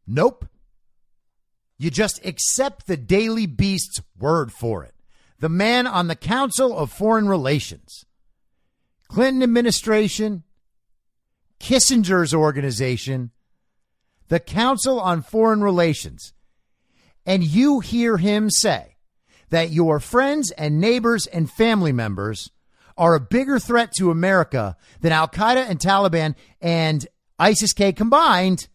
Nope. 0.06 0.46
You 1.78 1.90
just 1.90 2.24
accept 2.26 2.86
the 2.86 2.98
Daily 2.98 3.48
Beast's 3.48 4.02
word 4.20 4.52
for 4.52 4.84
it. 4.84 4.94
The 5.40 5.50
man 5.50 5.88
on 5.88 6.08
the 6.08 6.16
Council 6.16 6.78
of 6.78 6.92
Foreign 6.92 7.28
Relations, 7.28 8.06
Clinton 9.08 9.42
administration, 9.42 10.44
Kissinger's 11.60 12.34
organization, 12.34 13.32
the 14.28 14.40
Council 14.40 15.00
on 15.00 15.24
Foreign 15.24 15.64
Relations, 15.64 16.34
and 17.26 17.44
you 17.44 17.80
hear 17.80 18.18
him 18.18 18.50
say 18.50 18.96
that 19.50 19.72
your 19.72 20.00
friends 20.00 20.52
and 20.52 20.80
neighbors 20.80 21.28
and 21.28 21.52
family 21.52 21.92
members 21.92 22.50
are 22.98 23.16
a 23.16 23.20
bigger 23.20 23.60
threat 23.60 23.92
to 23.98 24.12
America 24.12 24.76
than 25.02 25.12
Al 25.12 25.28
Qaeda 25.28 25.70
and 25.70 25.80
Taliban 25.80 26.36
and 26.62 27.08
ISIS 27.40 27.74
K 27.74 27.92
combined, 27.94 28.68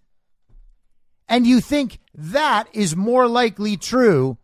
and 1.28 1.47
you 1.47 1.61
think 1.61 1.99
that 2.14 2.68
is 2.72 2.97
more 2.97 3.26
likely 3.28 3.76
true 3.76 4.38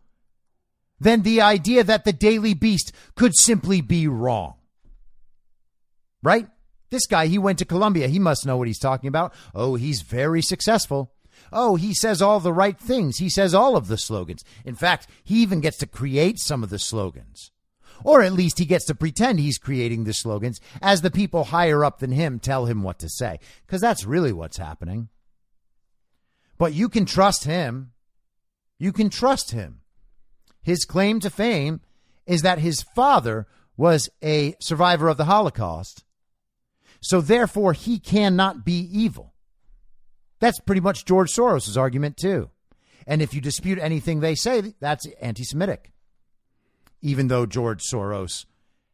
than 0.99 1.23
the 1.23 1.41
idea 1.41 1.83
that 1.83 2.05
the 2.05 2.13
Daily 2.13 2.53
Beast 2.53 2.93
could 3.15 3.35
simply 3.35 3.81
be 3.81 4.07
wrong. 4.07 4.55
Right? 6.21 6.47
This 6.89 7.07
guy, 7.07 7.27
he 7.27 7.37
went 7.37 7.59
to 7.59 7.65
Columbia. 7.65 8.07
He 8.07 8.19
must 8.19 8.45
know 8.45 8.55
what 8.55 8.67
he's 8.67 8.79
talking 8.79 9.07
about. 9.07 9.33
Oh, 9.53 9.75
he's 9.75 10.01
very 10.01 10.41
successful. 10.41 11.11
Oh, 11.53 11.75
he 11.75 11.93
says 11.93 12.21
all 12.21 12.39
the 12.39 12.51
right 12.51 12.77
things. 12.77 13.17
He 13.17 13.29
says 13.29 13.53
all 13.53 13.77
of 13.77 13.87
the 13.87 13.97
slogans. 13.97 14.43
In 14.65 14.75
fact, 14.75 15.07
he 15.23 15.41
even 15.41 15.61
gets 15.61 15.77
to 15.77 15.87
create 15.87 16.39
some 16.39 16.63
of 16.63 16.69
the 16.69 16.79
slogans. 16.79 17.51
Or 18.03 18.21
at 18.21 18.33
least 18.33 18.59
he 18.59 18.65
gets 18.65 18.85
to 18.85 18.95
pretend 18.95 19.39
he's 19.39 19.57
creating 19.57 20.03
the 20.03 20.13
slogans 20.13 20.59
as 20.81 21.01
the 21.01 21.11
people 21.11 21.45
higher 21.45 21.85
up 21.85 21.99
than 21.99 22.11
him 22.11 22.39
tell 22.39 22.65
him 22.65 22.83
what 22.83 22.99
to 22.99 23.09
say. 23.09 23.39
Because 23.65 23.81
that's 23.81 24.03
really 24.05 24.33
what's 24.33 24.57
happening. 24.57 25.09
But 26.57 26.73
you 26.73 26.89
can 26.89 27.05
trust 27.05 27.45
him. 27.45 27.91
You 28.79 28.91
can 28.91 29.09
trust 29.09 29.51
him. 29.51 29.81
His 30.61 30.85
claim 30.85 31.19
to 31.21 31.29
fame 31.29 31.81
is 32.25 32.41
that 32.41 32.59
his 32.59 32.81
father 32.81 33.47
was 33.77 34.09
a 34.23 34.55
survivor 34.59 35.07
of 35.07 35.17
the 35.17 35.25
Holocaust. 35.25 36.03
So 36.99 37.21
therefore, 37.21 37.73
he 37.73 37.99
cannot 37.99 38.63
be 38.63 38.79
evil. 38.91 39.32
That's 40.43 40.59
pretty 40.59 40.81
much 40.81 41.05
George 41.05 41.31
Soros' 41.31 41.77
argument, 41.77 42.17
too. 42.17 42.49
And 43.07 43.21
if 43.21 43.33
you 43.33 43.39
dispute 43.39 43.79
anything 43.79 44.19
they 44.19 44.35
say, 44.35 44.73
that's 44.81 45.07
anti 45.21 45.45
Semitic. 45.45 45.93
Even 47.01 47.29
though 47.29 47.45
George 47.45 47.81
Soros 47.81 48.43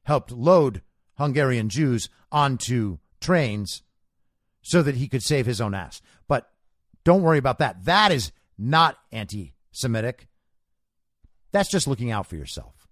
helped 0.04 0.32
load 0.32 0.84
Hungarian 1.18 1.68
Jews 1.68 2.08
onto 2.32 3.00
trains 3.20 3.82
so 4.62 4.84
that 4.84 4.94
he 4.94 5.08
could 5.08 5.24
save 5.24 5.48
his 5.48 5.60
own 5.60 5.74
ass. 5.74 6.04
But 6.28 6.48
don't 7.04 7.24
worry 7.24 7.40
about 7.40 7.58
that. 7.58 7.84
That 7.86 8.12
is 8.12 8.32
not 8.56 9.00
anti 9.12 9.56
Semitic. 9.72 10.28
That's 11.52 11.72
just 11.72 11.88
looking 11.88 12.12
out 12.12 12.28
for 12.28 12.36
yourself. 12.36 12.88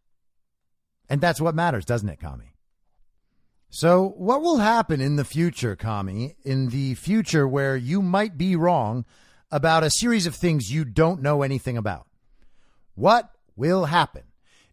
And 1.07 1.21
that's 1.21 1.39
what 1.39 1.53
matters, 1.53 1.85
doesn't 1.85 2.09
it, 2.09 2.19
commie? 2.19 2.56
So, 3.69 4.13
what 4.17 4.41
will 4.41 4.57
happen 4.57 5.01
in 5.01 5.17
the 5.17 5.25
future, 5.25 5.75
commie, 5.75 6.35
in 6.43 6.69
the 6.69 6.95
future 6.95 7.47
where 7.47 7.75
you 7.75 8.01
might 8.01 8.37
be 8.37 8.55
wrong 8.55 9.05
about 9.51 9.83
a 9.83 9.91
series 9.91 10.25
of 10.25 10.35
things 10.35 10.71
you 10.71 10.85
don't 10.85 11.21
know 11.21 11.41
anything 11.41 11.77
about? 11.77 12.07
What 12.95 13.29
will 13.55 13.85
happen? 13.85 14.23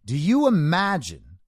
Do 0.05 0.16
you 0.16 0.47
imagine 0.47 1.38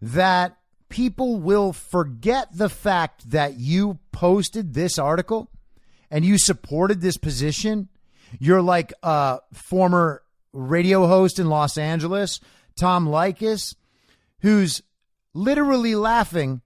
that 0.00 0.56
people 0.88 1.38
will 1.38 1.72
forget 1.72 2.48
the 2.56 2.68
fact 2.68 3.30
that 3.30 3.58
you 3.58 3.98
posted 4.10 4.74
this 4.74 4.98
article 4.98 5.50
and 6.10 6.24
you 6.24 6.38
supported 6.38 7.00
this 7.00 7.18
position? 7.18 7.88
You're 8.38 8.62
like 8.62 8.92
a 9.02 9.40
former 9.52 10.22
radio 10.52 11.06
host 11.06 11.38
in 11.38 11.48
Los 11.48 11.76
Angeles, 11.76 12.40
Tom 12.76 13.06
Leykis, 13.06 13.74
who's 14.40 14.82
literally 15.34 15.94
laughing 15.94 16.60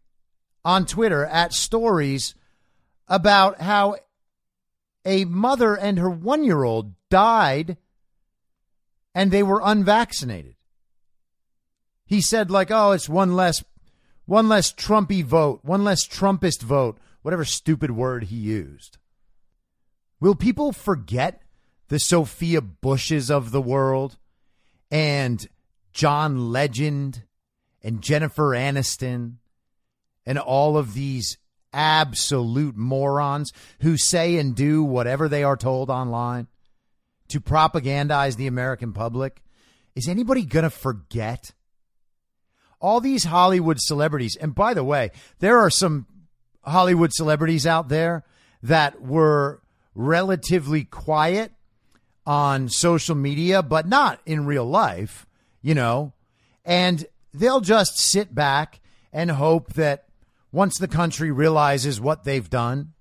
on 0.65 0.87
Twitter 0.87 1.25
at 1.25 1.53
stories 1.53 2.35
about 3.09 3.61
how 3.61 3.97
a 5.05 5.25
mother 5.25 5.75
and 5.75 5.99
her 5.99 6.11
one 6.11 6.43
year 6.43 6.65
old 6.65 6.95
died 7.09 7.77
and 9.15 9.31
they 9.31 9.43
were 9.43 9.61
unvaccinated. 9.65 10.57
He 12.05 12.21
said, 12.21 12.51
like, 12.51 12.71
oh, 12.71 12.93
it's 12.93 13.09
one 13.09 13.35
less 13.35 13.63
one 14.27 14.49
less 14.49 14.73
Trumpy 14.73 15.25
vote, 15.25 15.61
one 15.63 15.85
less 15.85 16.07
Trumpist 16.07 16.63
vote, 16.63 16.99
whatever 17.23 17.45
stupid 17.45 17.93
word 17.93 18.25
he 18.25 18.37
used. 18.37 18.99
Will 20.21 20.35
people 20.35 20.73
forget 20.73 21.43
the 21.89 22.01
Sophia 22.01 22.61
Bushes 22.61 23.31
of 23.31 23.53
the 23.53 23.61
world 23.61 24.19
and 24.91 25.49
John 25.93 26.51
Legend 26.51 27.23
and 27.87 28.03
Jennifer 28.03 28.51
Aniston 28.51 29.35
and 30.27 30.41
all 30.41 30.77
of 30.77 30.93
these 30.93 31.39
absolute 31.73 32.77
morons 32.77 33.53
who 33.81 33.97
say 33.97 34.39
and 34.39 34.57
do 34.57 34.83
whatever 34.83 35.29
they 35.29 35.45
are 35.45 35.57
told 35.57 35.89
online 35.89 36.49
to 37.29 37.41
propagandize 37.41 38.37
the 38.37 38.49
American 38.49 38.93
public? 38.93 39.41
Is 39.95 40.09
anybody 40.09 40.45
going 40.45 40.65
to 40.65 40.71
forget? 40.71 41.53
All 42.81 43.01
these 43.01 43.23
Hollywood 43.23 43.79
celebrities, 43.81 44.35
and 44.35 44.53
by 44.53 44.75
the 44.75 44.85
way, 44.85 45.13
there 45.39 45.61
are 45.61 45.71
some 45.71 46.07
Hollywood 46.65 47.13
celebrities 47.13 47.69
out 47.69 47.89
there 47.89 48.25
that 48.65 49.01
were 49.01 49.63
relatively 49.95 50.83
quiet 50.83 51.53
on 52.27 52.69
social 52.69 53.15
media, 53.15 53.63
but 53.63 53.87
not 53.87 54.21
in 54.27 54.45
real 54.45 54.67
life, 54.67 55.25
you 55.63 55.75
know, 55.75 56.13
and 56.65 57.07
they'll 57.39 57.61
just 57.61 57.99
sit 57.99 58.35
back 58.35 58.81
and 59.13 59.31
hope 59.31 59.75
that 59.75 60.07
once 60.53 60.79
the 60.79 60.89
country 60.89 61.31
realizes 61.31 62.01
what 62.01 62.25
they've 62.25 62.49
done, 62.49 62.93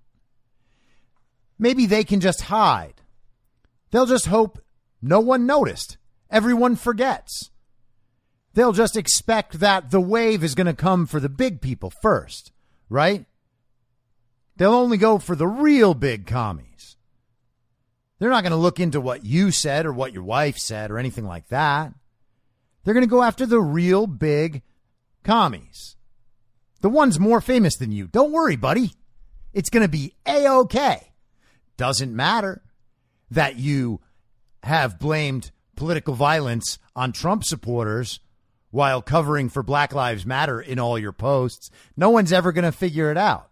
maybe 1.57 1.85
they 1.85 2.03
can 2.03 2.19
just 2.19 2.41
hide. 2.41 3.01
They'll 3.91 4.05
just 4.05 4.27
hope 4.27 4.59
no 5.01 5.19
one 5.19 5.45
noticed. 5.45 5.97
Everyone 6.29 6.75
forgets. 6.75 7.51
They'll 8.53 8.73
just 8.73 8.97
expect 8.97 9.59
that 9.59 9.91
the 9.91 10.01
wave 10.01 10.43
is 10.43 10.55
going 10.55 10.67
to 10.67 10.73
come 10.73 11.05
for 11.05 11.19
the 11.19 11.29
big 11.29 11.61
people 11.61 11.91
first, 12.01 12.51
right? 12.89 13.25
They'll 14.57 14.73
only 14.73 14.97
go 14.97 15.19
for 15.19 15.35
the 15.35 15.47
real 15.47 15.93
big 15.93 16.25
commies. 16.25 16.95
They're 18.19 18.29
not 18.29 18.43
going 18.43 18.51
to 18.51 18.57
look 18.57 18.79
into 18.79 19.01
what 19.01 19.25
you 19.25 19.51
said 19.51 19.85
or 19.85 19.91
what 19.91 20.13
your 20.13 20.23
wife 20.23 20.57
said 20.57 20.89
or 20.89 20.97
anything 20.97 21.25
like 21.25 21.49
that. 21.49 21.93
They're 22.85 22.93
going 22.93 23.05
to 23.05 23.09
go 23.09 23.23
after 23.23 23.45
the 23.45 23.59
real 23.59 24.07
big 24.07 24.61
commies. 25.23 25.97
The 26.81 26.89
ones 26.89 27.19
more 27.19 27.41
famous 27.41 27.75
than 27.75 27.91
you. 27.91 28.07
Don't 28.07 28.31
worry, 28.31 28.55
buddy. 28.55 28.91
It's 29.53 29.71
going 29.71 29.83
to 29.83 29.89
be 29.89 30.13
A 30.25 30.47
OK. 30.47 31.11
Doesn't 31.77 32.15
matter 32.15 32.61
that 33.31 33.57
you 33.57 34.01
have 34.63 34.99
blamed 34.99 35.51
political 35.75 36.13
violence 36.13 36.77
on 36.95 37.11
Trump 37.11 37.43
supporters 37.43 38.19
while 38.69 39.01
covering 39.01 39.49
for 39.49 39.63
Black 39.63 39.93
Lives 39.93 40.25
Matter 40.25 40.61
in 40.61 40.79
all 40.79 40.99
your 40.99 41.11
posts. 41.11 41.71
No 41.97 42.09
one's 42.11 42.31
ever 42.31 42.51
going 42.51 42.65
to 42.65 42.71
figure 42.71 43.09
it 43.09 43.17
out. 43.17 43.49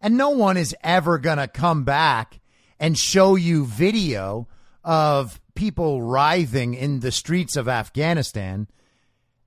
And 0.00 0.16
no 0.16 0.30
one 0.30 0.56
is 0.56 0.74
ever 0.82 1.18
going 1.18 1.38
to 1.38 1.48
come 1.48 1.84
back 1.84 2.40
and 2.80 2.98
show 2.98 3.36
you 3.36 3.64
video 3.64 4.48
of 4.82 5.40
people 5.58 6.00
writhing 6.00 6.72
in 6.72 7.00
the 7.00 7.10
streets 7.10 7.56
of 7.56 7.68
Afghanistan 7.68 8.68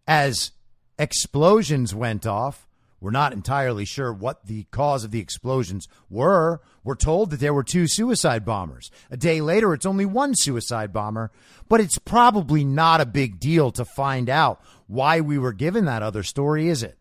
as 0.05 0.51
explosions 0.99 1.95
went 1.95 2.27
off. 2.27 2.67
We're 2.99 3.11
not 3.11 3.31
entirely 3.31 3.85
sure 3.85 4.11
what 4.11 4.45
the 4.45 4.65
cause 4.71 5.05
of 5.05 5.11
the 5.11 5.21
explosions 5.21 5.87
were. 6.09 6.59
We're 6.83 6.95
told 6.95 7.29
that 7.29 7.39
there 7.39 7.53
were 7.53 7.63
two 7.63 7.87
suicide 7.87 8.43
bombers. 8.43 8.91
A 9.09 9.15
day 9.15 9.39
later, 9.39 9.73
it's 9.73 9.85
only 9.85 10.05
one 10.05 10.33
suicide 10.35 10.91
bomber, 10.91 11.31
but 11.69 11.79
it's 11.79 11.97
probably 11.97 12.65
not 12.65 12.99
a 12.99 13.05
big 13.05 13.39
deal 13.39 13.71
to 13.71 13.85
find 13.85 14.29
out 14.29 14.61
why 14.87 15.21
we 15.21 15.37
were 15.37 15.53
given 15.53 15.85
that 15.85 16.03
other 16.03 16.23
story, 16.23 16.67
is 16.67 16.83
it? 16.83 16.97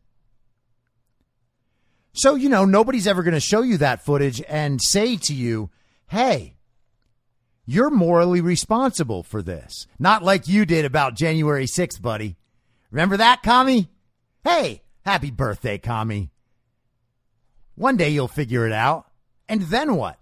So, 2.12 2.36
you 2.36 2.48
know, 2.48 2.64
nobody's 2.64 3.08
ever 3.08 3.24
going 3.24 3.34
to 3.34 3.40
show 3.40 3.62
you 3.62 3.78
that 3.78 4.04
footage 4.04 4.40
and 4.48 4.80
say 4.80 5.16
to 5.16 5.34
you, 5.34 5.70
hey, 6.06 6.54
you're 7.70 7.90
morally 7.90 8.40
responsible 8.40 9.22
for 9.22 9.42
this. 9.42 9.86
Not 9.96 10.24
like 10.24 10.48
you 10.48 10.66
did 10.66 10.84
about 10.84 11.14
January 11.14 11.66
6th, 11.66 12.02
buddy. 12.02 12.36
Remember 12.90 13.16
that, 13.16 13.44
Commie? 13.44 13.88
Hey, 14.42 14.82
happy 15.04 15.30
birthday, 15.30 15.78
Commie. 15.78 16.32
One 17.76 17.96
day 17.96 18.08
you'll 18.08 18.26
figure 18.26 18.66
it 18.66 18.72
out. 18.72 19.06
And 19.48 19.62
then 19.62 19.94
what? 19.94 20.18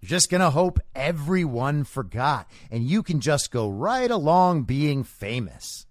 You're 0.00 0.10
just 0.10 0.30
going 0.30 0.42
to 0.42 0.50
hope 0.50 0.80
everyone 0.94 1.84
forgot 1.84 2.46
and 2.70 2.84
you 2.84 3.02
can 3.02 3.20
just 3.20 3.50
go 3.50 3.70
right 3.70 4.10
along 4.10 4.64
being 4.64 5.02
famous. 5.02 5.86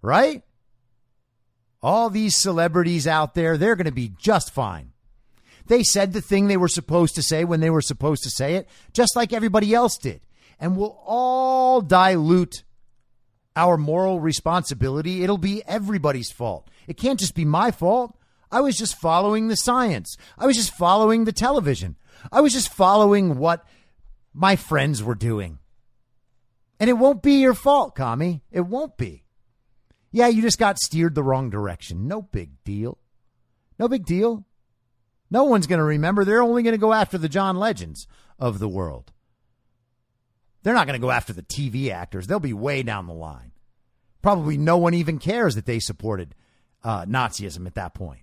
Right? 0.00 0.44
All 1.82 2.08
these 2.08 2.40
celebrities 2.40 3.08
out 3.08 3.34
there, 3.34 3.58
they're 3.58 3.74
going 3.74 3.86
to 3.86 3.92
be 3.92 4.12
just 4.16 4.52
fine. 4.52 4.93
They 5.66 5.82
said 5.82 6.12
the 6.12 6.20
thing 6.20 6.46
they 6.46 6.56
were 6.56 6.68
supposed 6.68 7.14
to 7.14 7.22
say 7.22 7.44
when 7.44 7.60
they 7.60 7.70
were 7.70 7.80
supposed 7.80 8.22
to 8.24 8.30
say 8.30 8.54
it, 8.54 8.68
just 8.92 9.16
like 9.16 9.32
everybody 9.32 9.74
else 9.74 9.96
did. 9.96 10.20
And 10.60 10.76
we'll 10.76 10.98
all 11.04 11.80
dilute 11.80 12.64
our 13.56 13.76
moral 13.76 14.20
responsibility. 14.20 15.22
It'll 15.22 15.38
be 15.38 15.62
everybody's 15.66 16.30
fault. 16.30 16.68
It 16.86 16.96
can't 16.96 17.18
just 17.20 17.34
be 17.34 17.44
my 17.44 17.70
fault. 17.70 18.16
I 18.50 18.60
was 18.60 18.76
just 18.76 18.96
following 18.96 19.48
the 19.48 19.56
science. 19.56 20.16
I 20.38 20.46
was 20.46 20.56
just 20.56 20.74
following 20.74 21.24
the 21.24 21.32
television. 21.32 21.96
I 22.30 22.40
was 22.40 22.52
just 22.52 22.72
following 22.72 23.38
what 23.38 23.66
my 24.32 24.56
friends 24.56 25.02
were 25.02 25.14
doing. 25.14 25.58
And 26.78 26.90
it 26.90 26.94
won't 26.94 27.22
be 27.22 27.40
your 27.40 27.54
fault, 27.54 27.94
commie. 27.94 28.42
It 28.50 28.62
won't 28.62 28.96
be. 28.96 29.24
Yeah, 30.10 30.28
you 30.28 30.42
just 30.42 30.58
got 30.58 30.78
steered 30.78 31.14
the 31.14 31.22
wrong 31.22 31.50
direction. 31.50 32.06
No 32.06 32.22
big 32.22 32.62
deal. 32.64 32.98
No 33.78 33.88
big 33.88 34.04
deal. 34.04 34.44
No 35.30 35.44
one's 35.44 35.66
going 35.66 35.78
to 35.78 35.84
remember. 35.84 36.24
They're 36.24 36.42
only 36.42 36.62
going 36.62 36.74
to 36.74 36.78
go 36.78 36.92
after 36.92 37.18
the 37.18 37.28
John 37.28 37.56
Legends 37.56 38.06
of 38.38 38.58
the 38.58 38.68
world. 38.68 39.12
They're 40.62 40.74
not 40.74 40.86
going 40.86 40.98
to 40.98 41.04
go 41.04 41.10
after 41.10 41.32
the 41.32 41.42
TV 41.42 41.90
actors. 41.90 42.26
They'll 42.26 42.40
be 42.40 42.52
way 42.52 42.82
down 42.82 43.06
the 43.06 43.12
line. 43.14 43.52
Probably 44.22 44.56
no 44.56 44.78
one 44.78 44.94
even 44.94 45.18
cares 45.18 45.54
that 45.54 45.66
they 45.66 45.78
supported 45.78 46.34
uh, 46.82 47.04
Nazism 47.04 47.66
at 47.66 47.74
that 47.74 47.94
point, 47.94 48.22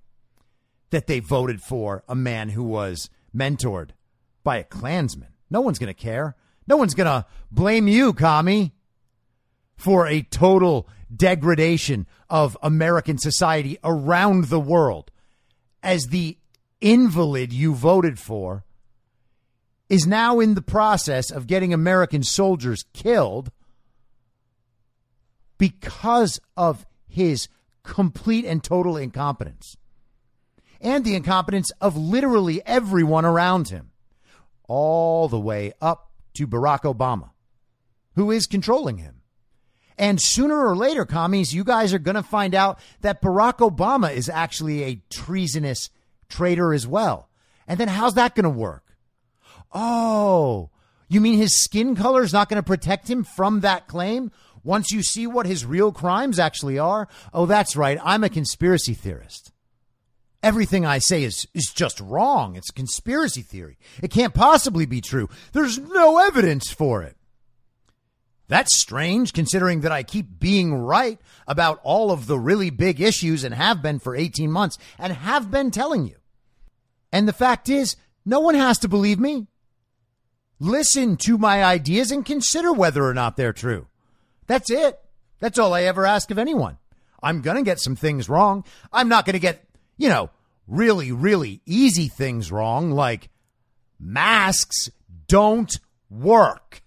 that 0.90 1.08
they 1.08 1.20
voted 1.20 1.62
for 1.62 2.04
a 2.08 2.16
man 2.16 2.50
who 2.50 2.64
was 2.64 3.10
mentored 3.36 3.92
by 4.44 4.58
a 4.58 4.64
Klansman. 4.64 5.30
No 5.50 5.62
one's 5.62 5.78
going 5.80 5.94
to 5.94 6.00
care. 6.00 6.36
No 6.68 6.78
one's 6.78 6.96
going 6.96 7.08
to 7.08 7.26
blame 7.52 7.88
you, 7.88 8.14
commie, 8.14 8.74
for 9.76 10.08
a 10.08 10.22
total 10.22 10.88
degradation 11.16 12.08
of 12.30 12.58
American 12.64 13.18
society 13.18 13.78
around 13.84 14.46
the 14.46 14.60
world 14.60 15.12
as 15.84 16.06
the 16.06 16.38
invalid 16.82 17.54
you 17.54 17.74
voted 17.74 18.20
for 18.20 18.66
is 19.90 20.08
now 20.08 20.40
in 20.40 20.56
the 20.56 20.62
process 20.62 21.32
of 21.32 21.48
getting 21.48 21.74
American 21.74 22.24
soldiers 22.24 22.86
killed 22.94 23.52
because 25.58 26.40
of 26.58 26.86
his 27.08 27.48
complete 27.84 28.46
and 28.46 28.64
total 28.64 28.98
incompetence 28.98 29.78
and 30.82 31.06
the 31.06 31.16
incompetence 31.16 31.72
of 31.80 31.96
literally 31.96 32.62
everyone 32.66 33.26
around 33.26 33.70
him, 33.70 33.92
all 34.68 35.28
the 35.28 35.40
way 35.40 35.74
up 35.82 36.10
to 36.34 36.48
Barack 36.48 36.82
Obama, 36.82 37.30
who 38.16 38.32
is 38.32 38.48
controlling 38.48 38.98
him. 38.98 39.22
And 39.98 40.20
sooner 40.20 40.66
or 40.66 40.76
later, 40.76 41.06
commies, 41.06 41.54
you 41.54 41.64
guys 41.64 41.94
are 41.94 42.00
going 42.00 42.16
to 42.16 42.24
find 42.24 42.56
out 42.56 42.80
that 43.02 43.22
Barack 43.22 43.58
Obama 43.58 44.12
is 44.12 44.30
actually 44.30 44.84
a 44.84 45.02
treasonous 45.12 45.90
traitor 46.32 46.74
as 46.74 46.88
well. 46.88 47.30
And 47.68 47.80
then 47.80 47.88
how's 47.88 48.16
that 48.16 48.36
going 48.36 48.44
to 48.44 48.50
work? 48.50 48.96
Oh, 49.72 50.70
you 51.08 51.22
mean 51.22 51.38
his 51.38 51.64
skin 51.64 51.96
color 51.96 52.24
is 52.24 52.34
not 52.34 52.50
going 52.50 52.62
to 52.62 52.66
protect 52.66 53.10
him 53.10 53.24
from 53.24 53.60
that 53.60 53.88
claim? 53.88 54.32
Once 54.64 54.92
you 54.92 55.02
see 55.02 55.26
what 55.28 55.46
his 55.46 55.66
real 55.66 55.92
crimes 55.92 56.40
actually 56.40 56.78
are, 56.78 57.08
oh, 57.34 57.46
that's 57.46 57.76
right. 57.76 57.98
I'm 58.04 58.24
a 58.24 58.30
conspiracy 58.30 58.94
theorist. 58.94 59.52
Everything 60.44 60.86
I 60.86 61.00
say 61.00 61.24
is, 61.24 61.48
is 61.54 61.72
just 61.74 62.00
wrong. 62.00 62.56
It's 62.56 62.72
conspiracy 62.72 63.42
theory. 63.42 63.78
It 64.02 64.12
can't 64.12 64.34
possibly 64.34 64.86
be 64.86 65.02
true. 65.02 65.30
There's 65.54 65.78
no 65.78 66.18
evidence 66.18 66.72
for 66.72 67.04
it. 67.04 67.16
That's 68.48 68.82
strange 68.82 69.34
considering 69.34 69.82
that 69.82 69.94
I 69.94 70.04
keep 70.04 70.40
being 70.40 70.74
right 70.74 71.20
about 71.48 71.80
all 71.84 72.12
of 72.12 72.28
the 72.28 72.38
really 72.38 72.70
big 72.70 73.00
issues 73.00 73.44
and 73.44 73.54
have 73.56 73.82
been 73.82 74.00
for 74.00 74.16
18 74.16 74.52
months 74.52 74.78
and 75.00 75.14
have 75.14 75.50
been 75.50 75.72
telling 75.72 76.06
you. 76.06 76.18
And 77.12 77.28
the 77.28 77.34
fact 77.34 77.70
is, 77.70 77.96
no 78.26 78.40
one 78.40 78.56
has 78.56 78.78
to 78.80 78.88
believe 78.88 79.20
me. 79.20 79.48
Listen 80.60 81.18
to 81.18 81.38
my 81.38 81.64
ideas 81.64 82.12
and 82.12 82.26
consider 82.26 82.72
whether 82.72 83.04
or 83.04 83.14
not 83.14 83.36
they're 83.36 83.54
true. 83.54 83.88
That's 84.48 84.70
it. 84.70 85.00
That's 85.40 85.58
all 85.58 85.74
I 85.74 85.84
ever 85.84 86.06
ask 86.06 86.30
of 86.30 86.38
anyone. 86.38 86.78
I'm 87.24 87.42
going 87.42 87.58
to 87.58 87.64
get 87.64 87.80
some 87.80 87.96
things 87.96 88.30
wrong. 88.30 88.64
I'm 88.94 89.10
not 89.10 89.26
going 89.26 89.34
to 89.34 89.40
get, 89.40 89.68
you 89.98 90.10
know, 90.10 90.30
really, 90.68 91.12
really 91.12 91.62
easy 91.66 92.08
things 92.08 92.52
wrong, 92.52 92.92
like 92.92 93.30
masks 94.00 94.90
don't 95.28 95.80
work, 96.10 96.82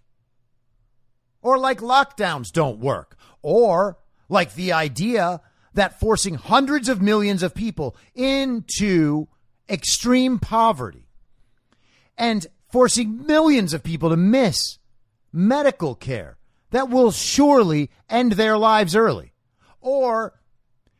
or 1.42 1.58
like 1.58 1.80
lockdowns 1.80 2.52
don't 2.52 2.78
work, 2.78 3.16
or 3.42 3.98
like 4.28 4.54
the 4.54 4.72
idea 4.72 5.40
that 5.74 5.98
forcing 5.98 6.34
hundreds 6.34 6.88
of 6.88 7.02
millions 7.02 7.42
of 7.42 7.54
people 7.54 7.96
into 8.14 9.26
extreme 9.68 10.38
poverty 10.38 11.08
and 12.16 12.46
forcing 12.70 13.26
millions 13.26 13.72
of 13.72 13.82
people 13.82 14.10
to 14.10 14.16
miss 14.16 14.78
medical 15.32 15.94
care 15.94 16.36
that 16.70 16.90
will 16.90 17.10
surely 17.10 17.90
end 18.08 18.32
their 18.32 18.58
lives 18.58 18.96
early. 18.96 19.32
Or 19.80 20.34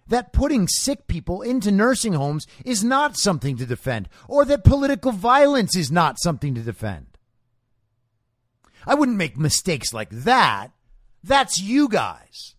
that 0.07 0.33
putting 0.33 0.69
sick 0.69 1.07
people 1.07 1.43
into 1.43 1.73
nursing 1.73 2.13
homes 2.13 2.47
is 2.65 2.85
not 2.85 3.17
something 3.17 3.57
to 3.57 3.67
defend, 3.67 4.09
or 4.29 4.45
that 4.45 4.65
political 4.65 5.13
violence 5.13 5.77
is 5.77 5.91
not 5.91 6.21
something 6.21 6.55
to 6.55 6.61
defend. 6.61 7.07
I 8.87 8.95
wouldn't 8.95 9.17
make 9.17 9.39
mistakes 9.39 9.95
like 9.95 10.11
that. 10.11 10.69
That's 11.23 11.59
you 11.59 11.89
guys. 11.89 12.55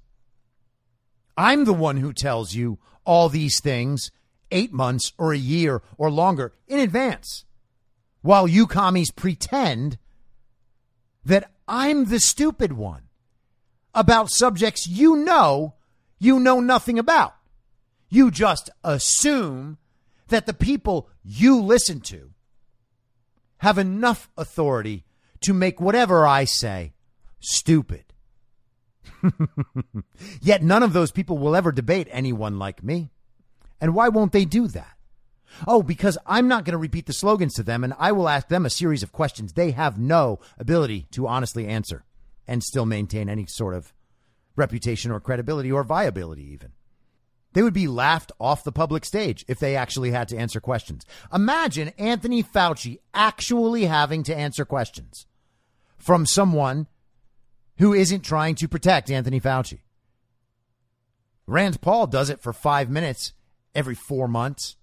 I'm 1.37 1.65
the 1.65 1.73
one 1.73 1.97
who 1.97 2.13
tells 2.13 2.55
you 2.55 2.79
all 3.05 3.29
these 3.29 3.61
things 3.61 4.11
eight 4.51 4.73
months 4.73 5.13
or 5.17 5.33
a 5.33 5.37
year 5.37 5.81
or 5.97 6.09
longer 6.11 6.53
in 6.67 6.79
advance, 6.79 7.45
while 8.21 8.47
you 8.47 8.67
commies 8.67 9.11
pretend 9.11 9.97
that 11.23 11.51
I'm 11.67 12.05
the 12.05 12.19
stupid 12.19 12.73
one 12.73 13.03
about 13.93 14.29
subjects 14.29 14.87
you 14.87 15.15
know 15.15 15.75
you 16.19 16.39
know 16.39 16.59
nothing 16.59 16.99
about. 16.99 17.35
You 18.09 18.31
just 18.31 18.69
assume 18.83 19.77
that 20.27 20.45
the 20.45 20.53
people 20.53 21.09
you 21.23 21.61
listen 21.61 21.99
to 22.01 22.31
have 23.59 23.77
enough 23.77 24.29
authority 24.37 25.05
to 25.41 25.53
make 25.53 25.79
whatever 25.79 26.25
I 26.25 26.45
say 26.45 26.93
stupid. 27.39 28.05
Yet 30.41 30.63
none 30.63 30.83
of 30.83 30.93
those 30.93 31.11
people 31.11 31.37
will 31.37 31.55
ever 31.55 31.71
debate 31.71 32.07
anyone 32.11 32.59
like 32.59 32.83
me. 32.83 33.11
And 33.85 33.93
why 33.93 34.09
won't 34.09 34.31
they 34.31 34.45
do 34.45 34.67
that? 34.69 34.97
Oh, 35.67 35.83
because 35.83 36.17
I'm 36.25 36.47
not 36.47 36.65
going 36.65 36.71
to 36.71 36.79
repeat 36.79 37.05
the 37.05 37.13
slogans 37.13 37.53
to 37.53 37.61
them 37.61 37.83
and 37.83 37.93
I 37.99 38.13
will 38.13 38.27
ask 38.27 38.47
them 38.47 38.65
a 38.65 38.69
series 38.71 39.03
of 39.03 39.11
questions 39.11 39.53
they 39.53 39.69
have 39.73 39.99
no 39.99 40.39
ability 40.57 41.05
to 41.11 41.27
honestly 41.27 41.67
answer 41.67 42.03
and 42.47 42.63
still 42.63 42.87
maintain 42.87 43.29
any 43.29 43.45
sort 43.45 43.75
of 43.75 43.93
reputation 44.55 45.11
or 45.11 45.19
credibility 45.19 45.71
or 45.71 45.83
viability, 45.83 46.51
even. 46.51 46.71
They 47.53 47.61
would 47.61 47.75
be 47.75 47.87
laughed 47.87 48.31
off 48.39 48.63
the 48.63 48.71
public 48.71 49.05
stage 49.05 49.45
if 49.47 49.59
they 49.59 49.75
actually 49.75 50.09
had 50.09 50.29
to 50.29 50.37
answer 50.37 50.59
questions. 50.59 51.05
Imagine 51.31 51.89
Anthony 51.99 52.41
Fauci 52.41 52.97
actually 53.13 53.85
having 53.85 54.23
to 54.23 54.35
answer 54.35 54.65
questions 54.65 55.27
from 55.99 56.25
someone 56.25 56.87
who 57.77 57.93
isn't 57.93 58.21
trying 58.21 58.55
to 58.55 58.67
protect 58.67 59.11
Anthony 59.11 59.39
Fauci. 59.39 59.81
Rand 61.45 61.81
Paul 61.81 62.07
does 62.07 62.31
it 62.31 62.41
for 62.41 62.51
five 62.51 62.89
minutes 62.89 63.33
every 63.75 63.95
four 63.95 64.27
months 64.27 64.77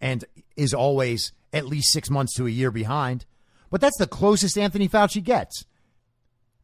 and 0.00 0.24
is 0.56 0.74
always 0.74 1.32
at 1.52 1.66
least 1.66 1.92
six 1.92 2.10
months 2.10 2.34
to 2.34 2.46
a 2.46 2.50
year 2.50 2.70
behind. 2.70 3.24
But 3.70 3.80
that's 3.80 3.98
the 3.98 4.06
closest 4.06 4.58
Anthony 4.58 4.88
Fauci 4.88 5.22
gets 5.22 5.64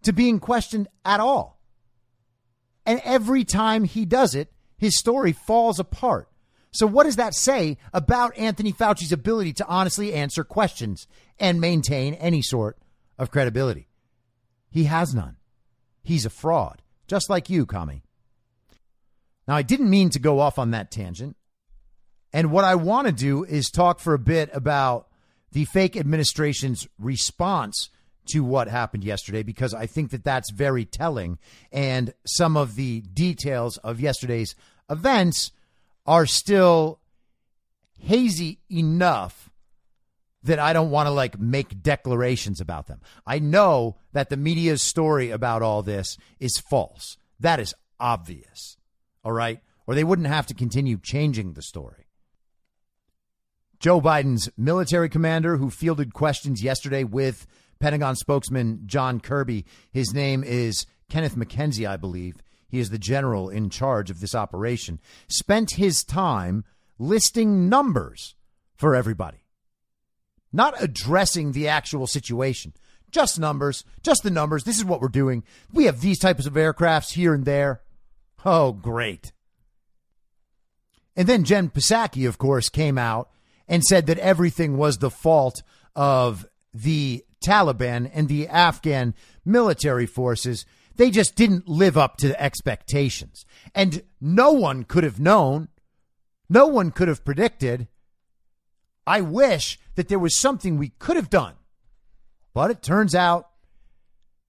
to 0.02 0.12
being 0.12 0.40
questioned 0.40 0.88
at 1.04 1.20
all. 1.20 1.58
And 2.84 3.00
every 3.04 3.44
time 3.44 3.84
he 3.84 4.04
does 4.04 4.34
it, 4.34 4.52
his 4.76 4.98
story 4.98 5.32
falls 5.32 5.78
apart. 5.78 6.28
So, 6.70 6.86
what 6.86 7.04
does 7.04 7.16
that 7.16 7.34
say 7.34 7.78
about 7.92 8.36
Anthony 8.36 8.72
Fauci's 8.72 9.12
ability 9.12 9.54
to 9.54 9.66
honestly 9.66 10.12
answer 10.12 10.44
questions 10.44 11.06
and 11.38 11.60
maintain 11.60 12.14
any 12.14 12.42
sort 12.42 12.78
of 13.18 13.30
credibility? 13.30 13.88
He 14.70 14.84
has 14.84 15.14
none. 15.14 15.36
He's 16.02 16.26
a 16.26 16.30
fraud, 16.30 16.82
just 17.06 17.30
like 17.30 17.50
you, 17.50 17.66
commie. 17.66 18.02
Now, 19.48 19.56
I 19.56 19.62
didn't 19.62 19.88
mean 19.88 20.10
to 20.10 20.18
go 20.18 20.38
off 20.38 20.58
on 20.58 20.72
that 20.72 20.90
tangent. 20.90 21.34
And 22.34 22.52
what 22.52 22.64
I 22.64 22.74
want 22.74 23.06
to 23.06 23.12
do 23.12 23.44
is 23.44 23.70
talk 23.70 23.98
for 23.98 24.12
a 24.12 24.18
bit 24.18 24.50
about 24.52 25.08
the 25.52 25.64
fake 25.64 25.96
administration's 25.96 26.86
response 26.98 27.88
to 28.26 28.44
what 28.44 28.68
happened 28.68 29.04
yesterday 29.04 29.42
because 29.42 29.72
I 29.72 29.86
think 29.86 30.10
that 30.10 30.22
that's 30.22 30.50
very 30.50 30.84
telling. 30.84 31.38
And 31.72 32.12
some 32.26 32.58
of 32.58 32.74
the 32.74 33.00
details 33.00 33.78
of 33.78 34.00
yesterday's 34.00 34.54
events 34.90 35.52
are 36.04 36.26
still 36.26 37.00
hazy 37.98 38.60
enough 38.70 39.50
that 40.42 40.58
I 40.58 40.74
don't 40.74 40.90
want 40.90 41.06
to 41.06 41.10
like 41.10 41.38
make 41.38 41.82
declarations 41.82 42.60
about 42.60 42.86
them. 42.86 43.00
I 43.26 43.38
know 43.38 43.96
that 44.12 44.28
the 44.28 44.36
media's 44.36 44.82
story 44.82 45.30
about 45.30 45.62
all 45.62 45.82
this 45.82 46.18
is 46.38 46.62
false. 46.70 47.16
That 47.40 47.60
is 47.60 47.74
obvious. 47.98 48.77
All 49.24 49.32
right. 49.32 49.60
Or 49.86 49.94
they 49.94 50.04
wouldn't 50.04 50.28
have 50.28 50.46
to 50.46 50.54
continue 50.54 50.98
changing 51.02 51.54
the 51.54 51.62
story. 51.62 52.06
Joe 53.80 54.00
Biden's 54.00 54.50
military 54.56 55.08
commander, 55.08 55.56
who 55.56 55.70
fielded 55.70 56.12
questions 56.12 56.62
yesterday 56.62 57.04
with 57.04 57.46
Pentagon 57.78 58.16
spokesman 58.16 58.82
John 58.86 59.20
Kirby, 59.20 59.64
his 59.92 60.12
name 60.12 60.42
is 60.42 60.84
Kenneth 61.08 61.36
McKenzie, 61.36 61.88
I 61.88 61.96
believe. 61.96 62.36
He 62.68 62.80
is 62.80 62.90
the 62.90 62.98
general 62.98 63.48
in 63.48 63.70
charge 63.70 64.10
of 64.10 64.20
this 64.20 64.34
operation, 64.34 65.00
spent 65.28 65.72
his 65.72 66.02
time 66.02 66.64
listing 66.98 67.68
numbers 67.68 68.34
for 68.74 68.94
everybody, 68.94 69.44
not 70.52 70.74
addressing 70.82 71.52
the 71.52 71.68
actual 71.68 72.06
situation. 72.06 72.74
Just 73.10 73.38
numbers, 73.38 73.84
just 74.02 74.22
the 74.22 74.30
numbers. 74.30 74.64
This 74.64 74.76
is 74.76 74.84
what 74.84 75.00
we're 75.00 75.08
doing. 75.08 75.44
We 75.72 75.84
have 75.84 76.02
these 76.02 76.18
types 76.18 76.44
of 76.44 76.54
aircrafts 76.54 77.12
here 77.12 77.32
and 77.32 77.46
there. 77.46 77.80
Oh, 78.44 78.72
great. 78.72 79.32
And 81.16 81.28
then 81.28 81.44
Jen 81.44 81.70
Psaki, 81.70 82.28
of 82.28 82.38
course, 82.38 82.68
came 82.68 82.96
out 82.96 83.30
and 83.66 83.82
said 83.84 84.06
that 84.06 84.18
everything 84.18 84.76
was 84.76 84.98
the 84.98 85.10
fault 85.10 85.62
of 85.96 86.46
the 86.72 87.24
Taliban 87.44 88.10
and 88.12 88.28
the 88.28 88.48
Afghan 88.48 89.14
military 89.44 90.06
forces. 90.06 90.64
They 90.96 91.10
just 91.10 91.34
didn't 91.34 91.68
live 91.68 91.98
up 91.98 92.16
to 92.18 92.40
expectations. 92.40 93.44
And 93.74 94.02
no 94.20 94.52
one 94.52 94.84
could 94.84 95.04
have 95.04 95.20
known, 95.20 95.68
no 96.48 96.66
one 96.66 96.90
could 96.90 97.08
have 97.08 97.24
predicted. 97.24 97.88
I 99.06 99.20
wish 99.20 99.78
that 99.94 100.08
there 100.08 100.18
was 100.18 100.40
something 100.40 100.76
we 100.76 100.90
could 100.98 101.16
have 101.16 101.30
done. 101.30 101.54
But 102.54 102.70
it 102.70 102.82
turns 102.82 103.14
out 103.14 103.48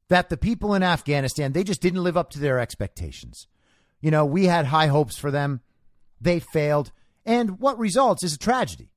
that 0.09 0.29
the 0.29 0.37
people 0.37 0.73
in 0.73 0.83
Afghanistan, 0.83 1.53
they 1.53 1.63
just 1.63 1.81
didn't 1.81 2.03
live 2.03 2.17
up 2.17 2.29
to 2.31 2.39
their 2.39 2.59
expectations. 2.59 3.47
You 4.01 4.11
know, 4.11 4.25
we 4.25 4.45
had 4.45 4.65
high 4.65 4.87
hopes 4.87 5.17
for 5.17 5.31
them. 5.31 5.61
They 6.21 6.39
failed. 6.39 6.91
And 7.25 7.59
what 7.59 7.77
results 7.77 8.23
is 8.23 8.33
a 8.33 8.39
tragedy. 8.39 8.89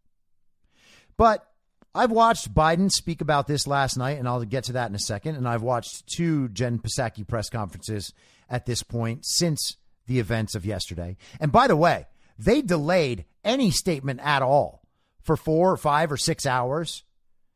But 1.17 1.47
I've 1.95 2.11
watched 2.11 2.55
Biden 2.55 2.91
speak 2.91 3.21
about 3.21 3.47
this 3.47 3.67
last 3.67 3.97
night, 3.97 4.19
and 4.19 4.27
I'll 4.27 4.45
get 4.45 4.65
to 4.65 4.73
that 4.73 4.89
in 4.89 4.95
a 4.95 5.01
second. 5.01 5.37
And 5.37 5.47
I've 5.47 5.63
watched 5.63 6.07
two 6.07 6.49
Jen 6.49 6.79
Psaki 6.79 7.27
press 7.27 7.51
conferences 7.51 8.13
at 8.49 8.67
this 8.67 8.83
point 8.83 9.27
since 9.27 9.77
the 10.07 10.19
events 10.19 10.55
of 10.55 10.65
yesterday. 10.65 11.17
And 11.41 11.53
by 11.53 11.67
the 11.67 11.77
way, 11.77 12.07
they 12.39 12.63
delayed 12.63 13.25
any 13.45 13.71
statement 13.71 14.21
at 14.23 14.43
all 14.43 14.83
for 15.23 15.37
four 15.37 15.71
or 15.71 15.77
five 15.77 16.11
or 16.11 16.17
six 16.17 16.47
hours. 16.47 17.05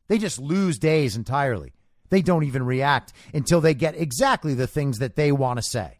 They 0.07 0.17
just 0.17 0.39
lose 0.39 0.77
days 0.77 1.15
entirely. 1.15 1.73
They 2.09 2.21
don't 2.21 2.43
even 2.43 2.63
react 2.63 3.11
until 3.33 3.59
they 3.59 3.73
get 3.73 3.99
exactly 3.99 4.53
the 4.53 4.67
things 4.67 4.99
that 4.99 5.15
they 5.15 5.31
want 5.31 5.57
to 5.57 5.63
say. 5.63 5.96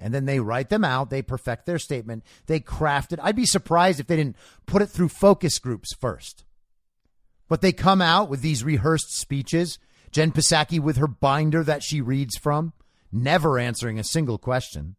And 0.00 0.14
then 0.14 0.24
they 0.24 0.40
write 0.40 0.70
them 0.70 0.84
out. 0.84 1.10
They 1.10 1.22
perfect 1.22 1.66
their 1.66 1.78
statement. 1.78 2.24
They 2.46 2.58
craft 2.58 3.12
it. 3.12 3.20
I'd 3.22 3.36
be 3.36 3.46
surprised 3.46 4.00
if 4.00 4.06
they 4.06 4.16
didn't 4.16 4.36
put 4.66 4.82
it 4.82 4.86
through 4.86 5.10
focus 5.10 5.58
groups 5.58 5.94
first. 5.94 6.44
But 7.48 7.60
they 7.60 7.72
come 7.72 8.00
out 8.00 8.30
with 8.30 8.40
these 8.40 8.64
rehearsed 8.64 9.14
speeches. 9.14 9.78
Jen 10.10 10.32
Psaki 10.32 10.80
with 10.80 10.96
her 10.96 11.06
binder 11.06 11.62
that 11.62 11.82
she 11.82 12.00
reads 12.00 12.36
from, 12.36 12.72
never 13.12 13.58
answering 13.58 13.98
a 13.98 14.04
single 14.04 14.38
question. 14.38 14.96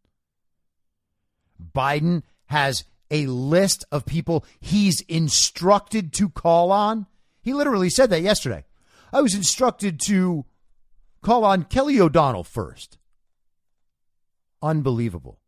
Biden 1.76 2.24
has 2.46 2.86
a 3.10 3.26
list 3.28 3.86
of 3.92 4.06
people 4.06 4.46
he's 4.60 5.02
instructed 5.02 6.14
to 6.14 6.30
call 6.30 6.72
on. 6.72 7.08
He 7.42 7.54
literally 7.54 7.90
said 7.90 8.10
that 8.12 8.22
yesterday. 8.22 8.64
I 9.12 9.22
was 9.22 9.36
instructed 9.36 10.00
to 10.08 10.46
call 11.22 11.44
on 11.44 11.64
Kelly 11.64 12.00
O'Donnell 12.00 12.44
first. 12.44 12.98
Unbelievable. 14.62 15.40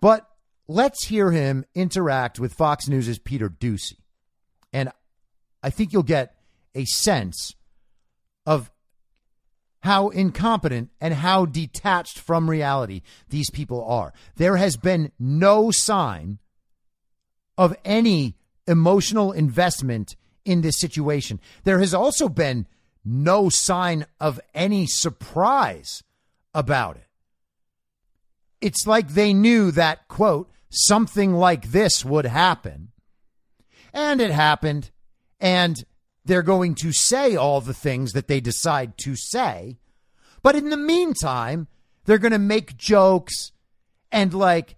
But 0.00 0.28
let's 0.68 1.06
hear 1.06 1.30
him 1.30 1.64
interact 1.74 2.40
with 2.40 2.54
Fox 2.54 2.88
News' 2.88 3.18
Peter 3.18 3.48
Doocy. 3.48 3.98
And 4.72 4.90
I 5.62 5.70
think 5.70 5.92
you'll 5.92 6.02
get 6.02 6.34
a 6.74 6.84
sense 6.84 7.54
of 8.46 8.70
how 9.80 10.08
incompetent 10.08 10.90
and 11.00 11.12
how 11.14 11.44
detached 11.44 12.18
from 12.18 12.48
reality 12.48 13.02
these 13.28 13.50
people 13.50 13.84
are. 13.84 14.12
There 14.36 14.56
has 14.56 14.76
been 14.76 15.12
no 15.18 15.70
sign 15.70 16.38
of 17.58 17.74
any 17.84 18.36
emotional 18.66 19.32
investment 19.32 20.16
in 20.44 20.60
this 20.60 20.78
situation. 20.78 21.40
There 21.64 21.80
has 21.80 21.92
also 21.92 22.28
been 22.28 22.66
no 23.04 23.48
sign 23.48 24.06
of 24.20 24.40
any 24.54 24.86
surprise 24.86 26.02
about 26.54 26.96
it. 26.96 27.06
It's 28.62 28.86
like 28.86 29.08
they 29.08 29.34
knew 29.34 29.70
that, 29.72 30.08
quote, 30.08 30.50
something 30.70 31.34
like 31.34 31.72
this 31.72 32.04
would 32.04 32.24
happen. 32.24 32.92
And 33.92 34.20
it 34.22 34.30
happened 34.30 34.90
and 35.38 35.84
they're 36.24 36.42
going 36.42 36.76
to 36.76 36.92
say 36.92 37.36
all 37.36 37.60
the 37.60 37.74
things 37.74 38.12
that 38.12 38.28
they 38.28 38.40
decide 38.40 38.96
to 38.98 39.16
say. 39.16 39.78
But 40.42 40.54
in 40.54 40.70
the 40.70 40.76
meantime, 40.76 41.66
they're 42.04 42.18
going 42.18 42.32
to 42.32 42.38
make 42.38 42.76
jokes 42.76 43.52
and 44.10 44.32
like 44.32 44.76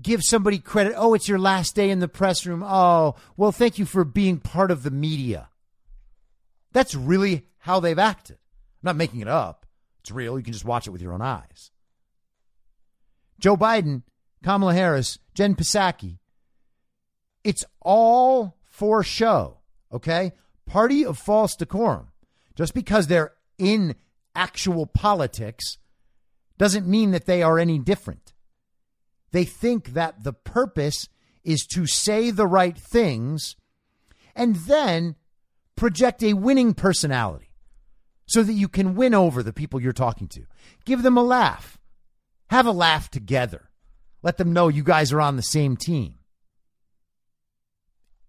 give 0.00 0.22
somebody 0.22 0.58
credit. 0.58 0.94
Oh, 0.96 1.14
it's 1.14 1.28
your 1.28 1.38
last 1.38 1.74
day 1.74 1.90
in 1.90 2.00
the 2.00 2.08
press 2.08 2.46
room. 2.46 2.64
Oh, 2.66 3.14
well, 3.36 3.52
thank 3.52 3.78
you 3.78 3.84
for 3.84 4.04
being 4.04 4.38
part 4.38 4.70
of 4.70 4.82
the 4.82 4.90
media. 4.90 5.50
That's 6.72 6.94
really 6.94 7.46
how 7.58 7.80
they've 7.80 7.98
acted. 7.98 8.36
I'm 8.36 8.88
not 8.88 8.96
making 8.96 9.20
it 9.20 9.28
up. 9.28 9.66
It's 10.00 10.10
real. 10.10 10.38
You 10.38 10.44
can 10.44 10.52
just 10.52 10.64
watch 10.64 10.86
it 10.86 10.90
with 10.90 11.02
your 11.02 11.12
own 11.12 11.22
eyes. 11.22 11.70
Joe 13.38 13.56
Biden, 13.56 14.02
Kamala 14.42 14.74
Harris, 14.74 15.18
Jen 15.34 15.54
Psaki. 15.54 16.18
It's 17.44 17.64
all 17.80 18.56
for 18.64 19.02
show. 19.02 19.58
Okay? 19.92 20.32
Party 20.66 21.04
of 21.04 21.18
false 21.18 21.54
decorum. 21.54 22.08
Just 22.54 22.74
because 22.74 23.06
they're 23.06 23.32
in 23.58 23.94
actual 24.34 24.86
politics 24.86 25.78
doesn't 26.58 26.86
mean 26.86 27.10
that 27.10 27.26
they 27.26 27.42
are 27.42 27.58
any 27.58 27.78
different. 27.78 28.32
They 29.32 29.44
think 29.44 29.94
that 29.94 30.24
the 30.24 30.32
purpose 30.32 31.08
is 31.44 31.66
to 31.66 31.86
say 31.86 32.30
the 32.30 32.46
right 32.46 32.76
things 32.76 33.56
and 34.34 34.56
then 34.56 35.16
project 35.76 36.22
a 36.22 36.32
winning 36.32 36.74
personality 36.74 37.50
so 38.26 38.42
that 38.42 38.54
you 38.54 38.68
can 38.68 38.94
win 38.94 39.14
over 39.14 39.42
the 39.42 39.52
people 39.52 39.80
you're 39.80 39.92
talking 39.92 40.26
to. 40.28 40.42
Give 40.84 41.02
them 41.02 41.16
a 41.16 41.22
laugh. 41.22 41.78
Have 42.48 42.66
a 42.66 42.72
laugh 42.72 43.10
together. 43.10 43.70
Let 44.22 44.38
them 44.38 44.52
know 44.52 44.68
you 44.68 44.82
guys 44.82 45.12
are 45.12 45.20
on 45.20 45.36
the 45.36 45.42
same 45.42 45.76
team. 45.76 46.16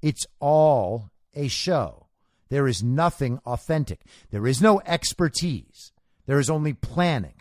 It's 0.01 0.26
all 0.39 1.09
a 1.34 1.47
show. 1.47 2.07
There 2.49 2.68
is 2.68 2.84
nothing 2.84 3.39
authentic. 3.45 4.01
There 4.32 4.47
is 4.47 4.61
no 4.61 4.82
expertise. 4.86 5.91
There 6.26 6.39
is 6.39 6.49
only 6.49 6.74
planning. 6.74 7.34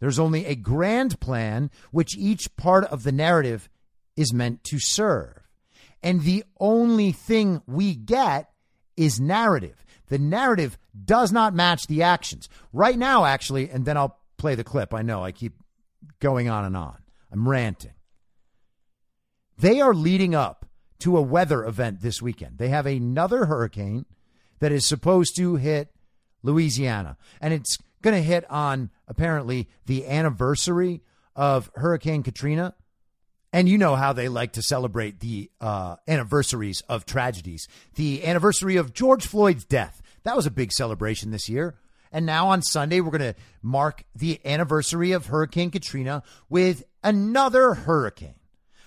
There's 0.00 0.18
only 0.18 0.46
a 0.46 0.54
grand 0.54 1.20
plan 1.20 1.70
which 1.90 2.16
each 2.16 2.54
part 2.56 2.84
of 2.84 3.02
the 3.02 3.12
narrative 3.12 3.68
is 4.16 4.32
meant 4.32 4.64
to 4.64 4.78
serve. 4.78 5.48
And 6.02 6.22
the 6.22 6.44
only 6.60 7.12
thing 7.12 7.62
we 7.66 7.94
get 7.94 8.50
is 8.96 9.20
narrative. 9.20 9.84
The 10.08 10.18
narrative 10.18 10.78
does 11.04 11.32
not 11.32 11.54
match 11.54 11.86
the 11.86 12.02
actions. 12.02 12.48
Right 12.72 12.98
now, 12.98 13.24
actually, 13.24 13.68
and 13.70 13.84
then 13.84 13.96
I'll 13.96 14.18
play 14.36 14.54
the 14.54 14.64
clip. 14.64 14.94
I 14.94 15.02
know 15.02 15.22
I 15.24 15.32
keep 15.32 15.54
going 16.20 16.48
on 16.48 16.64
and 16.64 16.76
on. 16.76 16.98
I'm 17.32 17.48
ranting. 17.48 17.92
They 19.58 19.80
are 19.80 19.94
leading 19.94 20.34
up 20.34 20.66
to 21.00 21.16
a 21.16 21.22
weather 21.22 21.64
event 21.64 22.00
this 22.00 22.22
weekend. 22.22 22.58
They 22.58 22.68
have 22.68 22.86
another 22.86 23.46
hurricane 23.46 24.06
that 24.60 24.72
is 24.72 24.86
supposed 24.86 25.36
to 25.36 25.56
hit 25.56 25.90
Louisiana, 26.42 27.16
and 27.40 27.52
it's 27.52 27.78
going 28.02 28.14
to 28.14 28.22
hit 28.22 28.48
on 28.50 28.90
apparently 29.06 29.68
the 29.86 30.06
anniversary 30.06 31.02
of 31.34 31.70
Hurricane 31.74 32.22
Katrina. 32.22 32.74
And 33.52 33.68
you 33.68 33.78
know 33.78 33.96
how 33.96 34.12
they 34.12 34.28
like 34.28 34.52
to 34.52 34.62
celebrate 34.62 35.20
the 35.20 35.50
uh, 35.60 35.96
anniversaries 36.06 36.82
of 36.88 37.06
tragedies. 37.06 37.66
The 37.94 38.26
anniversary 38.26 38.76
of 38.76 38.92
George 38.92 39.26
Floyd's 39.26 39.64
death. 39.64 40.02
That 40.24 40.36
was 40.36 40.46
a 40.46 40.50
big 40.50 40.70
celebration 40.70 41.30
this 41.30 41.48
year. 41.48 41.76
And 42.12 42.26
now 42.26 42.48
on 42.48 42.62
Sunday, 42.62 43.00
we're 43.00 43.16
going 43.16 43.34
to 43.34 43.40
mark 43.62 44.04
the 44.14 44.40
anniversary 44.44 45.12
of 45.12 45.26
Hurricane 45.26 45.70
Katrina 45.70 46.22
with 46.48 46.84
another 47.02 47.74
hurricane. 47.74 48.34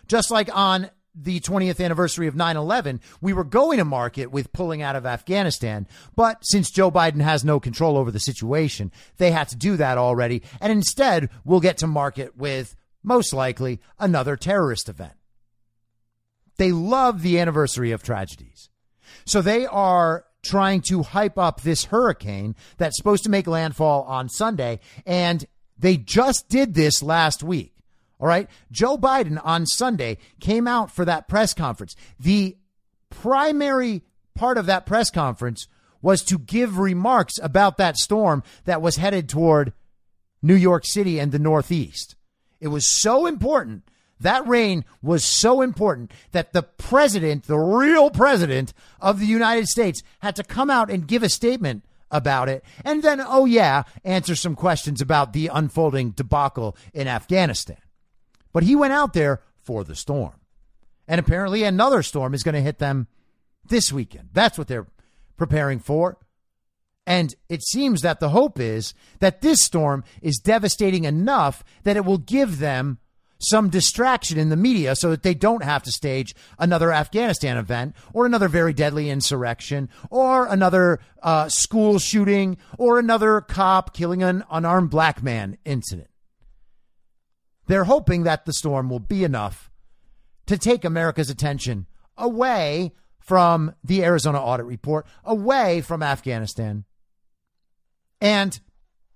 Just 0.07 0.31
like 0.31 0.53
on 0.55 0.89
the 1.13 1.39
20th 1.39 1.83
anniversary 1.83 2.27
of 2.27 2.35
9 2.35 2.57
11, 2.57 3.01
we 3.19 3.33
were 3.33 3.43
going 3.43 3.77
to 3.77 3.85
mark 3.85 4.17
it 4.17 4.31
with 4.31 4.53
pulling 4.53 4.81
out 4.81 4.95
of 4.95 5.05
Afghanistan. 5.05 5.87
But 6.15 6.45
since 6.45 6.71
Joe 6.71 6.91
Biden 6.91 7.21
has 7.21 7.43
no 7.43 7.59
control 7.59 7.97
over 7.97 8.11
the 8.11 8.19
situation, 8.19 8.91
they 9.17 9.31
had 9.31 9.49
to 9.49 9.55
do 9.55 9.77
that 9.77 9.97
already. 9.97 10.41
And 10.59 10.71
instead, 10.71 11.29
we'll 11.43 11.59
get 11.59 11.77
to 11.79 11.87
mark 11.87 12.17
it 12.17 12.37
with 12.37 12.75
most 13.03 13.33
likely 13.33 13.79
another 13.99 14.35
terrorist 14.35 14.87
event. 14.87 15.13
They 16.57 16.71
love 16.71 17.21
the 17.21 17.39
anniversary 17.39 17.91
of 17.91 18.03
tragedies. 18.03 18.69
So 19.25 19.41
they 19.41 19.65
are 19.65 20.25
trying 20.43 20.81
to 20.81 21.03
hype 21.03 21.37
up 21.37 21.61
this 21.61 21.85
hurricane 21.85 22.55
that's 22.77 22.97
supposed 22.97 23.23
to 23.23 23.29
make 23.29 23.47
landfall 23.47 24.03
on 24.03 24.29
Sunday. 24.29 24.79
And 25.05 25.45
they 25.77 25.97
just 25.97 26.49
did 26.49 26.73
this 26.73 27.01
last 27.03 27.43
week. 27.43 27.75
All 28.19 28.27
right. 28.27 28.47
Joe 28.71 28.97
Biden 28.97 29.39
on 29.43 29.65
Sunday 29.65 30.17
came 30.39 30.67
out 30.67 30.91
for 30.91 31.05
that 31.05 31.27
press 31.27 31.53
conference. 31.53 31.95
The 32.19 32.55
primary 33.09 34.03
part 34.35 34.57
of 34.57 34.67
that 34.67 34.85
press 34.85 35.09
conference 35.09 35.67
was 36.01 36.23
to 36.23 36.37
give 36.37 36.77
remarks 36.77 37.33
about 37.41 37.77
that 37.77 37.97
storm 37.97 38.43
that 38.65 38.81
was 38.81 38.95
headed 38.95 39.27
toward 39.27 39.73
New 40.41 40.55
York 40.55 40.85
City 40.85 41.19
and 41.19 41.31
the 41.31 41.39
Northeast. 41.39 42.15
It 42.59 42.69
was 42.69 42.87
so 42.87 43.25
important 43.25 43.83
That 44.21 44.47
rain 44.47 44.85
was 45.01 45.23
so 45.23 45.61
important 45.61 46.11
that 46.31 46.53
the 46.53 46.63
president, 46.63 47.45
the 47.45 47.57
real 47.57 48.09
president 48.09 48.73
of 48.99 49.19
the 49.19 49.25
United 49.25 49.67
States, 49.67 50.01
had 50.19 50.35
to 50.35 50.43
come 50.43 50.69
out 50.69 50.89
and 50.89 51.07
give 51.07 51.23
a 51.23 51.29
statement 51.29 51.83
about 52.11 52.49
it. 52.49 52.63
And 52.83 53.03
then, 53.03 53.21
oh, 53.21 53.45
yeah, 53.45 53.83
answer 54.03 54.35
some 54.35 54.55
questions 54.55 55.01
about 55.01 55.33
the 55.33 55.47
unfolding 55.47 56.11
debacle 56.11 56.77
in 56.93 57.07
Afghanistan. 57.07 57.77
But 58.53 58.63
he 58.63 58.75
went 58.75 58.93
out 58.93 59.13
there 59.13 59.41
for 59.63 59.83
the 59.83 59.95
storm. 59.95 60.35
And 61.07 61.19
apparently, 61.19 61.63
another 61.63 62.03
storm 62.03 62.33
is 62.33 62.43
going 62.43 62.55
to 62.55 62.61
hit 62.61 62.79
them 62.79 63.07
this 63.65 63.91
weekend. 63.91 64.29
That's 64.33 64.57
what 64.57 64.67
they're 64.67 64.87
preparing 65.37 65.79
for. 65.79 66.17
And 67.07 67.33
it 67.49 67.63
seems 67.63 68.01
that 68.01 68.19
the 68.19 68.29
hope 68.29 68.59
is 68.59 68.93
that 69.19 69.41
this 69.41 69.63
storm 69.63 70.03
is 70.21 70.37
devastating 70.37 71.05
enough 71.05 71.63
that 71.83 71.97
it 71.97 72.05
will 72.05 72.19
give 72.19 72.59
them 72.59 72.99
some 73.41 73.69
distraction 73.69 74.37
in 74.37 74.49
the 74.49 74.55
media 74.55 74.95
so 74.95 75.09
that 75.09 75.23
they 75.23 75.33
don't 75.33 75.63
have 75.63 75.83
to 75.83 75.91
stage 75.91 76.35
another 76.59 76.91
Afghanistan 76.91 77.57
event 77.57 77.95
or 78.13 78.25
another 78.25 78.47
very 78.47 78.73
deadly 78.73 79.09
insurrection 79.09 79.89
or 80.09 80.45
another 80.45 80.99
uh, 81.23 81.49
school 81.49 81.99
shooting 81.99 82.57
or 82.77 82.99
another 82.99 83.41
cop 83.41 83.93
killing 83.93 84.21
an 84.23 84.43
unarmed 84.51 84.89
black 84.89 85.23
man 85.23 85.57
incident. 85.65 86.09
They're 87.67 87.85
hoping 87.85 88.23
that 88.23 88.45
the 88.45 88.53
storm 88.53 88.89
will 88.89 88.99
be 88.99 89.23
enough 89.23 89.71
to 90.45 90.57
take 90.57 90.85
America's 90.85 91.29
attention 91.29 91.87
away 92.17 92.93
from 93.19 93.73
the 93.83 94.03
Arizona 94.03 94.39
audit 94.39 94.65
report, 94.65 95.05
away 95.23 95.81
from 95.81 96.03
Afghanistan, 96.03 96.85
and 98.19 98.59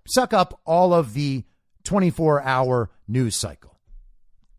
suck 0.08 0.34
up 0.34 0.62
all 0.66 0.94
of 0.94 1.14
the 1.14 1.44
24 1.84 2.42
hour 2.44 2.90
news 3.08 3.36
cycle. 3.36 3.75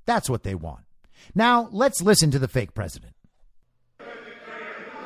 That's 0.07 0.31
what 0.31 0.45
they 0.45 0.55
want. 0.55 0.85
Now, 1.35 1.69
let's 1.73 2.01
listen 2.01 2.31
to 2.31 2.39
the 2.39 2.49
fake 2.49 2.75
president. 2.75 3.13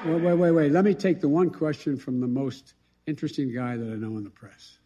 Wait, 0.05 0.22
wait, 0.22 0.34
wait, 0.34 0.51
wait. 0.51 0.72
Let 0.72 0.84
me 0.84 0.94
take 0.94 1.20
the 1.20 1.28
one 1.28 1.51
question 1.51 1.96
from 1.96 2.20
the 2.20 2.26
most 2.26 2.74
interesting 3.07 3.53
guy 3.53 3.76
that 3.76 3.84
I 3.84 3.96
know 3.96 4.16
in 4.16 4.24
the 4.24 4.30
press. 4.30 4.78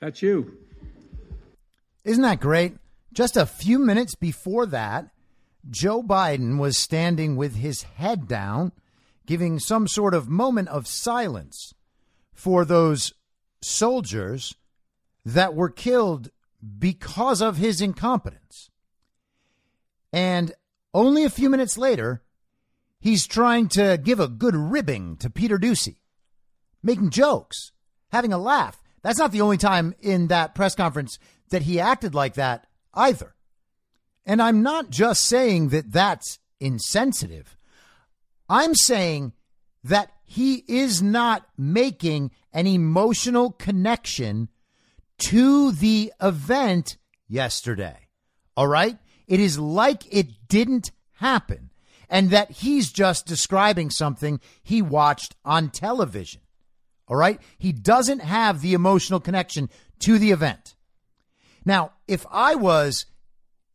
That's 0.00 0.20
you. 0.22 0.56
Isn't 2.04 2.22
that 2.22 2.40
great? 2.40 2.76
Just 3.12 3.36
a 3.36 3.46
few 3.46 3.78
minutes 3.78 4.14
before 4.14 4.66
that, 4.66 5.08
Joe 5.68 6.02
Biden 6.02 6.58
was 6.58 6.78
standing 6.78 7.36
with 7.36 7.56
his 7.56 7.82
head 7.82 8.28
down, 8.28 8.72
giving 9.26 9.58
some 9.58 9.88
sort 9.88 10.14
of 10.14 10.28
moment 10.28 10.68
of 10.68 10.86
silence 10.86 11.72
for 12.32 12.64
those 12.64 13.12
soldiers 13.62 14.54
that 15.24 15.54
were 15.54 15.70
killed 15.70 16.30
because 16.78 17.40
of 17.40 17.56
his 17.56 17.80
incompetence. 17.80 18.70
And 20.12 20.52
only 20.94 21.24
a 21.24 21.30
few 21.30 21.50
minutes 21.50 21.76
later, 21.76 22.22
he's 22.98 23.26
trying 23.26 23.68
to 23.68 23.98
give 24.02 24.20
a 24.20 24.28
good 24.28 24.56
ribbing 24.56 25.16
to 25.18 25.30
Peter 25.30 25.58
Doocy, 25.58 25.96
making 26.82 27.10
jokes, 27.10 27.72
having 28.10 28.32
a 28.32 28.38
laugh. 28.38 28.82
That's 29.02 29.18
not 29.18 29.32
the 29.32 29.40
only 29.40 29.58
time 29.58 29.94
in 30.00 30.28
that 30.28 30.54
press 30.54 30.74
conference 30.74 31.18
that 31.50 31.62
he 31.62 31.78
acted 31.78 32.14
like 32.14 32.34
that 32.34 32.66
either. 32.94 33.34
And 34.24 34.42
I'm 34.42 34.62
not 34.62 34.90
just 34.90 35.24
saying 35.24 35.68
that 35.68 35.92
that's 35.92 36.38
insensitive. 36.58 37.56
I'm 38.48 38.74
saying 38.74 39.32
that 39.84 40.10
he 40.24 40.64
is 40.66 41.02
not 41.02 41.46
making 41.56 42.32
an 42.52 42.66
emotional 42.66 43.52
connection 43.52 44.48
to 45.18 45.72
the 45.72 46.12
event 46.20 46.96
yesterday. 47.28 48.08
All 48.56 48.66
right? 48.66 48.98
It 49.26 49.40
is 49.40 49.58
like 49.58 50.02
it 50.10 50.48
didn't 50.48 50.90
happen 51.14 51.70
and 52.08 52.30
that 52.30 52.50
he's 52.50 52.92
just 52.92 53.26
describing 53.26 53.90
something 53.90 54.40
he 54.62 54.82
watched 54.82 55.34
on 55.44 55.70
television. 55.70 56.40
All 57.08 57.16
right? 57.16 57.40
He 57.58 57.72
doesn't 57.72 58.20
have 58.20 58.60
the 58.60 58.74
emotional 58.74 59.20
connection 59.20 59.70
to 60.00 60.18
the 60.18 60.30
event. 60.30 60.74
Now, 61.64 61.92
if 62.06 62.24
I 62.30 62.54
was 62.54 63.06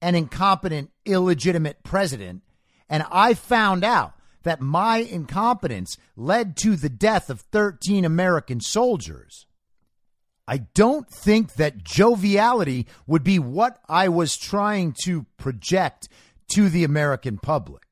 an 0.02 0.16
incompetent, 0.16 0.92
illegitimate 1.06 1.84
president 1.84 2.44
and 2.89 3.06
I 3.12 3.34
found 3.34 3.84
out 3.84 4.14
that 4.44 4.60
my 4.60 4.98
incompetence 4.98 5.98
led 6.16 6.58
to 6.58 6.76
the 6.76 6.89
death 6.89 7.30
of 7.30 7.42
13 7.42 8.04
American 8.04 8.60
soldiers, 8.60 9.46
I 10.48 10.58
don't 10.58 11.08
think 11.10 11.54
that 11.54 11.84
joviality 11.84 12.88
would 13.08 13.24
be 13.24 13.39
what 13.39 13.80
I 13.88 14.10
was 14.10 14.38
trying 14.38 14.96
to 15.04 15.26
project 15.38 16.10
to 16.54 16.70
the 16.70 16.84
American 16.84 17.38
public. 17.38 17.84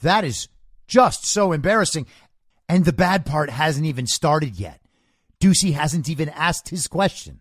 That 0.00 0.24
is 0.24 0.48
just 0.86 1.26
so 1.26 1.52
embarrassing. 1.52 2.06
And 2.68 2.84
the 2.84 2.92
bad 2.92 3.26
part 3.26 3.50
hasn't 3.50 3.86
even 3.86 4.06
started 4.06 4.58
yet. 4.58 4.80
Doocy 5.40 5.72
hasn't 5.72 6.08
even 6.08 6.28
asked 6.30 6.68
his 6.68 6.86
question. 6.86 7.40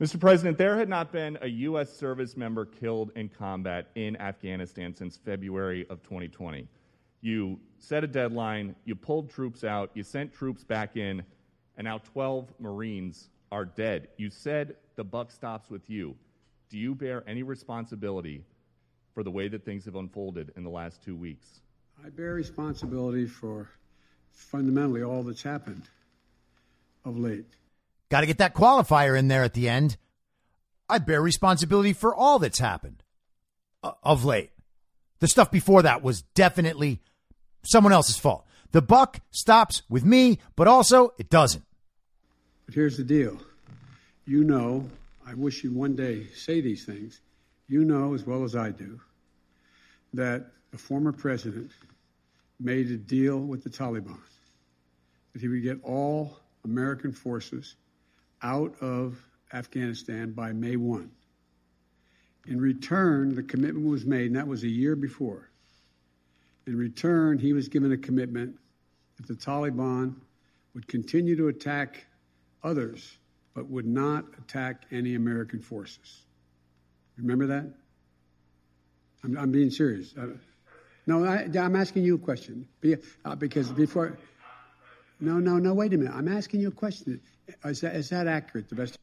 Mr. 0.00 0.18
President, 0.18 0.58
there 0.58 0.76
had 0.76 0.88
not 0.88 1.12
been 1.12 1.38
a 1.42 1.48
U.S. 1.48 1.92
service 1.92 2.36
member 2.36 2.64
killed 2.64 3.12
in 3.14 3.28
combat 3.28 3.88
in 3.94 4.16
Afghanistan 4.16 4.94
since 4.94 5.16
February 5.16 5.86
of 5.90 6.02
2020. 6.02 6.66
You 7.20 7.60
set 7.78 8.02
a 8.02 8.08
deadline, 8.08 8.74
you 8.84 8.96
pulled 8.96 9.30
troops 9.30 9.62
out, 9.62 9.90
you 9.94 10.02
sent 10.02 10.32
troops 10.32 10.64
back 10.64 10.96
in, 10.96 11.22
and 11.82 11.88
now 11.88 11.98
12 12.12 12.46
Marines 12.60 13.28
are 13.50 13.64
dead. 13.64 14.06
You 14.16 14.30
said 14.30 14.76
the 14.94 15.02
buck 15.02 15.32
stops 15.32 15.68
with 15.68 15.90
you. 15.90 16.14
Do 16.70 16.78
you 16.78 16.94
bear 16.94 17.24
any 17.26 17.42
responsibility 17.42 18.44
for 19.14 19.24
the 19.24 19.32
way 19.32 19.48
that 19.48 19.64
things 19.64 19.84
have 19.86 19.96
unfolded 19.96 20.52
in 20.54 20.62
the 20.62 20.70
last 20.70 21.02
two 21.02 21.16
weeks? 21.16 21.60
I 22.06 22.10
bear 22.10 22.34
responsibility 22.34 23.26
for 23.26 23.68
fundamentally 24.30 25.02
all 25.02 25.24
that's 25.24 25.42
happened 25.42 25.82
of 27.04 27.18
late. 27.18 27.46
Got 28.12 28.20
to 28.20 28.26
get 28.26 28.38
that 28.38 28.54
qualifier 28.54 29.18
in 29.18 29.26
there 29.26 29.42
at 29.42 29.54
the 29.54 29.68
end. 29.68 29.96
I 30.88 30.98
bear 30.98 31.20
responsibility 31.20 31.94
for 31.94 32.14
all 32.14 32.38
that's 32.38 32.60
happened 32.60 33.02
uh, 33.82 33.90
of 34.04 34.24
late. 34.24 34.52
The 35.18 35.26
stuff 35.26 35.50
before 35.50 35.82
that 35.82 36.00
was 36.00 36.22
definitely 36.22 37.00
someone 37.64 37.92
else's 37.92 38.18
fault. 38.20 38.46
The 38.70 38.82
buck 38.82 39.18
stops 39.32 39.82
with 39.88 40.04
me, 40.04 40.38
but 40.54 40.68
also 40.68 41.12
it 41.18 41.28
doesn't. 41.28 41.64
But 42.72 42.76
here's 42.78 42.96
the 42.96 43.04
deal. 43.04 43.36
You 44.24 44.44
know, 44.44 44.88
I 45.26 45.34
wish 45.34 45.62
you'd 45.62 45.74
one 45.74 45.94
day 45.94 46.28
say 46.34 46.62
these 46.62 46.86
things. 46.86 47.20
You 47.68 47.84
know 47.84 48.14
as 48.14 48.24
well 48.24 48.44
as 48.44 48.56
I 48.56 48.70
do 48.70 48.98
that 50.14 50.46
the 50.70 50.78
former 50.78 51.12
president 51.12 51.70
made 52.58 52.90
a 52.90 52.96
deal 52.96 53.40
with 53.40 53.62
the 53.62 53.68
Taliban 53.68 54.16
that 55.34 55.42
he 55.42 55.48
would 55.48 55.62
get 55.62 55.84
all 55.84 56.38
American 56.64 57.12
forces 57.12 57.76
out 58.42 58.74
of 58.80 59.22
Afghanistan 59.52 60.32
by 60.32 60.52
May 60.52 60.76
1. 60.76 61.10
In 62.46 62.58
return, 62.58 63.34
the 63.34 63.42
commitment 63.42 63.86
was 63.86 64.06
made, 64.06 64.28
and 64.28 64.36
that 64.36 64.48
was 64.48 64.62
a 64.62 64.68
year 64.68 64.96
before. 64.96 65.50
In 66.66 66.78
return, 66.78 67.36
he 67.36 67.52
was 67.52 67.68
given 67.68 67.92
a 67.92 67.98
commitment 67.98 68.56
that 69.18 69.28
the 69.28 69.34
Taliban 69.34 70.14
would 70.72 70.88
continue 70.88 71.36
to 71.36 71.48
attack 71.48 72.06
others, 72.62 73.18
but 73.54 73.68
would 73.68 73.86
not 73.86 74.24
attack 74.38 74.84
any 74.90 75.14
American 75.14 75.60
forces. 75.60 76.22
Remember 77.16 77.46
that? 77.46 77.66
I'm, 79.24 79.36
I'm 79.38 79.52
being 79.52 79.70
serious. 79.70 80.14
Uh, 80.16 80.28
no, 81.06 81.24
I, 81.24 81.48
am 81.54 81.76
asking 81.76 82.04
you 82.04 82.14
a 82.14 82.18
question. 82.18 82.66
Be, 82.80 82.96
uh, 83.24 83.34
because 83.34 83.70
before. 83.70 84.18
No, 85.20 85.38
no, 85.38 85.58
no, 85.58 85.74
wait 85.74 85.92
a 85.92 85.98
minute. 85.98 86.14
I'm 86.14 86.28
asking 86.28 86.60
you 86.60 86.68
a 86.68 86.72
question. 86.72 87.20
Is 87.64 87.80
that, 87.80 87.94
is 87.94 88.08
that 88.10 88.26
accurate? 88.26 88.68
The 88.68 88.74
best. 88.74 88.98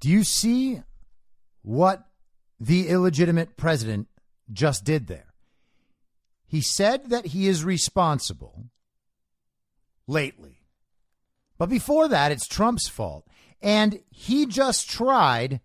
Do 0.00 0.08
you 0.08 0.24
see 0.24 0.82
what 1.62 2.06
the 2.58 2.88
illegitimate 2.88 3.56
president 3.56 4.08
just 4.52 4.84
did 4.84 5.06
there? 5.06 5.26
He 6.46 6.60
said 6.60 7.10
that 7.10 7.26
he 7.26 7.46
is 7.46 7.64
responsible 7.64 8.66
lately. 10.06 10.59
But 11.60 11.68
before 11.68 12.08
that, 12.08 12.32
it's 12.32 12.48
Trump's 12.48 12.88
fault. 12.88 13.26
And 13.60 14.00
he 14.08 14.46
just 14.46 14.88
tried 14.88 15.60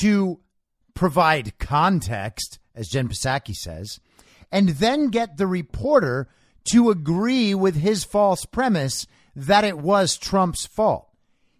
to 0.00 0.40
provide 0.92 1.58
context, 1.58 2.58
as 2.74 2.88
Jen 2.88 3.08
Psaki 3.08 3.54
says, 3.54 4.00
and 4.52 4.68
then 4.68 5.08
get 5.08 5.38
the 5.38 5.46
reporter 5.46 6.28
to 6.72 6.90
agree 6.90 7.54
with 7.54 7.76
his 7.76 8.04
false 8.04 8.44
premise 8.44 9.06
that 9.34 9.64
it 9.64 9.78
was 9.78 10.18
Trump's 10.18 10.66
fault. 10.66 11.08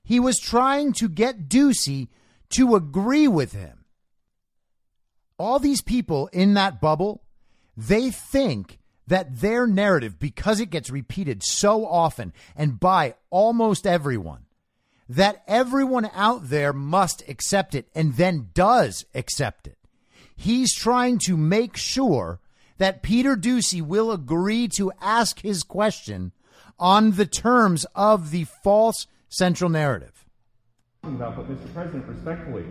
He 0.05 0.21
was 0.21 0.39
trying 0.39 0.93
to 0.95 1.09
get 1.09 1.49
Doocy 1.49 2.09
to 2.51 2.77
agree 2.77 3.29
with 3.29 3.55
him. 3.55 3.87
All 5.39 5.59
these 5.59 5.81
people 5.81 6.29
in 6.35 6.53
that 6.53 6.83
bubble 6.83 7.23
they 7.79 8.11
think 8.11 8.79
that 9.09 9.41
their 9.41 9.67
narrative, 9.67 10.19
because 10.19 10.61
it 10.61 10.71
gets 10.71 10.91
repeated 10.91 11.43
so 11.43 11.87
often 11.87 12.33
and 12.55 12.79
by 12.79 13.15
almost 13.31 13.87
everyone, 13.87 14.45
that 15.09 15.43
everyone 15.49 16.11
out 16.15 16.49
there 16.49 16.73
must 16.73 17.27
accept 17.29 17.75
it 17.75 17.89
and 17.95 18.15
then 18.17 18.51
does 18.55 19.07
accept 19.15 19.67
it. 19.67 19.79
He's 20.37 20.75
trying 20.75 21.19
to 21.27 21.37
make 21.37 21.77
sure 21.77 22.41
that 22.77 23.03
Peter 23.03 23.37
Doocy 23.37 23.83
will 23.83 24.13
agree 24.13 24.69
to 24.77 24.93
ask 25.01 25.41
his 25.41 25.63
question 25.63 26.33
on 26.79 27.13
the 27.13 27.27
terms 27.27 27.87
of 27.95 28.31
the 28.31 28.45
false 28.63 29.07
central 29.29 29.71
narrative. 29.71 30.25
About, 31.03 31.37
but 31.37 31.49
Mr. 31.49 31.73
President, 31.73 32.07
respectfully, 32.07 32.65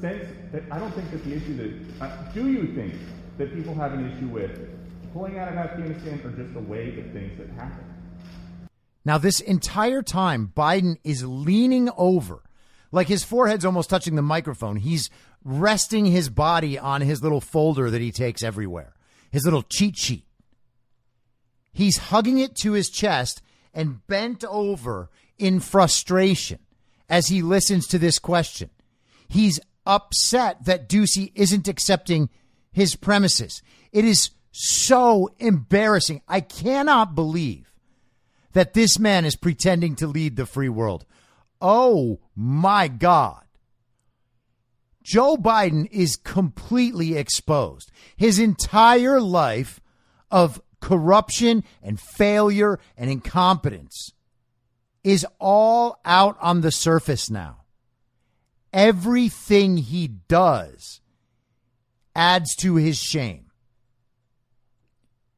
since 0.00 0.26
that 0.52 0.62
I 0.70 0.78
don't 0.78 0.92
think 0.94 1.10
that 1.10 1.24
the 1.24 1.34
issue 1.34 1.56
that 1.56 2.04
uh, 2.04 2.32
do 2.32 2.50
you 2.50 2.74
think 2.74 2.94
that 3.38 3.54
people 3.54 3.74
have 3.74 3.92
an 3.92 4.10
issue 4.10 4.28
with 4.28 4.50
pulling 5.12 5.38
out 5.38 5.48
of 5.48 5.54
Afghanistan 5.54 6.20
are 6.24 6.30
just 6.30 6.56
a 6.56 6.60
way 6.60 6.90
that 6.90 7.12
things 7.12 7.38
that 7.38 7.48
happen? 7.50 7.84
Now, 9.04 9.18
this 9.18 9.40
entire 9.40 10.02
time, 10.02 10.52
Biden 10.56 10.96
is 11.02 11.24
leaning 11.24 11.90
over, 11.96 12.42
like 12.92 13.08
his 13.08 13.24
forehead's 13.24 13.64
almost 13.64 13.90
touching 13.90 14.14
the 14.14 14.22
microphone. 14.22 14.76
He's 14.76 15.10
resting 15.44 16.06
his 16.06 16.28
body 16.28 16.78
on 16.78 17.00
his 17.00 17.22
little 17.22 17.40
folder 17.40 17.90
that 17.90 18.00
he 18.00 18.12
takes 18.12 18.42
everywhere, 18.42 18.94
his 19.30 19.44
little 19.44 19.62
cheat 19.62 19.96
sheet. 19.96 20.24
He's 21.72 21.96
hugging 21.96 22.38
it 22.38 22.54
to 22.56 22.72
his 22.72 22.90
chest 22.90 23.42
and 23.74 24.06
bent 24.06 24.44
over 24.44 25.10
in 25.38 25.58
frustration 25.58 26.58
as 27.08 27.28
he 27.28 27.42
listens 27.42 27.86
to 27.88 27.98
this 27.98 28.18
question. 28.18 28.70
He's 29.28 29.58
upset 29.86 30.64
that 30.66 30.88
Doocy 30.88 31.32
isn't 31.34 31.66
accepting 31.66 32.28
his 32.70 32.94
premises. 32.94 33.62
It 33.90 34.04
is 34.04 34.30
so 34.52 35.30
embarrassing. 35.38 36.22
I 36.28 36.40
cannot 36.40 37.14
believe 37.14 37.72
that 38.52 38.74
this 38.74 38.98
man 38.98 39.24
is 39.24 39.34
pretending 39.34 39.96
to 39.96 40.06
lead 40.06 40.36
the 40.36 40.46
free 40.46 40.68
world. 40.68 41.04
Oh 41.60 42.20
my 42.36 42.88
God. 42.88 43.44
Joe 45.02 45.36
Biden 45.36 45.88
is 45.90 46.16
completely 46.16 47.16
exposed. 47.16 47.90
His 48.16 48.38
entire 48.38 49.20
life 49.20 49.80
of 50.30 50.62
corruption 50.80 51.64
and 51.82 51.98
failure 51.98 52.78
and 52.96 53.10
incompetence 53.10 54.12
is 55.02 55.26
all 55.40 55.98
out 56.04 56.36
on 56.40 56.60
the 56.60 56.70
surface 56.70 57.30
now. 57.30 57.62
Everything 58.72 59.76
he 59.76 60.08
does 60.08 61.00
adds 62.14 62.54
to 62.56 62.76
his 62.76 62.98
shame. 62.98 63.51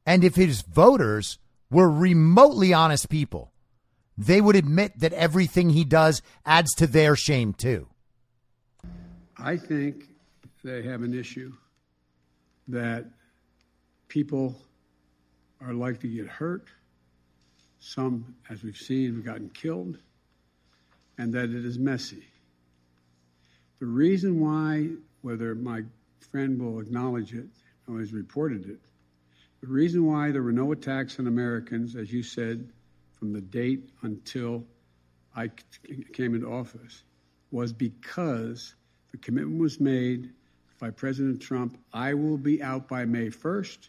And 0.07 0.25
if 0.25 0.35
his 0.35 0.63
voters 0.63 1.39
were 1.71 1.91
remotely 1.91 2.73
honest 2.73 3.09
people, 3.09 3.53
they 4.17 4.41
would 4.41 4.57
admit 4.57 5.01
that 5.01 5.13
everything 5.13 5.71
he 5.71 5.85
does 5.85 6.23
adds 6.45 6.75
to 6.75 6.87
their 6.87 7.17
shame 7.17 7.53
too. 7.53 7.89
I 9.37 9.57
think 9.57 10.05
they 10.63 10.83
have 10.83 11.03
an 11.03 11.19
issue 11.19 11.53
that 12.69 13.07
people 14.09 14.55
are 15.61 15.75
likely 15.75 16.11
to 16.11 16.17
get 16.17 16.27
hurt. 16.27 16.69
Some, 17.81 18.35
as 18.49 18.63
we've 18.63 18.77
seen, 18.77 19.15
have 19.17 19.25
gotten 19.25 19.51
killed, 19.51 19.99
and 21.19 21.33
that 21.35 21.51
it 21.51 21.65
is 21.65 21.79
messy. 21.79 22.25
The 23.81 23.87
reason 23.87 24.41
why, 24.41 24.91
whether 25.23 25.55
my 25.55 25.83
friend 26.21 26.61
will 26.61 26.81
acknowledge 26.81 27.35
it 27.35 27.47
or 27.87 27.99
has 27.99 28.13
reported 28.13 28.69
it, 28.69 28.79
the 29.65 29.73
reason 29.73 30.05
why 30.05 30.31
there 30.31 30.43
were 30.43 30.53
no 30.53 30.73
attacks 30.73 31.19
on 31.19 31.27
Americans, 31.27 31.97
as 31.97 32.13
you 32.13 32.23
said, 32.23 32.69
from 33.15 33.33
the 33.33 33.41
date 33.41 33.89
until 34.03 34.63
I 35.35 35.49
came 36.13 36.35
into 36.35 36.53
office, 36.53 37.05
was 37.51 37.73
because 37.73 38.75
the 39.11 39.17
commitment 39.17 39.59
was 39.59 39.81
made 39.81 40.29
by 40.79 40.91
President 40.91 41.41
Trump 41.41 41.79
I 41.95 42.13
will 42.13 42.37
be 42.37 42.63
out 42.63 42.89
by 42.89 43.07
May 43.07 43.29
1st. 43.29 43.89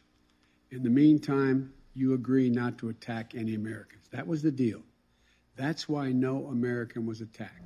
In 0.71 0.81
the 0.81 0.89
meantime, 0.89 1.73
you 1.93 2.13
agree 2.13 2.49
not 2.49 2.77
to 2.77 2.87
attack 2.87 3.35
any 3.35 3.55
Americans. 3.55 4.07
That 4.11 4.27
was 4.27 4.41
the 4.41 4.51
deal. 4.51 4.81
That's 5.57 5.89
why 5.89 6.13
no 6.13 6.45
American 6.45 7.05
was 7.05 7.19
attacked. 7.19 7.59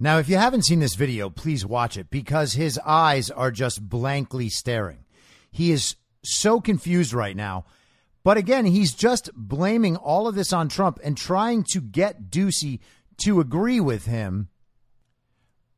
Now, 0.00 0.16
if 0.16 0.26
you 0.30 0.38
haven't 0.38 0.64
seen 0.64 0.78
this 0.78 0.94
video, 0.94 1.28
please 1.28 1.66
watch 1.66 1.98
it 1.98 2.08
because 2.08 2.54
his 2.54 2.78
eyes 2.78 3.30
are 3.30 3.50
just 3.50 3.86
blankly 3.86 4.48
staring. 4.48 5.04
He 5.50 5.70
is 5.70 5.96
so 6.24 6.60
confused 6.60 7.12
right 7.12 7.36
now. 7.36 7.64
But 8.24 8.36
again, 8.36 8.66
he's 8.66 8.94
just 8.94 9.30
blaming 9.34 9.96
all 9.96 10.28
of 10.28 10.34
this 10.34 10.52
on 10.52 10.68
Trump 10.68 11.00
and 11.02 11.16
trying 11.16 11.64
to 11.72 11.80
get 11.80 12.30
Doocy 12.30 12.80
to 13.24 13.40
agree 13.40 13.80
with 13.80 14.06
him. 14.06 14.48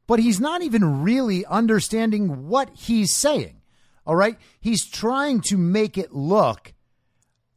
But 0.07 0.20
he's 0.20 0.40
not 0.40 0.62
even 0.62 1.03
really 1.03 1.47
understanding 1.47 2.49
what 2.49 2.70
he's 2.74 3.16
saying. 3.18 3.62
All 4.07 4.16
right. 4.16 4.36
He's 4.61 4.86
trying 4.86 5.40
to 5.49 5.57
make 5.57 5.97
it 5.97 6.12
look 6.12 6.74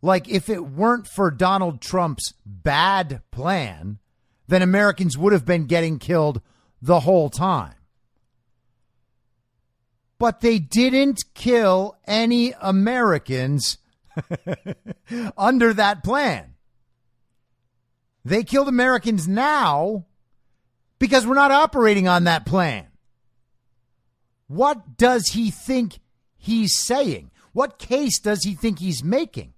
like 0.02 0.30
if 0.30 0.50
it 0.50 0.66
weren't 0.66 1.08
for 1.08 1.30
Donald 1.32 1.82
Trump's 1.82 2.34
bad 2.46 3.22
plan, 3.32 4.00
then 4.48 4.62
Americans 4.62 5.18
would 5.18 5.34
have 5.34 5.46
been 5.46 5.66
getting 5.66 6.00
killed 6.00 6.42
the 6.82 7.02
whole 7.02 7.30
time. 7.30 7.74
But 10.20 10.42
they 10.42 10.60
didn't 10.60 11.24
kill 11.34 11.98
any 12.06 12.54
Americans 12.60 13.78
under 15.38 15.74
that 15.74 16.04
plan. 16.04 16.56
They 18.26 18.44
killed 18.44 18.68
Americans 18.68 19.28
now 19.28 20.06
because 21.00 21.26
we're 21.26 21.36
not 21.36 21.52
operating 21.52 22.08
on 22.08 22.24
that 22.24 22.46
plan. 22.46 22.88
What 24.48 24.98
does 24.98 25.28
he 25.30 25.52
think 25.52 26.00
he's 26.36 26.76
saying? 26.76 27.32
What 27.54 27.80
case 27.80 28.20
does 28.20 28.44
he 28.44 28.54
think 28.54 28.80
he's 28.80 29.04
making? 29.04 29.54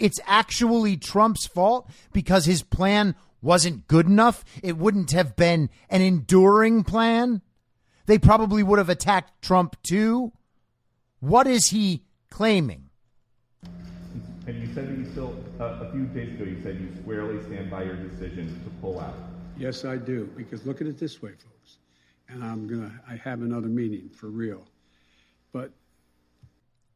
it's 0.00 0.18
actually 0.26 0.96
Trump's 0.96 1.46
fault 1.46 1.88
because 2.12 2.46
his 2.46 2.62
plan 2.62 3.14
wasn't 3.42 3.86
good 3.86 4.06
enough. 4.06 4.44
It 4.62 4.76
wouldn't 4.76 5.12
have 5.12 5.36
been 5.36 5.70
an 5.88 6.00
enduring 6.00 6.82
plan. 6.82 7.42
They 8.06 8.18
probably 8.18 8.62
would 8.62 8.78
have 8.78 8.88
attacked 8.88 9.42
Trump 9.42 9.76
too. 9.82 10.32
What 11.20 11.46
is 11.46 11.68
he 11.68 12.02
claiming? 12.30 12.88
And 14.46 14.60
you 14.60 14.72
said 14.74 14.88
that 14.88 14.98
you 14.98 15.10
still, 15.10 15.36
uh, 15.60 15.64
a 15.64 15.92
few 15.92 16.06
days 16.06 16.34
ago, 16.34 16.44
you 16.44 16.60
said 16.62 16.80
you 16.80 16.90
squarely 17.02 17.42
stand 17.44 17.70
by 17.70 17.84
your 17.84 17.96
decision 17.96 18.60
to 18.64 18.70
pull 18.80 18.98
out. 18.98 19.14
Yes, 19.56 19.84
I 19.84 19.96
do. 19.96 20.30
Because 20.36 20.64
look 20.66 20.80
at 20.80 20.86
it 20.86 20.98
this 20.98 21.20
way, 21.22 21.30
folks. 21.30 21.76
And 22.28 22.42
I'm 22.42 22.66
going 22.66 22.82
to, 22.82 22.92
I 23.08 23.16
have 23.16 23.42
another 23.42 23.68
meeting 23.68 24.08
for 24.08 24.28
real. 24.28 24.66
But. 25.52 25.72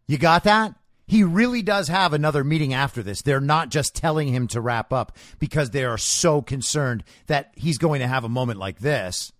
You 0.06 0.18
got 0.18 0.44
that? 0.44 0.74
he 1.06 1.22
really 1.22 1.62
does 1.62 1.88
have 1.88 2.12
another 2.12 2.42
meeting 2.42 2.72
after 2.72 3.02
this. 3.02 3.22
They're 3.22 3.40
not 3.40 3.68
just 3.68 3.94
telling 3.94 4.28
him 4.28 4.46
to 4.48 4.60
wrap 4.60 4.92
up 4.92 5.16
because 5.38 5.70
they 5.70 5.84
are 5.84 5.98
so 5.98 6.40
concerned 6.40 7.04
that 7.26 7.52
he's 7.56 7.78
going 7.78 8.00
to 8.00 8.06
have 8.06 8.24
a 8.24 8.28
moment 8.28 8.58
like 8.58 8.78
this. 8.78 9.32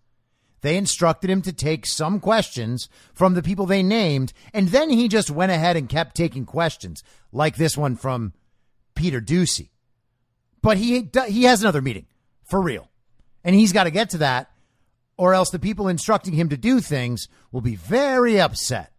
They 0.65 0.79
instructed 0.79 1.29
him 1.29 1.43
to 1.43 1.53
take 1.53 1.85
some 1.85 2.21
questions 2.21 2.89
from 3.13 3.35
the 3.35 3.43
people 3.43 3.67
they 3.67 3.83
named, 3.83 4.33
and 4.55 4.69
then 4.69 4.89
he 4.89 5.09
just 5.09 5.31
went 5.31 5.53
ahead 5.53 5.77
and 5.77 5.91
kept 5.91 6.17
taking 6.17 6.47
questions, 6.47 7.05
like 7.33 7.57
this 7.57 7.77
one 7.77 7.97
from 7.97 8.33
Peter 8.95 9.21
Doocy. 9.21 9.69
But 10.63 10.79
he 10.79 11.11
he 11.29 11.43
has 11.43 11.61
another 11.61 11.83
meeting 11.83 12.07
for 12.45 12.63
real, 12.63 12.89
and 13.45 13.55
he's 13.55 13.75
got 13.75 13.85
to 13.85 13.91
get 13.91 14.09
to 14.11 14.19
that, 14.19 14.53
or 15.19 15.35
else 15.35 15.51
the 15.51 15.59
people 15.59 15.87
instructing 15.87 16.33
him 16.33 16.49
to 16.49 16.57
do 16.57 16.81
things 16.81 17.29
will 17.53 17.61
be 17.61 17.77
very 17.77 18.41
upset. 18.41 18.91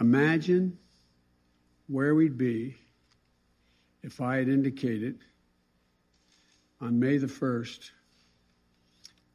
Imagine 0.00 0.76
where 1.86 2.16
we'd 2.16 2.36
be 2.36 2.74
if 4.02 4.20
I 4.20 4.38
had 4.38 4.48
indicated 4.48 5.20
on 6.80 6.98
May 6.98 7.18
the 7.18 7.28
1st 7.28 7.92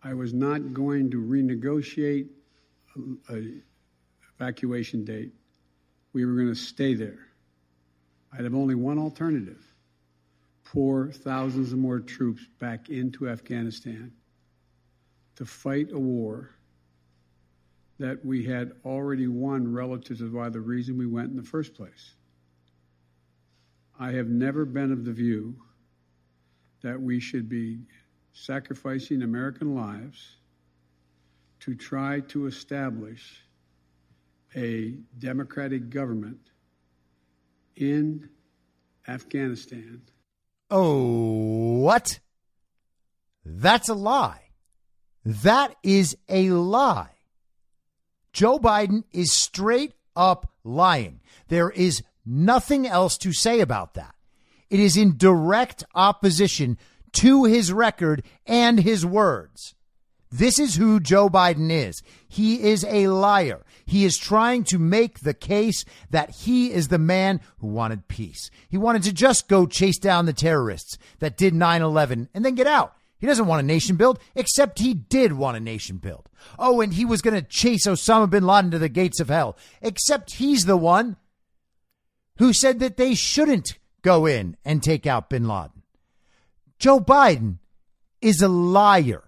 I 0.07 0.13
was 0.13 0.33
not 0.33 0.73
going 0.73 1.11
to 1.11 1.17
renegotiate 1.17 2.29
a, 2.95 3.35
a 3.35 3.61
evacuation 4.35 5.03
date. 5.03 5.33
We 6.13 6.25
were 6.25 6.33
going 6.33 6.47
to 6.47 6.55
stay 6.55 6.93
there. 6.93 7.27
I'd 8.31 8.45
have 8.45 8.55
only 8.55 8.75
one 8.75 8.99
alternative 8.99 9.61
pour 10.63 11.11
thousands 11.11 11.73
of 11.73 11.79
more 11.79 11.99
troops 11.99 12.41
back 12.57 12.89
into 12.89 13.27
Afghanistan 13.27 14.13
to 15.35 15.45
fight 15.45 15.91
a 15.91 15.99
war 15.99 16.51
that 17.99 18.23
we 18.23 18.45
had 18.45 18.71
already 18.85 19.27
won 19.27 19.73
relative 19.73 20.19
to 20.19 20.31
why 20.31 20.47
the 20.47 20.61
reason 20.61 20.97
we 20.97 21.05
went 21.05 21.31
in 21.31 21.35
the 21.35 21.43
first 21.43 21.73
place. 21.73 22.13
I 23.99 24.11
have 24.11 24.27
never 24.27 24.63
been 24.63 24.93
of 24.93 25.03
the 25.03 25.11
view 25.11 25.55
that 26.81 27.01
we 27.01 27.19
should 27.19 27.49
be 27.49 27.79
sacrificing 28.37 29.23
American 29.23 29.75
lives 29.75 30.35
to 31.59 31.73
try 31.73 32.19
to 32.19 32.45
establish 32.45 33.41
a 34.55 34.93
democratic 35.17 35.89
government 35.89 36.39
in 37.75 38.29
Afghanistan. 39.07 40.01
Oh, 40.69 41.79
what? 41.79 42.19
That's 43.43 43.89
a 43.89 43.93
lie. 43.93 44.51
That 45.25 45.75
is 45.83 46.15
a 46.29 46.51
lie. 46.51 47.15
Joe 48.33 48.59
Biden 48.59 49.03
is 49.11 49.31
straight 49.31 49.93
up 50.15 50.51
lying. 50.63 51.21
There 51.47 51.69
is 51.69 52.03
nothing 52.25 52.85
else 52.85 53.17
to 53.19 53.33
say 53.33 53.61
about 53.61 53.95
that. 53.95 54.13
It 54.69 54.79
is 54.79 54.97
in 54.97 55.17
direct 55.17 55.83
opposition 55.95 56.77
to 57.17 57.45
his 57.45 57.71
record 57.71 58.23
and 58.45 58.79
his 58.79 59.05
words. 59.05 59.75
This 60.29 60.59
is 60.59 60.75
who 60.75 60.99
Joe 60.99 61.29
Biden 61.29 61.71
is. 61.71 62.01
He 62.27 62.61
is 62.63 62.83
a 62.83 63.07
liar. 63.07 63.65
He 63.85 64.03
is 64.03 64.17
trying 64.17 64.65
to 64.65 64.77
make 64.77 65.19
the 65.19 65.33
case 65.33 65.85
that 66.09 66.31
he 66.31 66.71
is 66.71 66.89
the 66.89 66.97
man 66.97 67.39
who 67.59 67.67
wanted 67.67 68.07
peace. 68.07 68.51
He 68.69 68.77
wanted 68.77 69.03
to 69.03 69.13
just 69.13 69.47
go 69.47 69.65
chase 69.65 69.97
down 69.97 70.25
the 70.25 70.33
terrorists 70.33 70.97
that 71.19 71.37
did 71.37 71.53
9 71.53 71.81
11 71.81 72.29
and 72.33 72.43
then 72.43 72.55
get 72.55 72.67
out. 72.67 72.93
He 73.19 73.25
doesn't 73.25 73.47
want 73.47 73.63
a 73.63 73.65
nation 73.65 73.95
build, 73.95 74.19
except 74.35 74.79
he 74.79 74.93
did 74.93 75.33
want 75.33 75.57
a 75.57 75.61
nation 75.61 75.97
build. 75.97 76.29
Oh, 76.59 76.81
and 76.81 76.93
he 76.93 77.05
was 77.05 77.21
going 77.21 77.33
to 77.33 77.41
chase 77.41 77.87
Osama 77.87 78.29
bin 78.29 78.45
Laden 78.45 78.69
to 78.71 78.79
the 78.79 78.89
gates 78.89 79.19
of 79.19 79.29
hell, 79.29 79.57
except 79.81 80.33
he's 80.33 80.65
the 80.65 80.77
one 80.77 81.15
who 82.37 82.53
said 82.53 82.79
that 82.79 82.97
they 82.97 83.15
shouldn't 83.15 83.79
go 84.03 84.27
in 84.27 84.55
and 84.63 84.83
take 84.83 85.07
out 85.07 85.31
bin 85.31 85.47
Laden. 85.47 85.76
Joe 86.79 86.99
Biden 86.99 87.57
is 88.21 88.41
a 88.41 88.47
liar. 88.47 89.23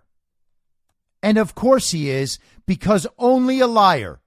And 1.21 1.37
of 1.37 1.55
course 1.55 1.91
he 1.91 2.09
is, 2.09 2.39
because 2.65 3.07
only 3.17 3.59
a 3.59 3.67
liar 3.67 4.21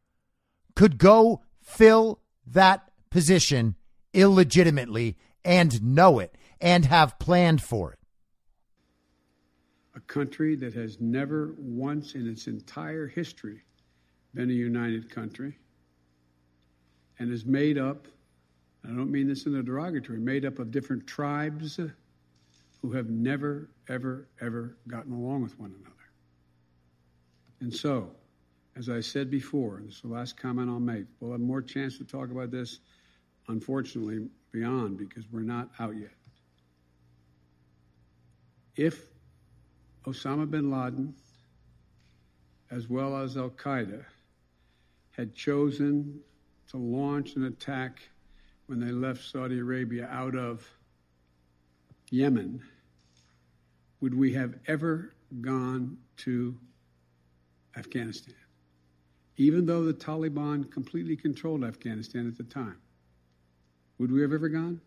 could 0.74 0.98
go 0.98 1.42
fill 1.60 2.20
that 2.46 2.90
position 3.10 3.76
illegitimately 4.12 5.16
and 5.44 5.82
know 5.82 6.18
it 6.18 6.34
and 6.60 6.84
have 6.84 7.18
planned 7.18 7.62
for 7.62 7.92
it. 7.92 7.98
A 9.94 10.00
country 10.00 10.54
that 10.56 10.74
has 10.74 11.00
never 11.00 11.54
once 11.58 12.14
in 12.14 12.28
its 12.28 12.46
entire 12.46 13.06
history 13.06 13.62
been 14.34 14.50
a 14.50 14.54
united 14.54 15.10
country 15.10 15.58
and 17.18 17.30
is 17.30 17.44
made 17.44 17.78
up, 17.78 18.06
I 18.84 18.88
don't 18.88 19.10
mean 19.10 19.28
this 19.28 19.46
in 19.46 19.54
a 19.56 19.62
derogatory, 19.62 20.18
made 20.18 20.44
up 20.44 20.58
of 20.58 20.70
different 20.70 21.06
tribes 21.06 21.78
who 22.82 22.90
have 22.92 23.08
never, 23.08 23.70
ever, 23.88 24.26
ever 24.40 24.76
gotten 24.88 25.12
along 25.12 25.42
with 25.42 25.58
one 25.58 25.70
another. 25.70 25.94
And 27.60 27.72
so, 27.72 28.10
as 28.76 28.88
I 28.88 29.00
said 29.00 29.30
before, 29.30 29.80
this 29.84 29.96
is 29.96 30.00
the 30.02 30.08
last 30.08 30.36
comment 30.36 30.68
I'll 30.68 30.80
make, 30.80 31.04
we'll 31.20 31.30
have 31.30 31.40
more 31.40 31.62
chance 31.62 31.96
to 31.98 32.04
talk 32.04 32.32
about 32.32 32.50
this, 32.50 32.80
unfortunately, 33.46 34.26
beyond 34.50 34.98
because 34.98 35.24
we're 35.30 35.40
not 35.40 35.68
out 35.78 35.94
yet. 35.96 36.10
If 38.74 39.06
Osama 40.04 40.50
bin 40.50 40.70
Laden, 40.70 41.14
as 42.70 42.88
well 42.88 43.16
as 43.16 43.36
Al 43.36 43.50
Qaeda, 43.50 44.04
had 45.12 45.34
chosen 45.34 46.18
to 46.70 46.78
launch 46.78 47.36
an 47.36 47.44
attack 47.44 48.00
when 48.66 48.80
they 48.80 48.90
left 48.90 49.22
Saudi 49.22 49.58
Arabia 49.58 50.08
out 50.10 50.34
of 50.34 50.66
Yemen, 52.10 52.62
would 54.02 54.14
we 54.14 54.34
have 54.34 54.56
ever 54.66 55.14
gone 55.40 55.96
to 56.18 56.58
Afghanistan, 57.76 58.34
even 59.36 59.64
though 59.64 59.84
the 59.84 59.94
Taliban 59.94 60.70
completely 60.70 61.16
controlled 61.16 61.64
Afghanistan 61.64 62.26
at 62.26 62.36
the 62.36 62.42
time. 62.42 62.78
Would 63.98 64.10
we 64.10 64.20
have 64.20 64.32
ever 64.32 64.48
gone? 64.48 64.80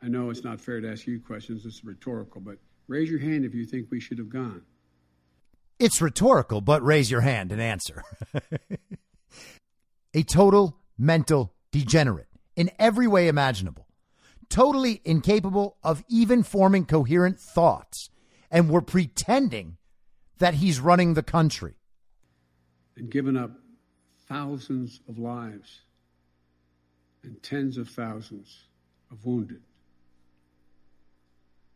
I 0.00 0.08
know 0.08 0.30
it's 0.30 0.44
not 0.44 0.60
fair 0.60 0.80
to 0.80 0.90
ask 0.90 1.06
you 1.06 1.20
questions, 1.20 1.66
it's 1.66 1.84
rhetorical, 1.84 2.40
but 2.40 2.58
raise 2.86 3.10
your 3.10 3.18
hand 3.18 3.44
if 3.44 3.52
you 3.54 3.66
think 3.66 3.88
we 3.90 3.98
should 3.98 4.18
have 4.18 4.30
gone. 4.30 4.62
It's 5.78 6.00
rhetorical, 6.00 6.60
but 6.60 6.82
raise 6.84 7.10
your 7.10 7.22
hand 7.22 7.50
and 7.50 7.60
answer. 7.60 8.02
a 10.14 10.22
total 10.22 10.78
mental 10.96 11.52
degenerate 11.72 12.28
in 12.54 12.70
every 12.78 13.08
way 13.08 13.28
imaginable, 13.28 13.85
totally 14.48 15.00
incapable 15.04 15.76
of 15.82 16.04
even 16.08 16.42
forming 16.42 16.84
coherent 16.84 17.38
thoughts, 17.38 18.10
and 18.50 18.68
we're 18.68 18.80
pretending 18.80 19.76
that 20.38 20.54
he's 20.54 20.80
running 20.80 21.14
the 21.14 21.22
country. 21.22 21.74
And 22.96 23.10
given 23.10 23.36
up 23.36 23.52
thousands 24.28 25.00
of 25.08 25.18
lives 25.18 25.82
and 27.22 27.42
tens 27.42 27.76
of 27.76 27.88
thousands 27.88 28.66
of 29.10 29.24
wounded. 29.24 29.62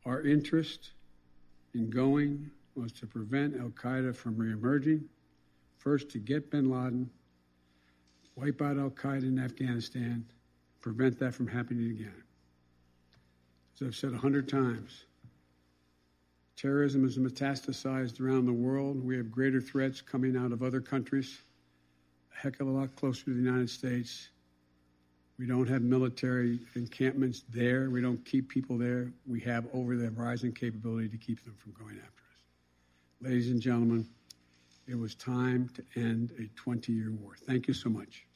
Our 0.06 0.22
interest 0.22 0.92
in 1.74 1.90
going 1.90 2.51
was 2.74 2.92
to 2.92 3.06
prevent 3.06 3.56
Al 3.56 3.70
Qaeda 3.70 4.14
from 4.14 4.36
reemerging, 4.36 5.02
first 5.78 6.09
to 6.10 6.18
get 6.18 6.51
bin 6.51 6.70
Laden, 6.70 7.10
wipe 8.36 8.62
out 8.62 8.78
Al 8.78 8.90
Qaeda 8.90 9.24
in 9.24 9.38
Afghanistan, 9.38 10.24
prevent 10.80 11.18
that 11.18 11.34
from 11.34 11.47
happening 11.47 11.90
again. 11.90 12.22
As 13.81 13.86
I've 13.86 13.97
said 13.97 14.12
a 14.12 14.19
hundred 14.19 14.48
times, 14.48 15.05
Terrorism 16.57 17.07
is 17.07 17.16
metastasized 17.16 18.20
around 18.20 18.44
the 18.44 18.52
world. 18.52 19.02
We 19.02 19.16
have 19.16 19.31
greater 19.31 19.62
threats 19.62 20.02
coming 20.02 20.36
out 20.36 20.52
of 20.52 20.62
other 20.62 20.81
countries, 20.81 21.39
a 22.35 22.39
heck 22.39 22.61
of 22.61 22.66
a 22.66 22.70
lot 22.70 22.94
closer 22.97 23.24
to 23.24 23.31
the 23.31 23.40
United 23.40 23.70
States. 23.70 24.28
We 25.39 25.47
don't 25.47 25.66
have 25.69 25.81
military 25.81 26.59
encampments 26.77 27.44
there. 27.48 27.89
We 27.89 28.02
don't 28.02 28.23
keep 28.27 28.51
people 28.51 28.77
there. 28.77 29.11
We 29.27 29.40
have 29.40 29.66
over 29.73 29.97
the 29.97 30.11
horizon 30.11 30.52
capability 30.52 31.09
to 31.09 31.16
keep 31.16 31.43
them 31.43 31.55
from 31.55 31.73
going 31.73 31.97
after 31.97 32.23
us. 32.24 33.23
Ladies 33.23 33.51
and 33.51 33.62
gentlemen, 33.62 34.07
it 34.86 34.98
was 34.98 35.15
time 35.15 35.70
to 35.70 35.98
end 35.98 36.32
a 36.39 36.47
20 36.61 36.93
year 36.93 37.12
war. 37.12 37.36
Thank 37.47 37.69
you 37.69 37.73
so 37.73 37.89
much. 37.89 38.27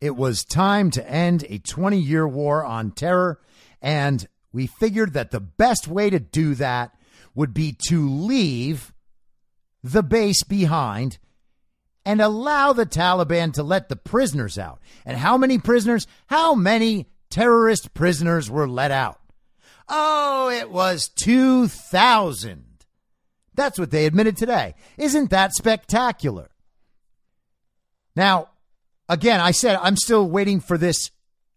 It 0.00 0.16
was 0.16 0.44
time 0.44 0.90
to 0.92 1.08
end 1.08 1.44
a 1.48 1.58
20 1.58 1.98
year 1.98 2.26
war 2.26 2.64
on 2.64 2.92
terror. 2.92 3.40
And 3.82 4.26
we 4.52 4.66
figured 4.66 5.12
that 5.12 5.30
the 5.30 5.40
best 5.40 5.86
way 5.86 6.10
to 6.10 6.18
do 6.18 6.54
that 6.56 6.92
would 7.34 7.54
be 7.54 7.76
to 7.88 8.08
leave 8.08 8.92
the 9.82 10.02
base 10.02 10.42
behind 10.42 11.18
and 12.04 12.20
allow 12.20 12.72
the 12.72 12.86
Taliban 12.86 13.52
to 13.54 13.62
let 13.62 13.88
the 13.88 13.96
prisoners 13.96 14.58
out. 14.58 14.80
And 15.04 15.18
how 15.18 15.36
many 15.36 15.58
prisoners? 15.58 16.06
How 16.26 16.54
many 16.54 17.06
terrorist 17.28 17.94
prisoners 17.94 18.50
were 18.50 18.68
let 18.68 18.90
out? 18.90 19.20
Oh, 19.88 20.50
it 20.50 20.70
was 20.70 21.08
2,000. 21.08 22.64
That's 23.54 23.78
what 23.78 23.90
they 23.90 24.06
admitted 24.06 24.36
today. 24.36 24.74
Isn't 24.96 25.30
that 25.30 25.54
spectacular? 25.54 26.50
Now, 28.14 28.49
again, 29.10 29.40
I 29.40 29.50
said 29.50 29.78
I'm 29.82 29.96
still 29.96 30.26
waiting 30.26 30.60
for 30.60 30.78
this 30.78 31.10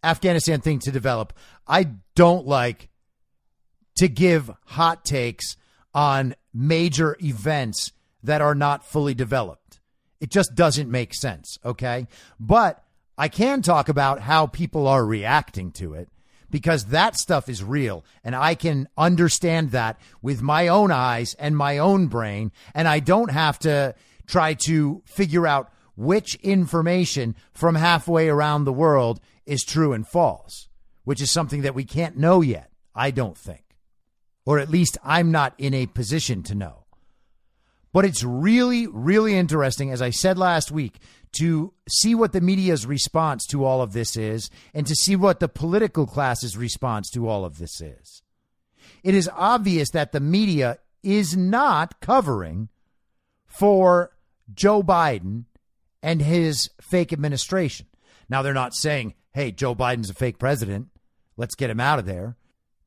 Afghanistan 0.03 0.59
thing 0.59 0.79
to 0.79 0.91
develop. 0.91 1.31
I 1.65 1.91
don't 2.15 2.45
like 2.45 2.89
to 3.95 4.09
give 4.09 4.51
hot 4.65 5.05
takes 5.05 5.55
on 5.93 6.35
major 6.53 7.15
events 7.21 7.93
that 8.23 8.41
are 8.41 8.55
not 8.55 8.83
fully 8.83 9.13
developed. 9.13 9.79
It 10.19 10.31
just 10.31 10.55
doesn't 10.55 10.89
make 10.89 11.13
sense, 11.13 11.57
okay? 11.63 12.07
But 12.39 12.83
I 13.17 13.27
can 13.27 13.61
talk 13.61 13.87
about 13.87 14.21
how 14.21 14.47
people 14.47 14.87
are 14.87 15.05
reacting 15.05 15.71
to 15.73 15.93
it 15.93 16.09
because 16.49 16.85
that 16.85 17.15
stuff 17.15 17.49
is 17.49 17.63
real 17.63 18.03
and 18.23 18.35
I 18.35 18.55
can 18.55 18.87
understand 18.97 19.71
that 19.71 19.99
with 20.21 20.41
my 20.41 20.67
own 20.67 20.91
eyes 20.91 21.35
and 21.35 21.55
my 21.55 21.77
own 21.77 22.07
brain 22.07 22.51
and 22.73 22.87
I 22.87 22.99
don't 22.99 23.31
have 23.31 23.59
to 23.59 23.95
try 24.25 24.53
to 24.65 25.01
figure 25.05 25.45
out 25.45 25.72
which 25.95 26.35
information 26.35 27.35
from 27.51 27.75
halfway 27.75 28.29
around 28.29 28.63
the 28.63 28.73
world 28.73 29.19
is 29.45 29.63
true 29.63 29.93
and 29.93 30.07
false, 30.07 30.67
which 31.03 31.21
is 31.21 31.31
something 31.31 31.61
that 31.61 31.75
we 31.75 31.83
can't 31.83 32.17
know 32.17 32.41
yet, 32.41 32.71
I 32.95 33.11
don't 33.11 33.37
think. 33.37 33.63
Or 34.45 34.59
at 34.59 34.69
least 34.69 34.97
I'm 35.03 35.31
not 35.31 35.53
in 35.57 35.73
a 35.73 35.85
position 35.85 36.43
to 36.43 36.55
know. 36.55 36.85
But 37.93 38.05
it's 38.05 38.23
really, 38.23 38.87
really 38.87 39.35
interesting, 39.35 39.91
as 39.91 40.01
I 40.01 40.09
said 40.09 40.37
last 40.37 40.71
week, 40.71 40.97
to 41.33 41.73
see 41.87 42.15
what 42.15 42.33
the 42.33 42.41
media's 42.41 42.85
response 42.85 43.45
to 43.47 43.63
all 43.63 43.81
of 43.81 43.93
this 43.93 44.17
is 44.17 44.49
and 44.73 44.85
to 44.87 44.95
see 44.95 45.15
what 45.15 45.39
the 45.39 45.47
political 45.47 46.07
class's 46.07 46.57
response 46.57 47.09
to 47.11 47.27
all 47.27 47.45
of 47.45 47.59
this 47.59 47.81
is. 47.81 48.23
It 49.03 49.13
is 49.13 49.29
obvious 49.33 49.91
that 49.91 50.11
the 50.11 50.19
media 50.19 50.79
is 51.03 51.37
not 51.37 51.99
covering 51.99 52.69
for 53.45 54.11
Joe 54.53 54.81
Biden 54.81 55.45
and 56.03 56.21
his 56.21 56.69
fake 56.81 57.11
administration. 57.13 57.87
Now, 58.29 58.41
they're 58.41 58.53
not 58.53 58.75
saying, 58.75 59.15
hey, 59.33 59.51
Joe 59.51 59.73
Biden's 59.73 60.09
a 60.09 60.13
fake 60.13 60.37
president. 60.37 60.89
Let's 61.37 61.55
get 61.55 61.69
him 61.69 61.79
out 61.79 61.97
of 61.97 62.05
there. 62.05 62.35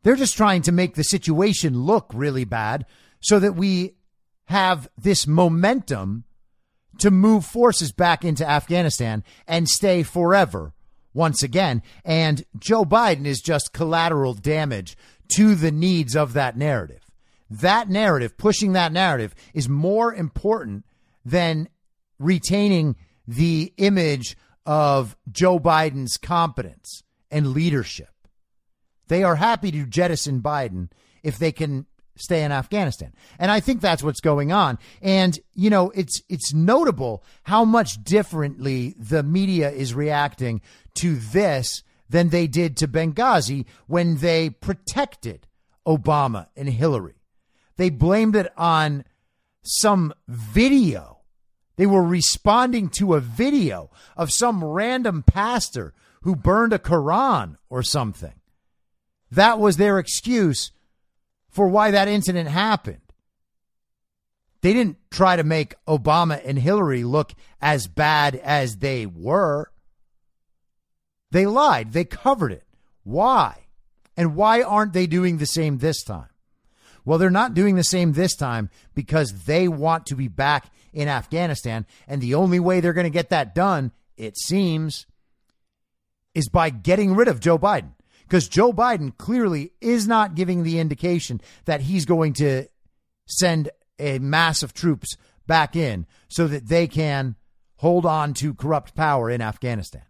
They're 0.02 0.14
just 0.14 0.36
trying 0.36 0.62
to 0.62 0.72
make 0.72 0.94
the 0.94 1.02
situation 1.02 1.82
look 1.82 2.10
really 2.14 2.44
bad 2.44 2.86
so 3.20 3.40
that 3.40 3.56
we 3.56 3.96
have 4.44 4.88
this 4.96 5.26
momentum 5.26 6.24
to 6.98 7.10
move 7.10 7.44
forces 7.44 7.90
back 7.90 8.24
into 8.24 8.48
Afghanistan 8.48 9.24
and 9.48 9.68
stay 9.68 10.02
forever 10.02 10.72
once 11.12 11.42
again. 11.42 11.82
And 12.04 12.44
Joe 12.58 12.84
Biden 12.84 13.26
is 13.26 13.40
just 13.40 13.72
collateral 13.72 14.34
damage 14.34 14.96
to 15.36 15.54
the 15.54 15.72
needs 15.72 16.14
of 16.14 16.34
that 16.34 16.56
narrative. 16.56 17.00
That 17.50 17.88
narrative, 17.88 18.36
pushing 18.36 18.72
that 18.74 18.92
narrative, 18.92 19.34
is 19.54 19.68
more 19.68 20.14
important 20.14 20.84
than 21.24 21.68
retaining 22.18 22.96
the 23.26 23.72
image 23.76 24.36
of 24.64 25.16
Joe 25.30 25.58
Biden's 25.58 26.16
competence 26.16 27.02
and 27.30 27.52
leadership. 27.52 28.10
They 29.08 29.22
are 29.22 29.36
happy 29.36 29.70
to 29.72 29.86
jettison 29.86 30.42
Biden 30.42 30.90
if 31.22 31.38
they 31.38 31.52
can 31.52 31.86
stay 32.16 32.42
in 32.42 32.52
Afghanistan. 32.52 33.12
And 33.38 33.50
I 33.50 33.60
think 33.60 33.80
that's 33.80 34.02
what's 34.02 34.20
going 34.20 34.52
on. 34.52 34.78
And 35.02 35.38
you 35.54 35.70
know, 35.70 35.90
it's 35.90 36.22
it's 36.28 36.52
notable 36.52 37.22
how 37.44 37.64
much 37.64 38.02
differently 38.02 38.94
the 38.98 39.22
media 39.22 39.70
is 39.70 39.94
reacting 39.94 40.60
to 40.94 41.16
this 41.16 41.82
than 42.08 42.30
they 42.30 42.46
did 42.46 42.76
to 42.78 42.88
Benghazi 42.88 43.66
when 43.86 44.18
they 44.18 44.50
protected 44.50 45.46
Obama 45.86 46.48
and 46.56 46.68
Hillary. 46.68 47.22
They 47.76 47.90
blamed 47.90 48.36
it 48.36 48.50
on 48.56 49.04
some 49.62 50.14
video. 50.26 51.15
They 51.76 51.86
were 51.86 52.02
responding 52.02 52.88
to 52.90 53.14
a 53.14 53.20
video 53.20 53.90
of 54.16 54.32
some 54.32 54.64
random 54.64 55.22
pastor 55.22 55.92
who 56.22 56.34
burned 56.34 56.72
a 56.72 56.78
Quran 56.78 57.56
or 57.68 57.82
something. 57.82 58.32
That 59.30 59.58
was 59.58 59.76
their 59.76 59.98
excuse 59.98 60.72
for 61.50 61.68
why 61.68 61.90
that 61.90 62.08
incident 62.08 62.48
happened. 62.48 63.00
They 64.62 64.72
didn't 64.72 64.96
try 65.10 65.36
to 65.36 65.44
make 65.44 65.74
Obama 65.86 66.40
and 66.44 66.58
Hillary 66.58 67.04
look 67.04 67.32
as 67.60 67.86
bad 67.86 68.34
as 68.36 68.78
they 68.78 69.06
were. 69.06 69.70
They 71.30 71.46
lied. 71.46 71.92
They 71.92 72.04
covered 72.04 72.52
it. 72.52 72.64
Why? 73.04 73.66
And 74.16 74.34
why 74.34 74.62
aren't 74.62 74.92
they 74.92 75.06
doing 75.06 75.38
the 75.38 75.46
same 75.46 75.78
this 75.78 76.02
time? 76.02 76.30
Well, 77.04 77.18
they're 77.18 77.30
not 77.30 77.54
doing 77.54 77.76
the 77.76 77.84
same 77.84 78.12
this 78.12 78.34
time 78.34 78.70
because 78.94 79.44
they 79.44 79.68
want 79.68 80.06
to 80.06 80.16
be 80.16 80.26
back 80.26 80.72
in 80.96 81.08
Afghanistan. 81.08 81.86
And 82.08 82.22
the 82.22 82.34
only 82.34 82.58
way 82.58 82.80
they're 82.80 82.94
going 82.94 83.04
to 83.04 83.10
get 83.10 83.28
that 83.28 83.54
done, 83.54 83.92
it 84.16 84.36
seems, 84.38 85.06
is 86.34 86.48
by 86.48 86.70
getting 86.70 87.14
rid 87.14 87.28
of 87.28 87.38
Joe 87.38 87.58
Biden. 87.58 87.92
Because 88.22 88.48
Joe 88.48 88.72
Biden 88.72 89.16
clearly 89.16 89.72
is 89.80 90.08
not 90.08 90.34
giving 90.34 90.64
the 90.64 90.80
indication 90.80 91.40
that 91.66 91.82
he's 91.82 92.06
going 92.06 92.32
to 92.34 92.66
send 93.26 93.68
a 93.98 94.18
mass 94.18 94.62
of 94.62 94.72
troops 94.72 95.16
back 95.46 95.76
in 95.76 96.06
so 96.28 96.48
that 96.48 96.66
they 96.66 96.88
can 96.88 97.36
hold 97.76 98.06
on 98.06 98.32
to 98.34 98.54
corrupt 98.54 98.94
power 98.94 99.30
in 99.30 99.42
Afghanistan. 99.42 100.02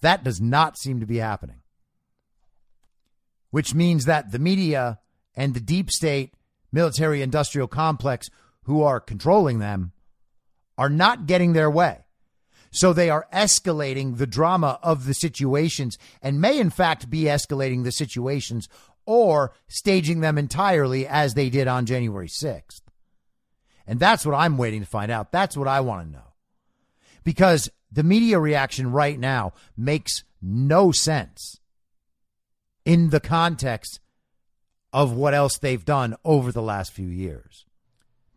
That 0.00 0.24
does 0.24 0.40
not 0.40 0.78
seem 0.78 1.00
to 1.00 1.06
be 1.06 1.18
happening. 1.18 1.60
Which 3.50 3.74
means 3.74 4.06
that 4.06 4.32
the 4.32 4.38
media 4.38 4.98
and 5.36 5.52
the 5.52 5.60
deep 5.60 5.90
state 5.90 6.34
military 6.72 7.20
industrial 7.22 7.68
complex 7.68 8.28
who 8.64 8.82
are 8.82 8.98
controlling 8.98 9.58
them 9.58 9.92
are 10.78 10.88
not 10.88 11.26
getting 11.26 11.52
their 11.52 11.70
way. 11.70 12.04
So 12.70 12.92
they 12.92 13.08
are 13.08 13.26
escalating 13.32 14.18
the 14.18 14.26
drama 14.26 14.78
of 14.82 15.06
the 15.06 15.14
situations 15.14 15.98
and 16.20 16.40
may, 16.40 16.58
in 16.58 16.70
fact, 16.70 17.08
be 17.08 17.22
escalating 17.22 17.84
the 17.84 17.92
situations 17.92 18.68
or 19.06 19.52
staging 19.68 20.20
them 20.20 20.36
entirely 20.36 21.06
as 21.06 21.34
they 21.34 21.48
did 21.48 21.68
on 21.68 21.86
January 21.86 22.28
6th. 22.28 22.82
And 23.86 24.00
that's 24.00 24.26
what 24.26 24.34
I'm 24.34 24.58
waiting 24.58 24.80
to 24.80 24.86
find 24.86 25.10
out. 25.10 25.32
That's 25.32 25.56
what 25.56 25.68
I 25.68 25.80
want 25.80 26.06
to 26.06 26.12
know. 26.12 26.32
Because 27.24 27.70
the 27.90 28.02
media 28.02 28.38
reaction 28.38 28.90
right 28.90 29.18
now 29.18 29.52
makes 29.76 30.24
no 30.42 30.92
sense 30.92 31.60
in 32.84 33.10
the 33.10 33.20
context 33.20 34.00
of 34.92 35.12
what 35.12 35.34
else 35.34 35.58
they've 35.58 35.84
done 35.84 36.16
over 36.24 36.52
the 36.52 36.62
last 36.62 36.92
few 36.92 37.08
years. 37.08 37.64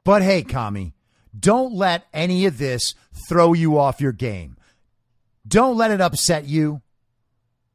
But 0.03 0.21
hey, 0.21 0.43
commie, 0.43 0.93
don't 1.37 1.73
let 1.73 2.05
any 2.13 2.45
of 2.45 2.57
this 2.57 2.93
throw 3.27 3.53
you 3.53 3.77
off 3.77 4.01
your 4.01 4.11
game. 4.11 4.57
Don't 5.47 5.77
let 5.77 5.91
it 5.91 6.01
upset 6.01 6.45
you. 6.45 6.81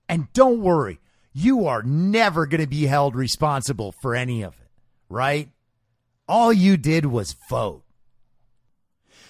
And 0.09 0.33
don't 0.33 0.61
worry, 0.61 1.01
you 1.33 1.67
are 1.67 1.83
never 1.83 2.47
going 2.47 2.61
to 2.61 2.67
be 2.67 2.87
held 2.87 3.17
responsible 3.17 3.95
for 4.03 4.15
any 4.15 4.43
of 4.43 4.55
it, 4.55 4.69
right? 5.09 5.49
All 6.29 6.53
you 6.53 6.77
did 6.77 7.07
was 7.07 7.37
vote. 7.49 7.83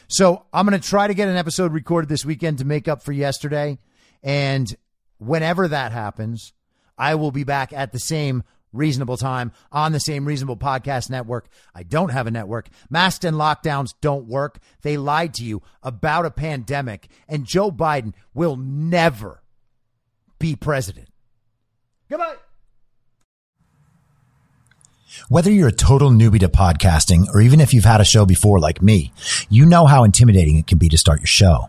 So 0.08 0.44
I'm 0.52 0.66
going 0.66 0.80
to 0.80 0.88
try 0.88 1.06
to 1.06 1.14
get 1.14 1.28
an 1.28 1.36
episode 1.36 1.72
recorded 1.72 2.08
this 2.08 2.24
weekend 2.24 2.58
to 2.58 2.64
make 2.64 2.88
up 2.88 3.02
for 3.02 3.12
yesterday. 3.12 3.78
And 4.22 4.74
whenever 5.18 5.68
that 5.68 5.92
happens, 5.92 6.52
I 6.98 7.14
will 7.14 7.32
be 7.32 7.44
back 7.44 7.72
at 7.72 7.92
the 7.92 7.98
same 7.98 8.42
reasonable 8.74 9.16
time 9.16 9.52
on 9.72 9.92
the 9.92 10.00
same 10.00 10.26
reasonable 10.26 10.56
podcast 10.56 11.10
network. 11.10 11.48
I 11.74 11.82
don't 11.82 12.10
have 12.10 12.26
a 12.26 12.30
network. 12.30 12.68
Masks 12.90 13.24
and 13.24 13.36
lockdowns 13.36 13.94
don't 14.00 14.26
work. 14.26 14.58
They 14.82 14.96
lied 14.96 15.34
to 15.34 15.44
you 15.44 15.62
about 15.82 16.26
a 16.26 16.30
pandemic, 16.30 17.08
and 17.28 17.44
Joe 17.44 17.70
Biden 17.70 18.12
will 18.34 18.56
never 18.56 19.42
be 20.38 20.56
president. 20.56 21.08
Goodbye. 22.08 22.36
Whether 25.28 25.50
you're 25.50 25.68
a 25.68 25.72
total 25.72 26.10
newbie 26.10 26.40
to 26.40 26.48
podcasting 26.48 27.26
or 27.32 27.40
even 27.40 27.60
if 27.60 27.72
you've 27.72 27.84
had 27.84 28.00
a 28.00 28.04
show 28.04 28.26
before 28.26 28.58
like 28.58 28.82
me, 28.82 29.12
you 29.48 29.64
know 29.64 29.86
how 29.86 30.04
intimidating 30.04 30.58
it 30.58 30.66
can 30.66 30.78
be 30.78 30.88
to 30.88 30.98
start 30.98 31.20
your 31.20 31.26
show. 31.26 31.68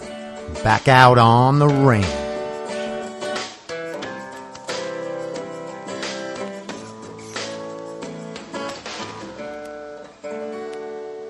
Back 0.63 0.87
out 0.87 1.17
on 1.17 1.59
the 1.59 1.67
range. 1.67 2.05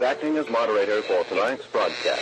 Acting 0.03 0.37
as 0.37 0.49
moderator 0.49 1.01
for 1.03 1.23
tonight's 1.23 1.65
broadcast. 1.67 2.21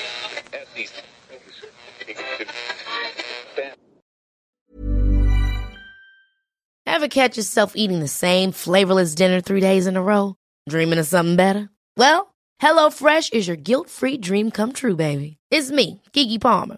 Ever 6.85 7.07
catch 7.07 7.37
yourself 7.37 7.73
eating 7.75 7.99
the 7.99 8.07
same 8.07 8.51
flavorless 8.51 9.15
dinner 9.15 9.41
three 9.41 9.61
days 9.61 9.87
in 9.87 9.97
a 9.97 10.01
row? 10.03 10.35
Dreaming 10.69 10.99
of 10.99 11.07
something 11.07 11.35
better? 11.35 11.69
Well, 11.97 12.35
HelloFresh 12.61 13.33
is 13.33 13.47
your 13.47 13.57
guilt-free 13.57 14.17
dream 14.17 14.51
come 14.51 14.73
true, 14.73 14.95
baby. 14.95 15.37
It's 15.49 15.71
me, 15.71 16.01
Keke 16.13 16.39
Palmer. 16.39 16.77